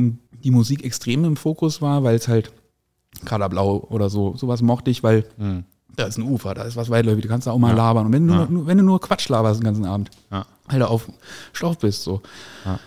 die 0.43 0.51
Musik 0.51 0.85
extrem 0.85 1.25
im 1.25 1.37
Fokus 1.37 1.83
war, 1.83 2.03
weil 2.05 2.17
es 2.17 2.29
halt 2.29 2.53
Kaderblau 3.25 3.87
oder 3.91 4.11
so, 4.11 4.37
sowas 4.37 4.63
mochte 4.63 4.91
ich, 4.91 5.03
weil 5.03 5.25
mhm. 5.37 5.65
da 5.97 6.05
ist 6.05 6.19
ein 6.19 6.25
Ufer, 6.25 6.55
da 6.55 6.63
ist 6.63 6.77
was 6.77 6.91
weitläufig, 6.91 7.23
du 7.23 7.29
kannst 7.29 7.47
da 7.47 7.53
auch 7.53 7.59
mal 7.59 7.71
ja. 7.71 7.77
labern. 7.77 8.07
Und 8.07 8.13
wenn 8.13 8.27
du, 8.27 8.35
ja. 8.35 8.47
nur, 8.49 8.67
wenn 8.67 8.79
du 8.79 8.85
nur 8.85 9.01
Quatsch 9.01 9.29
laberst 9.29 9.61
den 9.61 9.65
ganzen 9.65 9.85
Abend, 9.85 10.11
ja. 10.31 10.47
halt 10.69 10.83
auf 10.83 11.09
Schlauch 11.53 11.77
bist, 11.77 12.03
so. 12.03 12.23
Ja. 12.65 12.79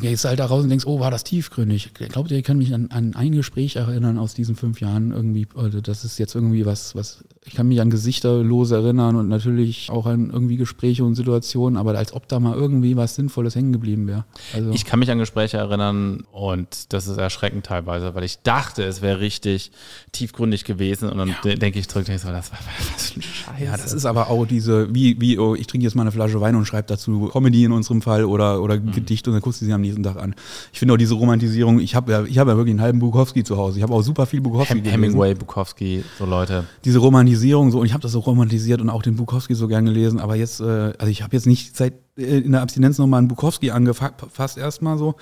Dann 0.00 0.10
gehst 0.10 0.24
du 0.24 0.28
halt 0.28 0.38
da 0.38 0.46
raus 0.46 0.62
und 0.62 0.70
denkst, 0.70 0.86
oh, 0.86 1.00
war 1.00 1.10
das 1.10 1.24
tiefgründig. 1.24 1.90
Ich 1.98 2.08
glaube, 2.08 2.34
ihr 2.34 2.42
könnt 2.42 2.58
mich 2.58 2.74
an, 2.74 2.88
an 2.90 3.14
ein 3.14 3.32
Gespräch 3.32 3.76
erinnern 3.76 4.18
aus 4.18 4.34
diesen 4.34 4.56
fünf 4.56 4.80
Jahren 4.80 5.12
irgendwie. 5.12 5.46
Also 5.54 5.80
das 5.80 6.04
ist 6.04 6.18
jetzt 6.18 6.34
irgendwie 6.34 6.66
was, 6.66 6.94
was, 6.94 7.24
ich 7.44 7.54
kann 7.54 7.68
mich 7.68 7.80
an 7.80 7.90
Gesichter 7.90 8.42
los 8.42 8.70
erinnern 8.70 9.16
und 9.16 9.28
natürlich 9.28 9.90
auch 9.90 10.06
an 10.06 10.30
irgendwie 10.30 10.56
Gespräche 10.56 11.04
und 11.04 11.14
Situationen, 11.14 11.78
aber 11.78 11.96
als 11.96 12.12
ob 12.12 12.28
da 12.28 12.40
mal 12.40 12.54
irgendwie 12.54 12.96
was 12.96 13.14
Sinnvolles 13.14 13.54
hängen 13.54 13.72
geblieben 13.72 14.06
wäre. 14.06 14.24
Also 14.52 14.70
ich 14.72 14.84
kann 14.84 14.98
mich 14.98 15.10
an 15.10 15.18
Gespräche 15.18 15.56
erinnern 15.56 16.24
und 16.32 16.92
das 16.92 17.06
ist 17.06 17.18
erschreckend 17.18 17.66
teilweise, 17.66 18.14
weil 18.14 18.24
ich 18.24 18.42
dachte, 18.42 18.82
es 18.82 19.02
wäre 19.02 19.20
richtig 19.20 19.70
tiefgründig 20.12 20.64
gewesen 20.64 21.08
und 21.08 21.18
dann 21.18 21.34
ja. 21.44 21.54
denke 21.54 21.78
ich 21.78 21.88
zurück, 21.88 22.06
denke 22.06 22.20
so, 22.20 22.28
das 22.28 22.52
war 22.52 22.58
was 22.92 23.10
für 23.10 23.20
ein 23.20 23.22
Scheiß. 23.22 23.60
Ja, 23.60 23.76
das 23.76 23.92
ist 23.92 24.06
aber 24.06 24.28
auch 24.28 24.44
diese, 24.46 24.92
wie, 24.94 25.20
wie, 25.20 25.38
oh, 25.38 25.54
ich 25.54 25.66
trinke 25.66 25.84
jetzt 25.84 25.94
mal 25.94 26.02
eine 26.02 26.12
Flasche 26.12 26.40
Wein 26.40 26.56
und 26.56 26.66
schreibe 26.66 26.88
dazu 26.88 27.30
Comedy 27.32 27.64
in 27.64 27.72
unserem 27.72 28.02
Fall 28.02 28.24
oder, 28.24 28.62
oder 28.62 28.78
mhm. 28.78 28.92
Gedicht 28.92 29.26
und 29.28 29.34
dann 29.34 29.42
guckst 29.42 29.60
du 29.60 29.64
sie 29.64 29.72
am 29.72 29.84
nächsten 29.86 30.02
Tag 30.02 30.16
an. 30.16 30.34
Ich 30.72 30.78
finde 30.78 30.94
auch 30.94 30.98
diese 30.98 31.14
Romantisierung, 31.14 31.80
ich 31.80 31.94
habe 31.94 32.12
ja, 32.12 32.24
ich 32.24 32.38
hab 32.38 32.48
ja 32.48 32.56
wirklich 32.56 32.72
einen 32.72 32.80
halben 32.80 32.98
Bukowski 32.98 33.44
zu 33.44 33.56
Hause. 33.56 33.78
Ich 33.78 33.82
habe 33.82 33.94
auch 33.94 34.02
super 34.02 34.26
viel 34.26 34.40
Bukowski 34.40 34.80
Hem 34.82 34.84
Hemingway, 34.84 35.34
Bukowski, 35.34 36.04
so 36.18 36.26
Leute. 36.26 36.64
Diese 36.84 36.98
Romantisierung 36.98 37.70
so, 37.70 37.80
und 37.80 37.86
ich 37.86 37.92
habe 37.92 38.02
das 38.02 38.12
so 38.12 38.20
romantisiert 38.20 38.80
und 38.80 38.90
auch 38.90 39.02
den 39.02 39.16
Bukowski 39.16 39.54
so 39.54 39.68
gern 39.68 39.84
gelesen, 39.84 40.20
aber 40.20 40.36
jetzt, 40.36 40.60
äh, 40.60 40.92
also 40.98 41.06
ich 41.06 41.22
habe 41.22 41.34
jetzt 41.34 41.46
nicht 41.46 41.76
seit 41.76 41.94
äh, 42.16 42.38
in 42.38 42.52
der 42.52 42.62
Abstinenz 42.62 42.98
nochmal 42.98 43.18
einen 43.18 43.28
Bukowski 43.28 43.70
angefasst 43.70 44.58
erstmal 44.58 44.98
so, 44.98 45.16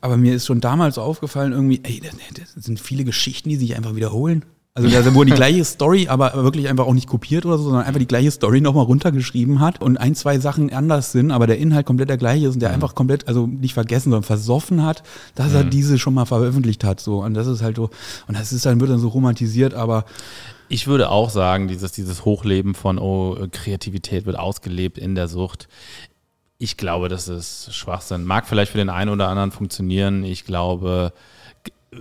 aber 0.00 0.16
mir 0.16 0.34
ist 0.34 0.46
schon 0.46 0.60
damals 0.60 0.98
aufgefallen 0.98 1.52
irgendwie, 1.52 1.80
ey, 1.82 2.00
das 2.34 2.64
sind 2.64 2.80
viele 2.80 3.04
Geschichten, 3.04 3.48
die 3.48 3.56
sich 3.56 3.76
einfach 3.76 3.94
wiederholen. 3.94 4.44
Also 4.76 4.88
da 4.88 5.14
wurde 5.14 5.30
die 5.30 5.36
gleiche 5.36 5.64
Story, 5.64 6.08
aber 6.08 6.34
wirklich 6.34 6.68
einfach 6.68 6.86
auch 6.86 6.94
nicht 6.94 7.06
kopiert 7.06 7.46
oder 7.46 7.58
so, 7.58 7.64
sondern 7.64 7.84
einfach 7.84 8.00
die 8.00 8.08
gleiche 8.08 8.32
Story 8.32 8.60
nochmal 8.60 8.86
runtergeschrieben 8.86 9.60
hat 9.60 9.80
und 9.80 9.98
ein, 9.98 10.16
zwei 10.16 10.40
Sachen 10.40 10.72
anders 10.72 11.12
sind, 11.12 11.30
aber 11.30 11.46
der 11.46 11.58
Inhalt 11.58 11.86
komplett 11.86 12.08
der 12.08 12.16
gleiche 12.16 12.48
ist 12.48 12.54
und 12.54 12.60
der 12.60 12.70
mhm. 12.70 12.74
einfach 12.74 12.96
komplett, 12.96 13.28
also 13.28 13.46
nicht 13.46 13.72
vergessen, 13.74 14.10
sondern 14.10 14.24
versoffen 14.24 14.82
hat, 14.82 15.04
dass 15.36 15.50
mhm. 15.50 15.56
er 15.56 15.64
diese 15.64 15.96
schon 15.96 16.14
mal 16.14 16.24
veröffentlicht 16.24 16.82
hat. 16.82 16.98
So. 16.98 17.22
Und 17.22 17.34
das 17.34 17.46
ist 17.46 17.62
halt 17.62 17.76
so, 17.76 17.90
und 18.26 18.36
das 18.36 18.52
ist 18.52 18.66
dann, 18.66 18.80
wird 18.80 18.90
dann 18.90 18.98
so 18.98 19.06
romantisiert, 19.08 19.74
aber 19.74 20.06
ich 20.68 20.88
würde 20.88 21.08
auch 21.08 21.30
sagen, 21.30 21.68
dieses, 21.68 21.92
dieses 21.92 22.24
Hochleben 22.24 22.74
von, 22.74 22.98
oh, 22.98 23.46
Kreativität 23.52 24.26
wird 24.26 24.36
ausgelebt 24.36 24.98
in 24.98 25.14
der 25.14 25.28
Sucht. 25.28 25.68
Ich 26.58 26.76
glaube, 26.76 27.08
das 27.08 27.28
ist 27.28 27.72
Schwachsinn. 27.72 28.24
Mag 28.24 28.48
vielleicht 28.48 28.72
für 28.72 28.78
den 28.78 28.90
einen 28.90 29.10
oder 29.10 29.28
anderen 29.28 29.52
funktionieren. 29.52 30.24
Ich 30.24 30.44
glaube, 30.44 31.12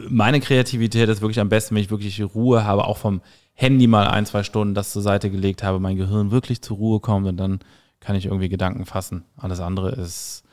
meine 0.09 0.39
Kreativität 0.39 1.09
ist 1.09 1.21
wirklich 1.21 1.39
am 1.39 1.49
besten, 1.49 1.75
wenn 1.75 1.83
ich 1.83 1.91
wirklich 1.91 2.21
Ruhe 2.35 2.63
habe, 2.63 2.85
auch 2.85 2.97
vom 2.97 3.21
Handy 3.53 3.87
mal 3.87 4.07
ein, 4.07 4.25
zwei 4.25 4.43
Stunden 4.43 4.73
das 4.73 4.91
zur 4.91 5.01
Seite 5.01 5.29
gelegt 5.29 5.63
habe, 5.63 5.79
mein 5.79 5.95
Gehirn 5.95 6.31
wirklich 6.31 6.61
zur 6.61 6.77
Ruhe 6.77 6.99
kommt 6.99 7.27
und 7.27 7.37
dann 7.37 7.59
kann 7.99 8.15
ich 8.15 8.25
irgendwie 8.25 8.49
Gedanken 8.49 8.85
fassen. 8.85 9.25
Alles 9.37 9.59
andere 9.59 9.91
ist, 9.91 10.43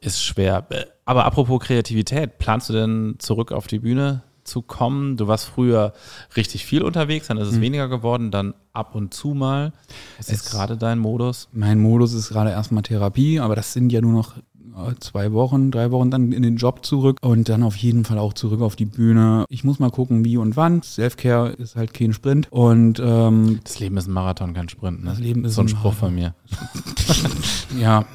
ist 0.00 0.22
schwer. 0.22 0.66
Aber 1.04 1.24
apropos 1.24 1.60
Kreativität, 1.60 2.38
planst 2.38 2.68
du 2.68 2.72
denn 2.72 3.14
zurück 3.18 3.52
auf 3.52 3.66
die 3.66 3.78
Bühne 3.78 4.22
zu 4.44 4.62
kommen? 4.62 5.16
Du 5.16 5.28
warst 5.28 5.46
früher 5.46 5.92
richtig 6.36 6.64
viel 6.64 6.82
unterwegs, 6.82 7.28
dann 7.28 7.38
ist 7.38 7.48
es 7.48 7.56
mhm. 7.56 7.62
weniger 7.62 7.88
geworden, 7.88 8.30
dann 8.30 8.54
ab 8.72 8.94
und 8.94 9.14
zu 9.14 9.28
mal. 9.28 9.72
Was 10.18 10.28
ist 10.28 10.50
gerade 10.50 10.76
dein 10.76 10.98
Modus? 10.98 11.48
Mein 11.52 11.80
Modus 11.80 12.12
ist 12.12 12.28
gerade 12.28 12.50
erstmal 12.50 12.82
Therapie, 12.82 13.40
aber 13.40 13.56
das 13.56 13.72
sind 13.72 13.92
ja 13.92 14.00
nur 14.00 14.12
noch 14.12 14.34
zwei 15.00 15.32
Wochen, 15.32 15.70
drei 15.70 15.90
Wochen 15.90 16.10
dann 16.10 16.32
in 16.32 16.42
den 16.42 16.56
Job 16.56 16.84
zurück 16.84 17.18
und 17.20 17.48
dann 17.48 17.62
auf 17.62 17.76
jeden 17.76 18.04
Fall 18.04 18.18
auch 18.18 18.32
zurück 18.32 18.60
auf 18.60 18.76
die 18.76 18.86
Bühne. 18.86 19.44
Ich 19.48 19.64
muss 19.64 19.78
mal 19.78 19.90
gucken, 19.90 20.24
wie 20.24 20.36
und 20.36 20.56
wann. 20.56 20.82
Selfcare 20.82 21.50
ist 21.50 21.76
halt 21.76 21.94
kein 21.94 22.12
Sprint 22.12 22.50
und 22.50 23.00
ähm, 23.04 23.60
das 23.64 23.78
Leben 23.78 23.96
ist 23.96 24.06
ein 24.06 24.12
Marathon, 24.12 24.54
kein 24.54 24.68
Sprint. 24.68 25.04
Ne? 25.04 25.10
Das 25.10 25.18
Leben 25.18 25.44
ist 25.44 25.54
so 25.54 25.62
ein, 25.62 25.66
ein 25.66 25.68
Spruch 25.68 25.94
von 25.94 26.14
mir. 26.14 26.34
ja, 27.78 28.06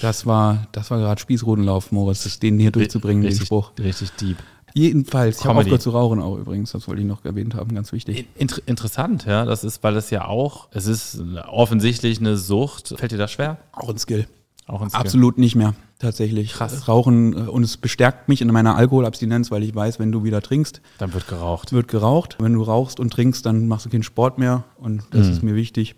das 0.00 0.26
war, 0.26 0.66
das 0.72 0.90
war 0.90 0.98
gerade 0.98 1.20
Spießrutenlauf, 1.20 1.92
Moritz, 1.92 2.38
den 2.38 2.58
hier 2.58 2.70
durchzubringen, 2.70 3.22
richtig, 3.22 3.42
den 3.42 3.46
Spruch. 3.46 3.72
Richtig 3.78 4.10
deep. 4.12 4.36
Jedenfalls, 4.76 5.38
ich 5.38 5.44
habe 5.46 5.60
aufgehört 5.60 5.82
zu 5.82 5.90
rauchen 5.90 6.20
auch 6.20 6.36
übrigens, 6.36 6.72
das 6.72 6.88
wollte 6.88 7.00
ich 7.02 7.06
noch 7.06 7.24
erwähnt 7.24 7.54
haben, 7.54 7.74
ganz 7.74 7.92
wichtig. 7.92 8.26
Inter 8.34 8.60
interessant, 8.66 9.24
ja, 9.24 9.44
das 9.44 9.62
ist, 9.62 9.82
weil 9.84 9.96
es 9.96 10.10
ja 10.10 10.26
auch, 10.26 10.66
es 10.72 10.86
ist 10.86 11.22
offensichtlich 11.48 12.18
eine 12.18 12.36
Sucht. 12.36 12.94
Fällt 12.98 13.12
dir 13.12 13.18
das 13.18 13.30
schwer? 13.30 13.58
Auch 13.72 13.88
ein 13.88 13.98
Skill. 13.98 14.26
Auch 14.66 14.82
ein 14.82 14.90
Skill. 14.90 15.00
Absolut 15.00 15.38
nicht 15.38 15.54
mehr. 15.54 15.74
tatsächlich. 16.00 16.52
Krass. 16.52 16.88
Rauchen 16.88 17.32
äh, 17.34 17.48
und 17.48 17.62
es 17.62 17.76
bestärkt 17.76 18.28
mich 18.28 18.40
in 18.42 18.48
meiner 18.48 18.74
Alkoholabstinenz, 18.76 19.50
weil 19.50 19.62
ich 19.62 19.74
weiß, 19.74 19.98
wenn 20.00 20.10
du 20.12 20.24
wieder 20.24 20.42
trinkst, 20.42 20.80
Dann 20.98 21.14
wird 21.14 21.28
geraucht. 21.28 21.72
wird 21.72 21.86
geraucht. 21.88 22.36
Wenn 22.40 22.52
du 22.54 22.62
rauchst 22.62 22.98
und 22.98 23.10
trinkst, 23.12 23.46
dann 23.46 23.68
machst 23.68 23.86
du 23.86 23.90
keinen 23.90 24.02
Sport 24.02 24.38
mehr 24.38 24.64
und 24.76 25.04
das 25.12 25.26
Mhm. 25.28 25.32
ist 25.32 25.42
mir 25.44 25.54
wichtig. 25.54 25.94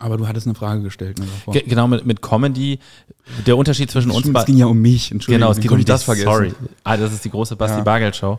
Aber 0.00 0.16
du 0.16 0.28
hattest 0.28 0.46
eine 0.46 0.54
Frage 0.54 0.82
gestellt. 0.82 1.18
Ne. 1.18 1.26
Ge 1.52 1.64
genau, 1.66 1.88
mit, 1.88 2.06
mit 2.06 2.22
Comedy, 2.22 2.78
der 3.46 3.56
Unterschied 3.56 3.90
zwischen 3.90 4.10
uns 4.12 4.20
Stimmt, 4.20 4.34
bei- 4.34 4.40
es 4.40 4.46
ging 4.46 4.56
ja 4.56 4.66
um 4.66 4.78
mich. 4.80 5.10
Entschuldigung, 5.10 5.40
Genau, 5.48 5.50
es 5.50 5.58
konnte 5.66 5.74
um 5.74 5.84
das 5.84 6.04
vergessen. 6.04 6.28
Sorry. 6.28 6.54
Ah, 6.84 6.96
das 6.96 7.12
ist 7.12 7.24
die 7.24 7.30
große 7.30 7.56
Basti 7.56 7.78
Ja. 7.78 7.82
Bargeld 7.84 8.14
Show. 8.14 8.38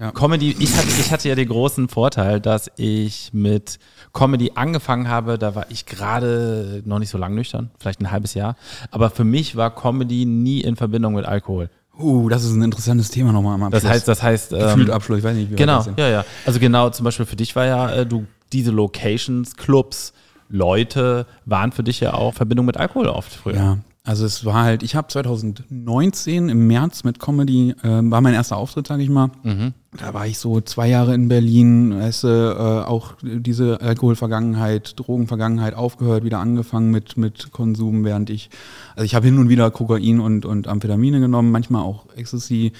Ja. 0.00 0.10
Comedy, 0.10 0.56
ich 0.58 0.76
hatte, 0.76 0.88
ich 0.88 1.12
hatte 1.12 1.28
ja 1.28 1.36
den 1.36 1.48
großen 1.48 1.88
Vorteil, 1.88 2.40
dass 2.40 2.68
ich 2.76 3.30
mit 3.32 3.78
Comedy 4.12 4.52
angefangen 4.56 5.08
habe. 5.08 5.38
Da 5.38 5.54
war 5.54 5.66
ich 5.70 5.86
gerade 5.86 6.82
noch 6.84 6.98
nicht 6.98 7.10
so 7.10 7.18
lang 7.18 7.36
nüchtern, 7.36 7.70
vielleicht 7.78 8.00
ein 8.00 8.10
halbes 8.10 8.34
Jahr. 8.34 8.56
Aber 8.90 9.10
für 9.10 9.24
mich 9.24 9.54
war 9.54 9.72
Comedy 9.72 10.26
nie 10.26 10.60
in 10.62 10.74
Verbindung 10.74 11.14
mit 11.14 11.24
Alkohol. 11.24 11.70
Uh, 11.98 12.28
das 12.28 12.42
ist 12.44 12.50
ein 12.52 12.62
interessantes 12.62 13.10
Thema 13.10 13.30
nochmal 13.32 13.54
am 13.54 13.62
Abschluss. 13.62 13.82
Das 13.82 13.90
heißt, 13.90 14.08
das 14.08 14.22
heißt, 14.24 14.50
Gefühlt 14.50 14.88
ähm, 14.88 14.94
Abschluss, 14.94 15.18
ich 15.18 15.24
weiß 15.24 15.36
nicht, 15.36 15.52
wie 15.52 15.56
genau, 15.56 15.84
ja, 15.96 16.08
ja. 16.08 16.24
Also 16.44 16.58
genau, 16.58 16.90
zum 16.90 17.04
Beispiel 17.04 17.24
für 17.24 17.36
dich 17.36 17.54
war 17.56 17.64
ja, 17.64 17.90
äh, 17.90 18.06
du 18.06 18.26
diese 18.52 18.70
Locations, 18.70 19.56
Clubs, 19.56 20.12
Leute 20.48 21.26
waren 21.44 21.72
für 21.72 21.82
dich 21.82 22.00
ja 22.00 22.14
auch 22.14 22.34
Verbindung 22.34 22.66
mit 22.66 22.76
Alkohol 22.76 23.08
oft 23.08 23.32
früher. 23.32 23.54
Ja, 23.54 23.78
also 24.06 24.24
es 24.24 24.44
war 24.44 24.62
halt, 24.62 24.84
ich 24.84 24.94
habe 24.94 25.08
2019 25.08 26.48
im 26.48 26.68
März 26.68 27.02
mit 27.02 27.18
Comedy, 27.18 27.74
äh, 27.82 27.88
war 27.88 28.20
mein 28.20 28.34
erster 28.34 28.56
Auftritt, 28.56 28.86
sage 28.86 29.02
ich 29.02 29.08
mal. 29.08 29.30
Mhm. 29.42 29.74
Da 29.98 30.14
war 30.14 30.28
ich 30.28 30.38
so 30.38 30.60
zwei 30.60 30.88
Jahre 30.88 31.12
in 31.12 31.26
Berlin, 31.26 31.98
weißt 31.98 32.22
du, 32.22 32.28
äh, 32.28 32.88
auch 32.88 33.14
diese 33.22 33.80
Alkoholvergangenheit, 33.80 34.92
Drogenvergangenheit 34.96 35.74
aufgehört, 35.74 36.22
wieder 36.22 36.38
angefangen 36.38 36.92
mit, 36.92 37.16
mit 37.16 37.50
Konsum, 37.50 38.04
während 38.04 38.30
ich, 38.30 38.48
also 38.94 39.04
ich 39.04 39.16
habe 39.16 39.26
hin 39.26 39.38
und 39.38 39.48
wieder 39.48 39.72
Kokain 39.72 40.20
und, 40.20 40.46
und 40.46 40.68
Amphetamine 40.68 41.18
genommen, 41.18 41.50
manchmal 41.50 41.82
auch 41.82 42.04
Ecstasy 42.14 42.72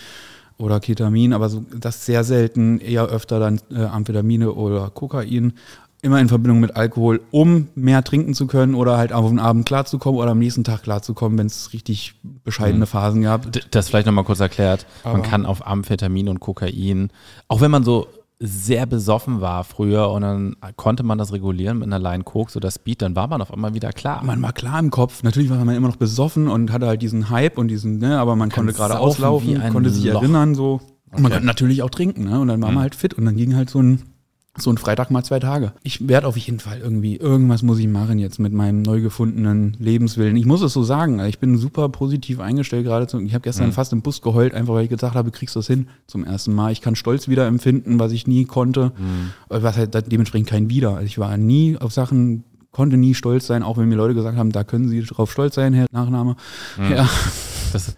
oder 0.59 0.79
Ketamin, 0.79 1.33
aber 1.33 1.49
so, 1.49 1.65
das 1.77 2.07
sehr 2.07 2.23
selten, 2.23 2.79
eher 2.79 3.07
öfter 3.07 3.41
dann 3.41 3.61
äh, 3.73 3.85
Amphetamine 3.85 4.53
oder 4.53 4.91
Kokain. 4.91 5.55
Immer 6.07 6.21
in 6.21 6.29
Verbindung 6.29 6.61
mit 6.61 6.77
Alkohol, 6.77 7.21
um 7.33 7.67
mehr 7.75 8.05
trinken 8.05 8.33
zu 8.33 8.47
können 8.47 8.75
oder 8.77 8.97
halt 8.97 9.13
auf 9.13 9.29
den 9.29 9.41
Abend 9.41 9.67
klarzukommen 9.67 10.21
oder 10.21 10.31
am 10.31 10.39
nächsten 10.39 10.63
Tag 10.63 10.85
klarzukommen, 10.85 11.37
wenn 11.37 11.47
es 11.49 11.73
richtig 11.73 12.15
bescheidene 12.45 12.87
Phasen 12.87 13.23
gab. 13.23 13.51
D- 13.51 13.61
Das 13.73 13.89
vielleicht 13.89 14.07
nochmal 14.07 14.23
kurz 14.25 14.39
erklärt. 14.41 14.87
man 15.05 15.15
Aber- 15.17 15.23
kann 15.25 15.45
auf 15.45 15.67
Amphetamin 15.67 16.29
und 16.29 16.39
Kokain, 16.41 17.11
auch 17.49 17.61
wenn 17.61 17.71
man 17.73 17.83
so 17.83 18.07
sehr 18.39 18.87
besoffen 18.87 19.41
war 19.41 19.65
früher 19.65 20.11
und 20.11 20.21
dann 20.23 20.57
konnte 20.77 21.03
man 21.03 21.17
das 21.19 21.33
regulieren 21.33 21.79
mit 21.79 21.87
einer 21.87 21.99
Line 21.99 22.23
Koks 22.23 22.55
oder 22.57 22.71
Speed, 22.71 23.01
dann 23.03 23.17
war 23.17 23.27
man 23.29 23.41
auf 23.43 23.53
einmal 23.53 23.73
wieder 23.75 23.91
klar. 23.93 24.23
man 24.23 24.41
war 24.43 24.53
klar 24.53 24.79
im 24.79 24.91
Kopf. 24.91 25.23
Natürlich 25.23 25.49
war 25.51 25.57
man 25.65 25.75
immer 25.75 25.89
noch 25.89 25.97
besoffen 25.97 26.47
und 26.49 26.71
hatte 26.71 26.87
halt 26.87 27.01
diesen 27.03 27.31
Hype 27.31 27.57
und 27.59 27.69
diesen, 27.69 27.99
ne, 27.99 28.19
aber 28.21 28.37
man 28.37 28.51
konnte 28.51 28.73
gerade 28.75 28.99
auslaufen, 28.99 29.61
konnte 29.73 29.91
sich 29.91 30.05
Loch. 30.05 30.23
erinnern, 30.23 30.55
so. 30.55 30.75
Und 30.75 31.23
man 31.23 31.25
Okay. 31.25 31.33
konnte 31.33 31.47
natürlich 31.47 31.83
auch 31.83 31.91
trinken, 31.91 32.25
ne? 32.25 32.39
Und 32.39 32.49
dann 32.49 32.61
war 32.63 32.71
man 32.71 32.83
halt 32.83 32.95
fit 32.95 33.15
und 33.15 33.25
dann 33.25 33.37
ging 33.37 33.57
halt 33.57 33.71
so 33.71 33.81
ein, 33.83 34.03
so 34.59 34.71
ein 34.71 34.79
Freitag 34.79 35.11
mal 35.11 35.23
zwei 35.25 35.39
Tage. 35.39 35.73
Ich 35.83 36.09
werde 36.09 36.27
auf 36.27 36.37
jeden 36.37 36.61
Fall 36.61 36.79
irgendwie, 36.79 37.17
irgendwas 37.17 37.63
muss 37.63 37.79
ich 37.79 37.89
machen 37.89 38.19
jetzt 38.19 38.39
mit 38.39 38.53
meinem 38.53 38.83
neu 38.83 39.01
gefundenen 39.01 39.77
Lebenswillen. 39.79 40.37
Ich 40.37 40.47
muss 40.47 40.63
es 40.63 40.73
so 40.73 40.83
sagen, 40.83 41.21
ich 41.21 41.39
bin 41.39 41.59
super 41.59 41.89
positiv 41.89 42.41
eingestellt 42.41 42.85
gerade. 42.85 43.07
Ich 43.23 43.35
habe 43.35 43.43
gestern 43.43 43.73
fast 43.73 43.93
im 43.93 44.03
Bus 44.03 44.23
geheult, 44.23 44.55
einfach 44.55 44.75
weil 44.75 44.85
ich 44.85 44.91
gesagt 44.91 45.15
habe, 45.15 45.31
kriegst 45.31 45.55
du 45.55 45.59
das 45.61 45.67
hin 45.67 45.89
zum 46.07 46.25
ersten 46.25 46.55
Mal. 46.55 46.73
Ich 46.73 46.81
kann 46.81 46.97
Stolz 46.97 47.29
wieder 47.29 47.47
empfinden, 47.47 47.99
was 47.99 48.13
ich 48.13 48.27
nie 48.27 48.45
konnte. 48.45 48.93
Äh, 49.51 49.63
Was 49.63 49.77
halt 49.77 50.11
dementsprechend 50.11 50.49
kein 50.49 50.71
Wieder. 50.71 50.91
Also 50.95 51.07
ich 51.07 51.19
war 51.19 51.37
nie 51.37 51.77
auf 51.77 51.93
Sachen, 51.93 52.45
konnte 52.73 52.97
nie 52.97 53.15
stolz 53.15 53.47
sein, 53.47 53.63
auch 53.63 53.79
wenn 53.79 53.89
mir 53.89 53.95
Leute 53.97 54.15
gesagt 54.15 54.37
haben, 54.37 54.53
da 54.53 54.65
können 54.65 54.89
sie 54.89 55.03
drauf 55.03 55.33
stolz 55.33 55.55
sein, 55.55 55.73
Herr 55.73 55.87
Nachname. 55.93 56.37
Ja, 56.91 57.09
Das 57.73 57.97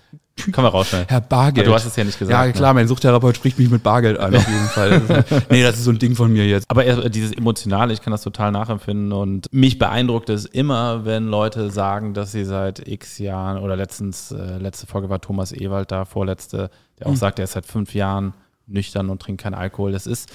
kann 0.53 0.63
man 0.65 0.73
rausschneiden. 0.73 1.07
Herr 1.09 1.21
Bargeld. 1.21 1.67
Du 1.67 1.75
hast 1.75 1.85
es 1.85 1.95
ja 1.97 2.05
nicht 2.05 2.19
gesagt, 2.19 2.33
Ja, 2.33 2.47
ne? 2.47 2.53
klar, 2.53 2.75
mein 2.75 2.89
Suchtherapeut 2.89 3.37
spricht 3.37 3.59
mich 3.59 3.71
mit 3.71 3.83
Bargeld 3.83 4.19
an, 4.19 4.35
auf 4.35 4.47
jeden 4.47 4.69
Fall. 4.69 4.91
Ist, 4.93 5.31
nee, 5.51 5.63
das 5.63 5.77
ist 5.77 5.85
so 5.85 5.91
ein 5.91 5.99
Ding 5.99 6.15
von 6.17 6.33
mir 6.33 6.47
jetzt. 6.47 6.65
Aber 6.69 6.85
dieses 7.09 7.33
Emotionale, 7.33 7.93
ich 7.93 8.01
kann 8.01 8.11
das 8.11 8.23
total 8.23 8.53
nachempfinden 8.53 9.13
und 9.13 9.47
mich 9.53 9.79
beeindruckt 9.79 10.29
es 10.31 10.45
immer, 10.47 11.05
wenn 11.05 11.27
Leute 11.29 11.71
sagen, 11.71 12.15
dass 12.15 12.33
sie 12.33 12.45
seit 12.45 12.87
x 12.87 13.19
Jahren 13.19 13.59
oder 13.63 13.77
letztens, 13.77 14.31
äh, 14.33 14.59
letzte 14.59 14.87
Folge 14.87 15.09
war 15.11 15.21
Thomas 15.21 15.53
Ewald 15.53 15.91
da, 15.93 16.05
vorletzte, 16.05 16.71
der 16.99 17.07
auch 17.09 17.17
sagt, 17.17 17.39
er 17.39 17.45
ist 17.45 17.53
seit 17.53 17.67
fünf 17.67 17.95
Jahren 17.95 18.35
nüchtern 18.67 19.09
und 19.11 19.23
trinkt 19.23 19.43
keinen 19.43 19.55
Alkohol. 19.55 19.93
Das 19.93 20.07
ist 20.07 20.29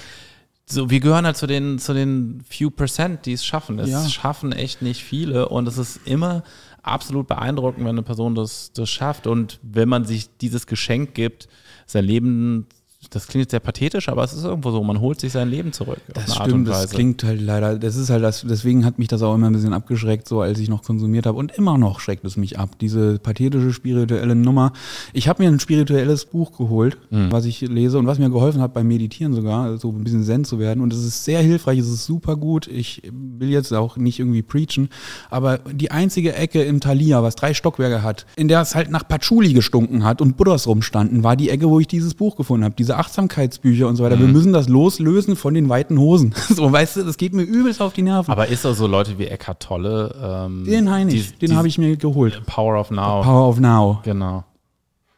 so, 0.66 0.88
wir 0.88 1.00
gehören 1.00 1.26
halt 1.26 1.36
zu 1.36 1.46
den, 1.46 1.78
zu 1.78 1.92
den 1.92 2.42
few 2.48 2.70
Percent, 2.70 3.26
die 3.26 3.34
es 3.34 3.44
schaffen. 3.44 3.78
Es 3.78 3.90
Ja. 3.90 4.08
schaffen 4.08 4.50
echt 4.52 4.80
nicht 4.80 5.04
viele 5.04 5.48
und 5.50 5.68
es 5.68 5.76
ist 5.76 6.00
immer 6.06 6.42
absolut 6.84 7.26
beeindruckend, 7.26 7.84
wenn 7.84 7.90
eine 7.90 8.02
Person 8.02 8.34
das, 8.34 8.72
das 8.72 8.90
schafft. 8.90 9.26
Und 9.26 9.58
wenn 9.62 9.88
man 9.88 10.04
sich 10.04 10.28
dieses 10.38 10.66
Geschenk 10.66 11.14
gibt, 11.14 11.48
sein 11.86 12.04
Leben, 12.04 12.66
das 13.14 13.26
klingt 13.26 13.44
jetzt 13.44 13.50
sehr 13.52 13.60
pathetisch, 13.60 14.08
aber 14.08 14.24
es 14.24 14.32
ist 14.32 14.44
irgendwo 14.44 14.70
so, 14.70 14.82
man 14.82 15.00
holt 15.00 15.20
sich 15.20 15.32
sein 15.32 15.48
Leben 15.48 15.72
zurück. 15.72 15.98
Das 16.12 16.34
stimmt, 16.34 16.68
das 16.68 16.90
klingt 16.90 17.22
halt 17.24 17.40
leider, 17.40 17.78
das 17.78 17.96
ist 17.96 18.10
halt 18.10 18.22
das, 18.22 18.44
deswegen 18.48 18.84
hat 18.84 18.98
mich 18.98 19.08
das 19.08 19.22
auch 19.22 19.34
immer 19.34 19.46
ein 19.48 19.52
bisschen 19.52 19.72
abgeschreckt, 19.72 20.28
so 20.28 20.40
als 20.40 20.58
ich 20.58 20.68
noch 20.68 20.82
konsumiert 20.82 21.26
habe. 21.26 21.38
Und 21.38 21.52
immer 21.56 21.78
noch 21.78 22.00
schreckt 22.00 22.24
es 22.24 22.36
mich 22.36 22.58
ab, 22.58 22.70
diese 22.80 23.18
pathetische 23.18 23.72
spirituelle 23.72 24.34
Nummer. 24.34 24.72
Ich 25.12 25.28
habe 25.28 25.42
mir 25.42 25.48
ein 25.48 25.60
spirituelles 25.60 26.24
Buch 26.26 26.56
geholt, 26.56 26.96
Mhm. 27.10 27.30
was 27.32 27.44
ich 27.44 27.60
lese 27.60 27.98
und 27.98 28.06
was 28.06 28.18
mir 28.18 28.30
geholfen 28.30 28.60
hat 28.60 28.74
beim 28.74 28.88
Meditieren 28.88 29.32
sogar, 29.34 29.78
so 29.78 29.90
ein 29.90 30.04
bisschen 30.04 30.24
zen 30.24 30.44
zu 30.44 30.58
werden. 30.58 30.80
Und 30.82 30.92
es 30.92 31.04
ist 31.04 31.24
sehr 31.24 31.40
hilfreich, 31.40 31.78
es 31.78 31.88
ist 31.88 32.04
super 32.06 32.36
gut. 32.36 32.66
Ich 32.66 33.02
will 33.12 33.48
jetzt 33.50 33.72
auch 33.72 33.96
nicht 33.96 34.18
irgendwie 34.18 34.42
preachen, 34.42 34.88
aber 35.30 35.58
die 35.58 35.90
einzige 35.90 36.34
Ecke 36.34 36.62
im 36.62 36.80
Thalia, 36.80 37.22
was 37.22 37.36
drei 37.36 37.54
Stockwerke 37.54 38.02
hat, 38.02 38.26
in 38.36 38.48
der 38.48 38.60
es 38.60 38.74
halt 38.74 38.90
nach 38.90 39.06
Patchouli 39.06 39.52
gestunken 39.52 40.04
hat 40.04 40.20
und 40.20 40.36
Buddhas 40.36 40.66
rumstanden, 40.66 41.22
war 41.22 41.36
die 41.36 41.50
Ecke, 41.50 41.68
wo 41.68 41.80
ich 41.80 41.86
dieses 41.86 42.14
Buch 42.14 42.36
gefunden 42.36 42.64
habe. 42.64 42.74
Diese 42.76 42.96
Achtsamkeitsbücher 43.04 43.86
und 43.88 43.96
so 43.96 44.04
weiter. 44.04 44.16
Mhm. 44.16 44.20
Wir 44.20 44.28
müssen 44.28 44.52
das 44.52 44.68
loslösen 44.68 45.36
von 45.36 45.54
den 45.54 45.68
weiten 45.68 45.98
Hosen. 45.98 46.34
So, 46.48 46.70
weißt 46.72 46.96
du, 46.96 47.02
das 47.04 47.16
geht 47.16 47.34
mir 47.34 47.42
übelst 47.42 47.80
auf 47.82 47.92
die 47.92 48.02
Nerven. 48.02 48.30
Aber 48.30 48.46
ist 48.48 48.64
auch 48.66 48.74
so 48.74 48.86
Leute 48.86 49.18
wie 49.18 49.26
Eckhart 49.26 49.60
Tolle? 49.62 50.14
Ähm, 50.46 50.64
den 50.64 50.90
Heinrich, 50.90 51.32
die- 51.38 51.46
den 51.46 51.56
habe 51.56 51.68
ich 51.68 51.78
mir 51.78 51.96
geholt. 51.96 52.42
Power 52.46 52.78
of 52.80 52.90
Now. 52.90 53.22
Power 53.22 53.48
of 53.48 53.60
Now 53.60 54.00
Genau. 54.04 54.44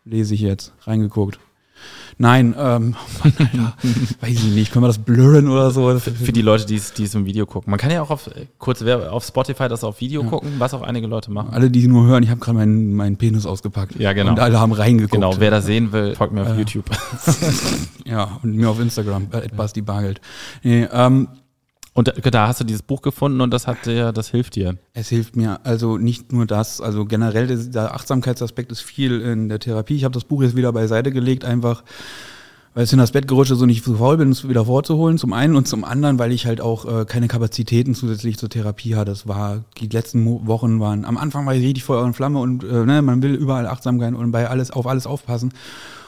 lese 0.04 0.34
ich 0.34 0.40
jetzt. 0.40 0.72
Reingeguckt. 0.82 1.38
Nein, 2.18 2.54
ähm, 2.58 2.96
Mann, 3.22 3.32
Alter, 3.38 3.74
weiß 4.20 4.30
ich 4.30 4.54
nicht. 4.54 4.72
Können 4.72 4.84
wir 4.84 4.88
das 4.88 4.98
blurren 4.98 5.48
oder 5.48 5.70
so? 5.70 5.98
Für 5.98 6.32
die 6.32 6.42
Leute, 6.42 6.64
die 6.66 6.76
es 6.76 7.14
im 7.14 7.26
Video 7.26 7.44
gucken. 7.44 7.70
Man 7.70 7.78
kann 7.78 7.90
ja 7.90 8.00
auch 8.02 8.10
auf, 8.10 8.28
äh, 8.28 8.46
kurz 8.58 8.82
auf 8.82 9.24
Spotify 9.24 9.68
das 9.68 9.84
auf 9.84 10.00
Video 10.00 10.24
gucken, 10.24 10.54
was 10.58 10.72
auch 10.72 10.82
einige 10.82 11.06
Leute 11.06 11.30
machen. 11.30 11.50
Alle, 11.52 11.70
die 11.70 11.86
nur 11.86 12.06
hören, 12.06 12.22
ich 12.22 12.30
habe 12.30 12.40
gerade 12.40 12.56
meinen, 12.56 12.94
meinen 12.94 13.16
Penis 13.16 13.44
ausgepackt. 13.44 13.96
Ja, 14.00 14.12
genau. 14.14 14.30
Und 14.30 14.40
alle 14.40 14.58
haben 14.58 14.72
reingeguckt. 14.72 15.12
Genau, 15.12 15.34
wer 15.38 15.50
das 15.50 15.66
sehen 15.66 15.92
will, 15.92 16.14
folgt 16.14 16.32
mir 16.32 16.42
auf 16.42 16.56
YouTube. 16.56 16.84
Ja, 18.06 18.38
und 18.44 18.54
mir 18.54 18.70
auf 18.70 18.78
Instagram, 18.78 19.26
äh, 19.32 19.48
Basti 19.48 19.82
Bargeld. 19.82 20.20
Nee, 20.62 20.86
ähm, 20.92 21.26
Und 21.96 22.12
da, 22.30 22.46
hast 22.46 22.60
du 22.60 22.64
dieses 22.64 22.82
Buch 22.82 23.00
gefunden 23.00 23.40
und 23.40 23.50
das 23.52 23.66
hat 23.66 23.86
dir, 23.86 24.12
das 24.12 24.28
hilft 24.28 24.54
dir. 24.54 24.76
Es 24.92 25.08
hilft 25.08 25.34
mir 25.34 25.60
also 25.64 25.96
nicht 25.96 26.30
nur 26.30 26.44
das, 26.44 26.82
also 26.82 27.06
generell 27.06 27.46
der- 27.46 27.94
Achtsamkeitsaspekt 27.94 28.70
ist 28.70 28.82
viel 28.82 29.22
in 29.22 29.48
der 29.48 29.60
Therapie. 29.60 29.96
Ich 29.96 30.04
habe 30.04 30.12
das 30.12 30.24
Buch 30.24 30.42
jetzt 30.42 30.56
wieder 30.56 30.72
beiseite 30.72 31.10
gelegt, 31.10 31.46
einfach 31.46 31.84
weil 32.74 32.84
es 32.84 32.92
in 32.92 32.98
das 32.98 33.12
Bett 33.12 33.26
gerutscht 33.26 33.52
ist 33.52 33.62
und 33.62 33.70
ich 33.70 33.82
zu 33.82 33.94
faul 33.94 34.18
bin, 34.18 34.30
es 34.30 34.46
wieder 34.46 34.66
vorzuholen, 34.66 35.16
zum 35.16 35.32
einen 35.32 35.56
und 35.56 35.66
zum 35.66 35.82
anderen, 35.82 36.18
weil 36.18 36.30
ich 36.32 36.44
halt 36.44 36.60
auch 36.60 36.84
äh, 36.84 37.04
keine 37.06 37.26
Kapazitäten 37.28 37.94
zusätzlich 37.94 38.36
zur 38.36 38.50
Therapie 38.50 38.94
hatte. 38.94 39.12
Das 39.12 39.26
war, 39.26 39.64
die 39.78 39.86
letzten 39.88 40.46
Wochen 40.46 40.78
waren, 40.78 41.06
am 41.06 41.16
Anfang 41.16 41.46
war 41.46 41.54
ich 41.54 41.64
richtig 41.64 41.84
Feuer 41.84 42.02
und 42.02 42.12
Flamme 42.12 42.38
und 42.40 42.62
äh, 42.62 42.84
ne, 42.84 43.00
man 43.00 43.22
will 43.22 43.34
überall 43.34 43.66
achtsam 43.66 43.98
sein 43.98 44.14
und 44.14 44.30
bei 44.30 44.50
alles, 44.50 44.70
auf 44.70 44.86
alles 44.86 45.06
aufpassen. 45.06 45.54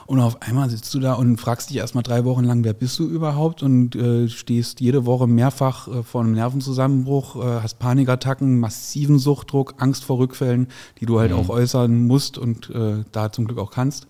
Und 0.08 0.20
auf 0.20 0.40
einmal 0.40 0.70
sitzt 0.70 0.94
du 0.94 1.00
da 1.00 1.12
und 1.12 1.36
fragst 1.36 1.68
dich 1.68 1.76
erstmal 1.76 2.02
drei 2.02 2.24
Wochen 2.24 2.42
lang, 2.42 2.64
wer 2.64 2.72
bist 2.72 2.98
du 2.98 3.06
überhaupt? 3.06 3.62
Und 3.62 3.94
äh, 3.94 4.26
stehst 4.30 4.80
jede 4.80 5.04
Woche 5.04 5.26
mehrfach 5.26 5.86
äh, 5.86 6.02
vor 6.02 6.22
einem 6.22 6.32
Nervenzusammenbruch, 6.32 7.36
äh, 7.36 7.60
hast 7.60 7.78
Panikattacken, 7.78 8.58
massiven 8.58 9.18
Suchtdruck, 9.18 9.74
Angst 9.76 10.06
vor 10.06 10.16
Rückfällen, 10.16 10.68
die 10.98 11.04
du 11.04 11.20
halt 11.20 11.34
auch 11.34 11.50
äußern 11.50 12.06
musst 12.06 12.38
und 12.38 12.70
äh, 12.70 13.04
da 13.12 13.30
zum 13.30 13.44
Glück 13.44 13.58
auch 13.58 13.70
kannst. 13.70 14.06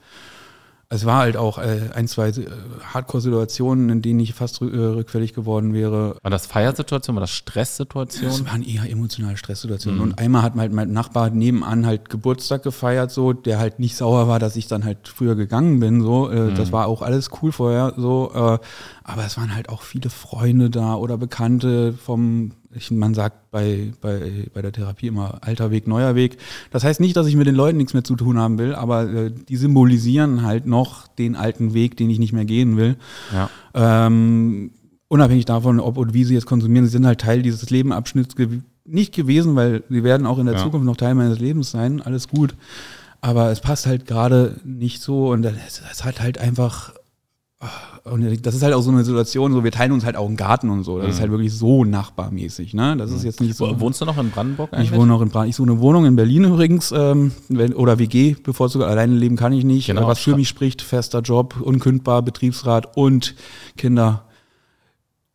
Es 0.91 1.05
war 1.05 1.19
halt 1.19 1.37
auch 1.37 1.59
äh, 1.59 1.91
ein, 1.95 2.09
zwei 2.09 2.29
äh, 2.31 2.47
Hardcore-Situationen, 2.95 3.91
in 3.91 4.01
denen 4.01 4.21
ich 4.21 4.33
fast 4.33 4.63
äh, 4.63 4.65
rückfällig 4.65 5.35
geworden 5.35 5.75
wäre. 5.75 6.17
War 6.23 6.31
das 6.31 6.47
Feiersituation, 6.47 7.15
war 7.15 7.21
das 7.21 7.31
Stresssituation? 7.31 8.31
Es 8.31 8.47
waren 8.47 8.63
eher 8.63 8.91
emotionale 8.91 9.37
Stresssituationen. 9.37 10.01
Und 10.01 10.19
einmal 10.19 10.41
hat 10.43 10.55
halt 10.55 10.73
mein 10.73 10.91
Nachbar 10.91 11.29
nebenan 11.29 11.85
halt 11.85 12.09
Geburtstag 12.09 12.63
gefeiert, 12.63 13.11
so, 13.11 13.35
der 13.35 13.59
halt 13.59 13.81
nicht 13.81 13.97
sauer 13.97 14.29
war, 14.29 14.39
dass 14.39 14.57
ich 14.57 14.67
dann 14.67 14.87
halt 14.87 15.09
früher 15.09 15.35
gegangen 15.35 15.79
bin, 15.79 16.01
so. 16.01 16.31
Äh, 16.31 16.55
Das 16.55 16.73
war 16.73 16.87
auch 16.87 17.03
alles 17.03 17.29
cool 17.43 17.53
vorher, 17.53 17.93
so. 17.99 18.33
Äh, 18.35 18.59
aber 19.05 19.27
es 19.27 19.37
waren 19.37 19.55
halt 19.55 19.69
auch 19.69 19.83
viele 19.83 20.09
Freunde 20.09 20.71
da 20.71 20.95
oder 20.95 21.19
Bekannte 21.19 21.93
vom, 21.93 22.53
ich, 22.75 22.91
man 22.91 23.15
sagt 23.15 23.51
bei, 23.51 23.93
bei, 24.01 24.47
bei 24.53 24.61
der 24.63 24.73
Therapie 24.73 25.07
immer 25.07 25.39
alter 25.43 25.71
Weg, 25.71 25.87
neuer 25.87 26.15
Weg. 26.15 26.37
Das 26.71 26.85
heißt 26.85 27.01
nicht, 27.01 27.17
dass 27.17 27.27
ich 27.27 27.35
mit 27.37 27.47
den 27.47 27.55
Leuten 27.55 27.79
nichts 27.79 27.95
mehr 27.95 28.05
zu 28.05 28.15
tun 28.17 28.39
haben 28.39 28.59
will, 28.59 28.75
aber 28.75 29.09
äh, 29.09 29.31
die 29.31 29.57
symbolisieren 29.57 30.43
halt 30.43 30.67
noch 30.67 31.07
den 31.09 31.35
alten 31.37 31.73
Weg, 31.75 31.97
den 31.97 32.11
ich 32.11 32.19
nicht 32.19 32.33
mehr 32.33 32.45
gehen 32.45 32.77
will. 32.77 32.97
Ja. 33.33 33.49
Ähm, 34.07 34.71
unabhängig 35.09 35.47
davon, 35.47 35.81
ob 35.81 35.97
und 35.97 36.13
wie 36.13 36.25
sie 36.25 36.35
jetzt 36.35 36.47
konsumieren, 36.47 36.85
sie 36.85 36.93
sind 36.93 37.07
halt 37.07 37.21
Teil 37.23 37.43
dieses 37.43 37.71
Lebenabschnitts 37.71 38.37
gew 38.37 38.49
nicht 38.85 39.15
gewesen, 39.15 39.55
weil 39.57 39.83
sie 39.91 40.03
werden 40.03 40.27
auch 40.27 40.39
in 40.39 40.47
der 40.47 40.57
Ja. 40.57 40.63
Zukunft 40.63 40.87
noch 40.87 40.97
Teil 40.97 41.15
meines 41.15 41.39
Lebens 41.39 41.71
sein, 41.71 42.01
alles 42.03 42.29
gut. 42.29 42.55
aber 43.21 43.51
es 43.51 43.61
passt 43.61 43.87
halt 43.87 44.07
gerade 44.07 44.57
nicht 44.65 45.03
so 45.03 45.31
und 45.31 45.45
es 45.45 45.83
ist 45.91 46.05
halt 46.05 46.21
halt 46.21 46.39
einfach 46.39 46.95
und 48.05 48.47
das 48.47 48.55
ist 48.55 48.63
halt 48.63 48.75
auch 48.75 48.81
so 48.83 48.91
eine 48.91 49.05
Situation, 49.05 49.53
so 49.53 49.65
wir 49.65 49.71
teilen 49.73 49.93
uns 49.93 50.05
halt 50.05 50.17
auch 50.17 50.27
einen 50.27 50.37
Garten 50.37 50.71
und 50.71 50.85
so. 50.85 50.99
Das 50.99 51.07
Mhm. 51.07 51.13
ist 51.13 51.21
halt 51.21 51.31
wirklich 51.31 51.53
so 51.55 51.85
nachbarmäßig, 51.85 52.75
ne? 52.75 52.97
Das 52.97 53.11
ist 53.11 53.25
jetzt 53.25 53.41
nicht 53.41 53.55
so. 53.57 53.79
Wohnst 53.81 54.01
du 54.01 54.05
noch 54.05 54.19
in 54.19 54.31
Brandenburg 54.31 54.73
eigentlich? 54.73 54.91
Ich 54.91 54.97
wohne 54.97 55.07
noch 55.09 55.21
in 55.23 55.29
Brandenburg. 55.29 55.49
Ich 55.51 55.57
suche 55.57 55.71
eine 55.71 55.81
Wohnung 55.81 56.07
in 56.07 56.17
Berlin 56.17 56.45
übrigens, 56.45 56.93
ähm, 56.93 57.33
wenn, 57.49 57.75
oder 57.75 57.99
WG, 57.99 58.35
bevorzugt. 58.43 58.85
Alleine 58.85 59.15
leben 59.15 59.37
kann 59.37 59.53
ich 59.53 59.65
nicht. 59.65 59.87
Genau. 59.87 60.07
Was 60.07 60.19
für 60.21 60.37
mich 60.37 60.49
spricht, 60.49 60.83
fester 60.83 61.21
Job, 61.21 61.61
unkündbar, 61.61 62.23
Betriebsrat 62.23 62.97
und 62.97 63.35
Kinder. 63.77 64.25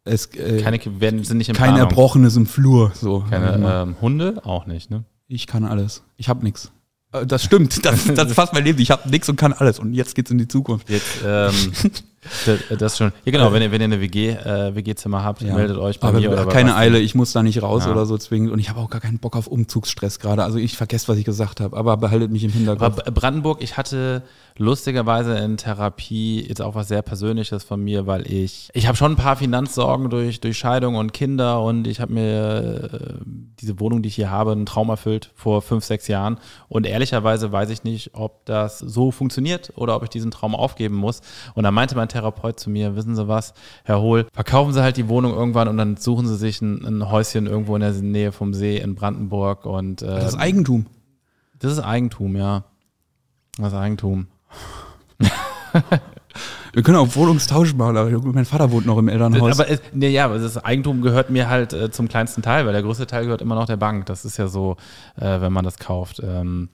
Es, 0.06 0.26
äh, 0.36 0.62
Keine, 0.62 0.80
werden, 1.00 1.24
sind 1.24 1.38
nicht 1.38 1.50
in 1.50 1.56
kein 1.56 1.70
Planung. 1.76 1.90
Erbrochenes 1.90 2.36
im 2.36 2.46
Flur. 2.46 2.92
So. 2.94 3.24
Keine 3.30 3.84
ähm, 3.84 3.96
Hunde? 4.02 4.42
Auch 4.44 4.66
nicht, 4.66 4.90
ne? 4.92 5.06
Ich 5.28 5.48
kann 5.48 5.64
alles. 5.64 6.04
Ich 6.18 6.28
habe 6.28 6.44
nix. 6.44 6.72
Äh, 7.14 7.26
Das 7.26 7.44
stimmt. 7.44 7.86
Das, 7.86 8.04
das 8.14 8.28
ist 8.28 8.34
fast 8.36 8.54
mein 8.54 8.66
Leben. 8.66 8.80
Ich 8.80 8.92
habe 8.92 9.10
nix 9.10 9.30
und 9.30 9.38
kann 9.38 9.54
alles. 9.54 9.80
Und 9.80 9.94
jetzt 9.94 10.14
geht's 10.16 10.30
in 10.30 10.38
die 10.38 10.48
Zukunft. 10.50 10.90
Jetzt, 10.90 11.06
ähm, 11.26 11.54
das, 12.46 12.60
das 12.78 12.98
schon. 12.98 13.12
Ja, 13.26 13.32
genau, 13.32 13.52
wenn 13.54 13.62
ihr, 13.62 13.72
wenn 13.72 13.82
ihr 13.82 13.86
eine 13.86 14.02
WG, 14.02 14.30
äh, 14.30 14.76
WG-Zimmer 14.76 15.24
habt, 15.24 15.42
Ja. 15.42 15.54
meldet 15.56 15.78
euch 15.78 16.00
bei 16.00 16.08
Aber 16.10 16.20
mir 16.20 16.32
oder 16.32 16.46
bei 16.46 16.52
keine. 16.54 16.76
Eile, 16.76 17.00
ich 17.00 17.16
muss 17.16 17.32
da 17.34 17.44
nicht 17.44 17.62
raus 17.62 17.86
Ja. 17.86 17.92
oder 17.92 18.06
so 18.06 18.18
zwingend. 18.18 18.52
Und 18.52 18.60
ich 18.60 18.70
habe 18.70 18.80
auch 18.80 18.90
gar 18.90 19.02
keinen 19.02 19.20
Bock 19.20 19.36
auf 19.36 19.48
Umzugsstress 19.48 20.20
gerade. 20.20 20.44
Also 20.44 20.58
ich 20.58 20.78
vergesse, 20.78 21.08
was 21.08 21.18
ich 21.18 21.26
gesagt 21.26 21.60
habe, 21.60 21.76
aber 21.76 21.98
behaltet 21.98 22.32
mich 22.32 22.44
im 22.44 22.52
Hinterkopf. 22.52 23.00
Aber 23.00 23.12
Brandenburg, 23.12 23.62
ich 23.62 23.78
hatte 23.78 24.24
lustigerweise 24.58 25.38
in 25.38 25.58
Therapie 25.58 26.46
jetzt 26.48 26.62
auch 26.62 26.76
was 26.76 26.88
sehr 26.88 27.02
Persönliches 27.02 27.64
von 27.64 27.84
mir, 27.84 28.08
weil 28.08 28.32
ich, 28.32 28.70
ich 28.74 28.88
habe 28.88 28.98
schon 28.98 29.14
ein 29.14 29.18
paar 29.18 29.36
Finanzsorgen 29.36 30.10
durch, 30.10 30.42
durch 30.42 30.58
Scheidung 30.58 30.96
und 30.96 31.14
Kinder 31.14 31.62
und 31.62 31.88
ich 31.88 32.00
habe 32.00 32.14
mir 32.14 32.90
äh, 32.92 33.14
diese 33.60 33.80
Wohnung, 33.80 34.02
die 34.02 34.10
ich 34.10 34.16
hier 34.16 34.30
habe, 34.30 34.52
einen 34.52 34.66
Traum 34.66 34.90
erfüllt 34.90 35.32
vor 35.36 35.62
fünf, 35.62 35.84
sechs 35.84 36.08
Jahren 36.08 36.38
und 36.68 36.86
ehrlicherweise 36.86 37.52
weiß 37.52 37.70
ich 37.70 37.84
nicht, 37.84 38.12
ob 38.14 38.46
das 38.46 38.80
so 38.80 39.12
funktioniert 39.12 39.74
oder 39.76 39.96
ob 39.96 40.04
ich 40.04 40.10
diesen 40.10 40.32
Traum 40.32 40.56
aufgeben 40.56 40.96
muss. 40.96 41.22
Und 41.56 41.64
da 41.64 41.72
meinte 41.72 41.96
mein 41.96 42.10
Therapeut 42.10 42.60
zu 42.60 42.70
mir, 42.70 42.96
wissen 42.96 43.16
Sie 43.16 43.28
was, 43.28 43.54
Herr 43.84 44.02
Hohl, 44.02 44.28
verkaufen 44.34 44.74
Sie 44.74 44.82
halt 44.82 44.98
die 44.98 45.10
Wohnung 45.10 45.34
irgendwann 45.34 45.68
und 45.68 45.78
dann 45.78 45.98
suchen 45.98 46.28
Sie 46.28 46.36
sich 46.36 46.62
ein, 46.62 46.86
ein 46.86 47.10
Häuschen 47.10 47.48
irgendwo 47.48 47.76
in 47.76 47.82
der 47.82 47.94
Nähe 47.94 48.32
vom 48.32 48.54
See 48.54 48.78
in 48.78 48.96
Brandenburg 48.96 49.66
und 49.66 50.02
äh, 50.02 50.06
das 50.06 50.34
ist 50.34 50.40
Eigentum. 50.40 50.86
das 51.60 51.72
ist 51.74 51.80
Eigentum, 51.80 52.36
ja. 52.36 52.66
Das 53.58 53.68
ist 53.68 53.78
Eigentum. 53.78 54.28
Wir 56.74 56.82
können 56.82 56.98
auch 56.98 57.16
Wohnungstausch 57.16 57.76
machen, 57.76 57.98
aber 57.98 58.10
mein 58.34 58.46
Vater 58.46 58.72
wohnt 58.72 58.88
noch 58.88 58.98
im 58.98 59.08
Elternhaus. 59.08 59.60
Aber 59.60 59.70
nee, 59.92 60.10
ja, 60.10 60.26
aber 60.26 60.40
das 60.40 60.58
Eigentum 60.58 61.04
gehört 61.04 61.30
mir 61.30 61.48
halt 61.48 61.72
äh, 61.72 61.92
zum 61.92 62.08
kleinsten 62.08 62.42
Teil, 62.42 62.66
weil 62.66 62.74
der 62.74 62.82
größte 62.82 63.06
Teil 63.06 63.26
gehört 63.26 63.44
immer 63.44 63.54
noch 63.54 63.68
der 63.68 63.78
Bank. 63.78 64.08
Das 64.08 64.26
ist 64.26 64.38
ja 64.38 64.48
so, 64.48 64.78
äh, 65.16 65.40
wenn 65.40 65.54
man 65.54 65.64
das 65.64 65.78
kauft. 65.78 66.20
Ähm, 66.24 66.70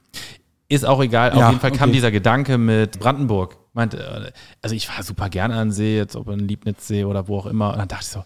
ist 0.69 0.85
auch 0.85 1.01
egal. 1.01 1.31
Auf 1.31 1.39
Ja, 1.39 1.49
jeden 1.49 1.59
Fall 1.59 1.71
kam 1.71 1.89
okay. 1.89 1.93
dieser 1.97 2.11
Gedanke 2.11 2.57
mit 2.57 2.99
Brandenburg. 2.99 3.57
Meinte, 3.73 3.97
äh, 3.97 4.31
also 4.61 4.73
ich 4.73 4.87
war 4.87 5.03
super 5.03 5.27
gerne 5.27 5.55
an 5.55 5.71
See, 5.71 5.97
jetzt 5.97 6.15
ob 6.15 6.29
in 6.29 6.39
Liebnitzsee 6.39 7.03
oder 7.03 7.27
wo 7.27 7.37
auch 7.37 7.47
immer. 7.47 7.73
Und 7.73 7.79
dann 7.79 7.89
dachte 7.89 8.03
ich 8.03 8.09
so, 8.11 8.23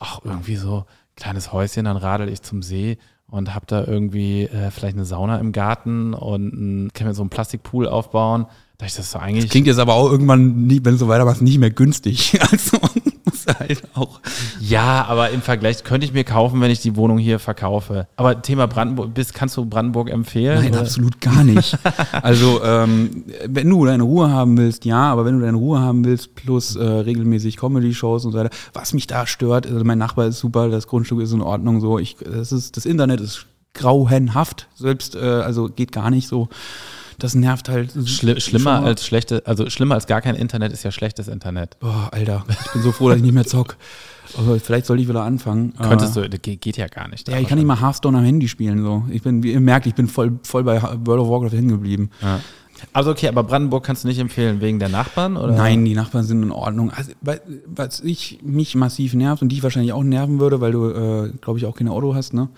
ach, 0.00 0.18
irgendwie 0.24 0.56
so 0.56 0.86
kleines 1.14 1.52
Häuschen, 1.52 1.84
dann 1.84 1.96
radel 1.96 2.28
ich 2.28 2.42
zum 2.42 2.62
See 2.62 2.98
und 3.28 3.54
hab 3.54 3.68
da 3.68 3.84
irgendwie 3.84 4.44
äh, 4.44 4.70
vielleicht 4.72 4.96
eine 4.96 5.04
Sauna 5.04 5.38
im 5.38 5.52
Garten 5.52 6.14
und 6.14 6.52
ein, 6.52 6.92
kann 6.92 7.06
mir 7.06 7.14
so 7.14 7.22
einen 7.22 7.30
Plastikpool 7.30 7.86
aufbauen. 7.86 8.46
Da 8.78 8.86
ich 8.86 8.94
das 8.94 9.10
so 9.10 9.18
eigentlich. 9.18 9.50
Klingt 9.50 9.66
jetzt 9.66 9.78
aber 9.78 9.94
auch 9.94 10.10
irgendwann, 10.10 10.66
nie, 10.66 10.80
wenn 10.82 10.94
es 10.94 11.00
so 11.00 11.08
weitermacht, 11.08 11.42
nicht 11.42 11.58
mehr 11.58 11.70
günstig. 11.70 12.38
Also 12.50 12.78
muss 13.24 13.46
halt 13.46 13.82
auch. 13.94 14.20
Ja, 14.60 15.04
aber 15.06 15.30
im 15.30 15.42
Vergleich 15.42 15.84
könnte 15.84 16.06
ich 16.06 16.12
mir 16.12 16.24
kaufen, 16.24 16.60
wenn 16.60 16.70
ich 16.70 16.80
die 16.80 16.96
Wohnung 16.96 17.18
hier 17.18 17.38
verkaufe. 17.38 18.06
Aber 18.16 18.42
Thema 18.42 18.66
Brandenburg, 18.66 19.14
bist, 19.14 19.34
kannst 19.34 19.56
du 19.56 19.64
Brandenburg 19.64 20.10
empfehlen? 20.10 20.60
Nein, 20.60 20.72
oder? 20.72 20.80
absolut 20.80 21.20
gar 21.20 21.44
nicht. 21.44 21.78
Also, 22.22 22.62
ähm, 22.62 23.24
wenn 23.46 23.68
du 23.68 23.84
deine 23.84 24.02
Ruhe 24.02 24.30
haben 24.30 24.56
willst, 24.56 24.84
ja, 24.84 25.10
aber 25.12 25.24
wenn 25.24 25.38
du 25.38 25.44
deine 25.44 25.56
Ruhe 25.56 25.80
haben 25.80 26.04
willst, 26.04 26.34
plus 26.34 26.76
äh, 26.76 26.84
regelmäßig 26.84 27.56
Comedy-Shows 27.56 28.24
und 28.24 28.32
so 28.32 28.38
weiter, 28.38 28.50
was 28.72 28.92
mich 28.92 29.06
da 29.06 29.26
stört, 29.26 29.66
also 29.66 29.82
mein 29.84 29.98
Nachbar 29.98 30.26
ist 30.26 30.38
super, 30.38 30.68
das 30.68 30.86
Grundstück 30.86 31.20
ist 31.20 31.32
in 31.32 31.40
Ordnung, 31.40 31.80
so, 31.80 31.98
ich, 31.98 32.16
das 32.16 32.52
ist, 32.52 32.76
das 32.76 32.86
Internet 32.86 33.20
ist 33.20 33.46
grauenhaft, 33.74 34.68
selbst, 34.74 35.16
äh, 35.16 35.20
also 35.20 35.68
geht 35.68 35.92
gar 35.92 36.10
nicht 36.10 36.28
so. 36.28 36.48
Das 37.22 37.36
nervt 37.36 37.68
halt. 37.68 37.92
Schli 38.06 38.40
schlimmer 38.40 38.82
als 38.82 39.06
schlechte, 39.06 39.42
also 39.46 39.70
schlimmer 39.70 39.94
als 39.94 40.08
gar 40.08 40.20
kein 40.20 40.34
Internet 40.34 40.72
ist 40.72 40.82
ja 40.82 40.90
schlechtes 40.90 41.28
Internet. 41.28 41.78
Boah, 41.78 42.08
Alter, 42.10 42.44
ich 42.48 42.72
bin 42.72 42.82
so 42.82 42.90
froh, 42.90 43.08
dass 43.08 43.18
ich 43.18 43.22
nicht 43.22 43.32
mehr 43.32 43.46
zock. 43.46 43.76
Aber 44.36 44.58
vielleicht 44.58 44.86
soll 44.86 44.98
ich 44.98 45.08
wieder 45.08 45.22
anfangen. 45.22 45.72
Könntest 45.80 46.16
Äh, 46.16 46.22
du, 46.22 46.30
das 46.30 46.40
geht, 46.42 46.76
ja 46.76 46.88
gar 46.88 47.06
nicht. 47.08 47.28
Ja, 47.28 47.38
ich 47.38 47.46
kann 47.46 47.58
nicht 47.58 47.66
mal 47.66 47.80
Hearthstone 47.80 48.18
am 48.18 48.24
Handy 48.24 48.48
spielen. 48.48 48.82
So. 48.82 49.04
Ich 49.10 49.22
bin, 49.22 49.42
wie 49.44 49.52
ihr 49.52 49.60
merkt, 49.60 49.86
ich 49.86 49.94
bin 49.94 50.08
voll, 50.08 50.38
voll 50.42 50.64
bei 50.64 50.82
World 50.82 51.20
of 51.22 51.28
Warcraft 51.28 51.56
hängen 51.56 51.68
geblieben. 51.68 52.10
Ja. 52.20 52.40
Also 52.92 53.10
okay, 53.10 53.28
aber 53.28 53.42
Brandenburg 53.42 53.84
kannst 53.84 54.04
du 54.04 54.08
nicht 54.08 54.18
empfehlen 54.18 54.60
wegen 54.60 54.78
der 54.78 54.88
Nachbarn 54.88 55.36
oder? 55.36 55.52
Nein, 55.52 55.84
die 55.84 55.94
Nachbarn 55.94 56.24
sind 56.24 56.42
in 56.42 56.50
Ordnung. 56.50 56.90
Also, 56.90 57.12
was 57.66 58.00
ich 58.00 58.40
mich 58.42 58.74
massiv 58.74 59.14
nervt 59.14 59.42
und 59.42 59.50
dich 59.50 59.62
wahrscheinlich 59.62 59.92
auch 59.92 60.02
nerven 60.02 60.40
würde, 60.40 60.60
weil 60.60 60.72
du, 60.72 60.90
äh, 60.90 61.32
glaube 61.40 61.58
ich, 61.58 61.66
auch 61.66 61.74
kein 61.74 61.88
Auto 61.88 62.14
hast, 62.14 62.34
ne? 62.34 62.48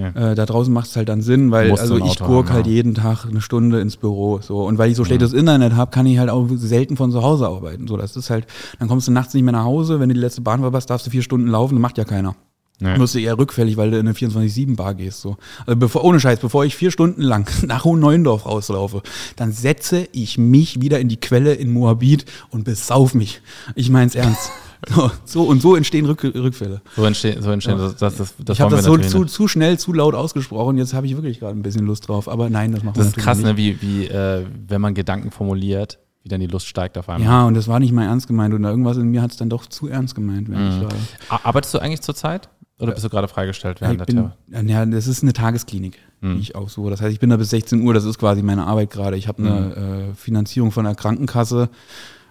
Ja. 0.00 0.30
Äh, 0.30 0.34
da 0.34 0.46
draußen 0.46 0.72
macht 0.72 0.88
es 0.88 0.96
halt 0.96 1.08
dann 1.08 1.22
Sinn, 1.22 1.50
weil 1.50 1.68
Musst 1.68 1.82
also 1.82 1.98
ich 1.98 2.18
gurk 2.18 2.48
haben, 2.48 2.56
halt 2.56 2.66
ja. 2.66 2.72
jeden 2.72 2.94
Tag 2.94 3.26
eine 3.26 3.40
Stunde 3.40 3.80
ins 3.80 3.96
Büro. 3.96 4.40
So. 4.40 4.64
Und 4.64 4.78
weil 4.78 4.90
ich 4.90 4.96
so 4.96 5.04
schlechtes 5.04 5.32
Internet 5.32 5.74
habe, 5.74 5.90
kann 5.90 6.06
ich 6.06 6.18
halt 6.18 6.30
auch 6.30 6.46
selten 6.54 6.96
von 6.96 7.10
zu 7.10 7.22
Hause 7.22 7.46
arbeiten. 7.46 7.88
So, 7.88 7.96
das 7.96 8.16
ist 8.16 8.30
halt, 8.30 8.46
dann 8.78 8.88
kommst 8.88 9.08
du 9.08 9.12
nachts 9.12 9.34
nicht 9.34 9.44
mehr 9.44 9.52
nach 9.52 9.64
Hause, 9.64 10.00
wenn 10.00 10.08
du 10.08 10.14
die 10.14 10.20
letzte 10.20 10.40
Bahn 10.40 10.60
verpasst, 10.60 10.90
darfst 10.90 11.06
du 11.06 11.10
vier 11.10 11.22
Stunden 11.22 11.48
laufen, 11.48 11.74
das 11.74 11.82
macht 11.82 11.98
ja 11.98 12.04
keiner. 12.04 12.34
Nee. 12.80 12.96
Wirst 12.98 13.14
du 13.14 13.18
eher 13.18 13.36
rückfällig, 13.36 13.76
weil 13.76 13.90
du 13.90 13.98
in 13.98 14.06
eine 14.06 14.14
24-7-Bar 14.16 14.94
gehst. 14.94 15.20
So. 15.20 15.36
Also 15.66 15.76
bevor, 15.76 16.04
ohne 16.04 16.20
Scheiß, 16.20 16.38
bevor 16.38 16.64
ich 16.64 16.76
vier 16.76 16.90
Stunden 16.92 17.22
lang 17.22 17.50
nach 17.66 17.84
Hohen-Neuendorf 17.84 18.46
rauslaufe, 18.46 19.02
dann 19.36 19.50
setze 19.52 20.06
ich 20.12 20.38
mich 20.38 20.80
wieder 20.80 21.00
in 21.00 21.08
die 21.08 21.16
Quelle 21.18 21.54
in 21.54 21.72
Moabit 21.72 22.24
und 22.50 22.64
besauf 22.64 23.14
mich. 23.14 23.40
Ich 23.74 23.90
mein's 23.90 24.14
ernst. 24.14 24.50
So, 24.94 25.10
so 25.24 25.42
und 25.42 25.60
so 25.60 25.74
entstehen 25.74 26.06
Rück, 26.06 26.22
Rückfälle. 26.22 26.82
So 26.94 27.04
entstehen, 27.04 27.42
so 27.42 27.50
entstehen 27.50 27.78
das, 27.78 27.96
das, 27.96 28.16
das, 28.16 28.34
das 28.38 28.56
ich 28.58 28.60
habe 28.60 28.76
das 28.76 28.84
so 28.84 28.96
zu, 28.96 29.22
nicht. 29.24 29.30
zu 29.34 29.48
schnell, 29.48 29.76
zu 29.76 29.92
laut 29.92 30.14
ausgesprochen. 30.14 30.78
Jetzt 30.78 30.94
habe 30.94 31.04
ich 31.04 31.16
wirklich 31.16 31.40
gerade 31.40 31.58
ein 31.58 31.62
bisschen 31.62 31.84
Lust 31.84 32.06
drauf. 32.06 32.28
Aber 32.28 32.48
nein, 32.48 32.70
das 32.70 32.84
machen 32.84 32.94
wir 32.94 33.02
Das 33.02 33.08
ist 33.08 33.16
krass, 33.18 33.38
nicht. 33.38 33.46
ne, 33.48 33.56
wie, 33.56 33.82
wie 33.82 34.06
äh, 34.06 34.46
wenn 34.68 34.80
man 34.80 34.94
Gedanken 34.94 35.32
formuliert, 35.32 35.98
wie 36.22 36.28
dann 36.28 36.38
die 36.40 36.46
Lust 36.46 36.68
steigt 36.68 36.96
auf 36.96 37.08
einmal. 37.08 37.26
Ja, 37.28 37.44
und 37.44 37.54
das 37.54 37.66
war 37.66 37.80
nicht 37.80 37.92
mal 37.92 38.04
ernst 38.04 38.28
gemeint. 38.28 38.54
Und 38.54 38.62
irgendwas 38.62 38.96
in 38.98 39.08
mir 39.10 39.20
hat 39.20 39.32
es 39.32 39.36
dann 39.36 39.50
doch 39.50 39.66
zu 39.66 39.88
ernst 39.88 40.14
gemeint. 40.14 40.48
Wenn 40.48 40.68
ich, 40.68 40.80
war. 40.80 40.90
Ar- 41.28 41.40
Arbeitest 41.42 41.74
du 41.74 41.80
eigentlich 41.80 42.02
zurzeit? 42.02 42.48
Oder 42.80 42.92
bist 42.92 43.04
du 43.04 43.08
gerade 43.08 43.28
freigestellt 43.28 43.80
Ja, 43.80 43.88
während 43.88 44.00
ich 44.02 44.06
der 44.06 44.22
bin, 44.22 44.30
Therapie? 44.52 44.70
ja, 44.70 44.86
das 44.86 45.06
ist 45.06 45.22
eine 45.22 45.32
Tagesklinik, 45.32 45.98
die 46.22 46.38
ich 46.38 46.54
aufsuche. 46.54 46.90
Das 46.90 47.00
heißt, 47.00 47.12
ich 47.12 47.18
bin 47.20 47.30
da 47.30 47.36
bis 47.36 47.50
16 47.50 47.82
Uhr, 47.82 47.92
das 47.94 48.04
ist 48.04 48.18
quasi 48.18 48.42
meine 48.42 48.66
Arbeit 48.66 48.90
gerade. 48.90 49.16
Ich 49.16 49.26
habe 49.28 49.42
eine 49.42 50.10
äh, 50.10 50.14
Finanzierung 50.14 50.70
von 50.70 50.84
der 50.84 50.94
Krankenkasse 50.94 51.70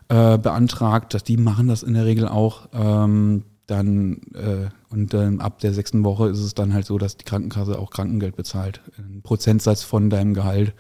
äh, 0.10 0.38
beantragt, 0.38 1.14
dass 1.14 1.24
die 1.24 1.36
machen 1.38 1.68
das 1.68 1.84
in 1.84 1.94
der 1.94 2.06
Regel 2.06 2.28
auch. 2.28 2.70
Ähm, 2.74 3.44
dann 3.66 4.22
äh, 4.34 4.70
und 4.90 5.14
dann 5.14 5.42
ab 5.42 5.60
der 5.60 5.74
sechsten 5.74 6.06
Woche 6.06 6.30
ist 6.30 6.40
es 6.40 6.54
dann 6.54 6.74
halt 6.74 6.86
so, 6.86 6.98
dass 6.98 7.18
die 7.18 7.26
Krankenkasse 7.26 7.78
auch 7.78 7.90
Krankengeld 7.90 8.38
bezahlt. 8.38 8.80
Ein 8.98 9.22
Prozentsatz 9.24 9.84
von 9.84 10.10
deinem 10.10 10.34
Gehalt, 10.34 10.74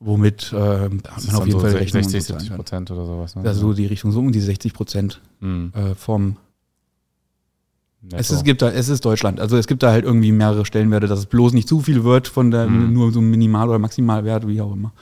womit 0.00 0.52
äh, 0.52 0.90
Das 1.02 1.26
man 1.26 1.36
auf 1.36 1.46
jeden 1.46 1.52
so 1.58 1.60
Fall 1.60 1.70
Rechnung 1.76 2.02
60, 2.02 2.18
bezahlen 2.20 2.40
70 2.40 2.48
kann. 2.48 2.56
Prozent 2.56 2.90
oder 2.90 3.06
sowas. 3.06 3.36
Ne? 3.36 3.42
Also 3.46 3.72
die 3.72 3.86
Richtung 3.86 4.12
so 4.12 4.20
um 4.20 4.32
die 4.32 4.40
60 4.40 4.74
Prozent 4.74 5.22
Hm, 5.40 5.72
äh, 5.74 5.94
vom 5.94 6.36
netto. 8.04 8.16
es 8.16 8.30
ist, 8.30 8.44
gibt 8.44 8.62
da, 8.62 8.70
es 8.70 8.88
ist 8.88 9.04
Deutschland. 9.04 9.40
Also 9.40 9.56
es 9.56 9.66
gibt 9.66 9.82
da 9.82 9.90
halt 9.90 10.04
irgendwie 10.04 10.32
mehrere 10.32 10.64
Stellenwerte, 10.64 11.06
dass 11.06 11.18
es 11.18 11.26
bloß 11.26 11.52
nicht 11.52 11.68
zu 11.68 11.80
viel 11.80 12.04
wird 12.04 12.28
von 12.28 12.50
der 12.50 12.66
Mhm. 12.66 12.92
nur 12.92 13.12
so 13.12 13.20
Minimal- 13.20 13.68
oder 13.68 13.78
Maximalwert, 13.78 14.46
wie 14.48 14.60
auch 14.60 14.72
immer. 14.72 14.92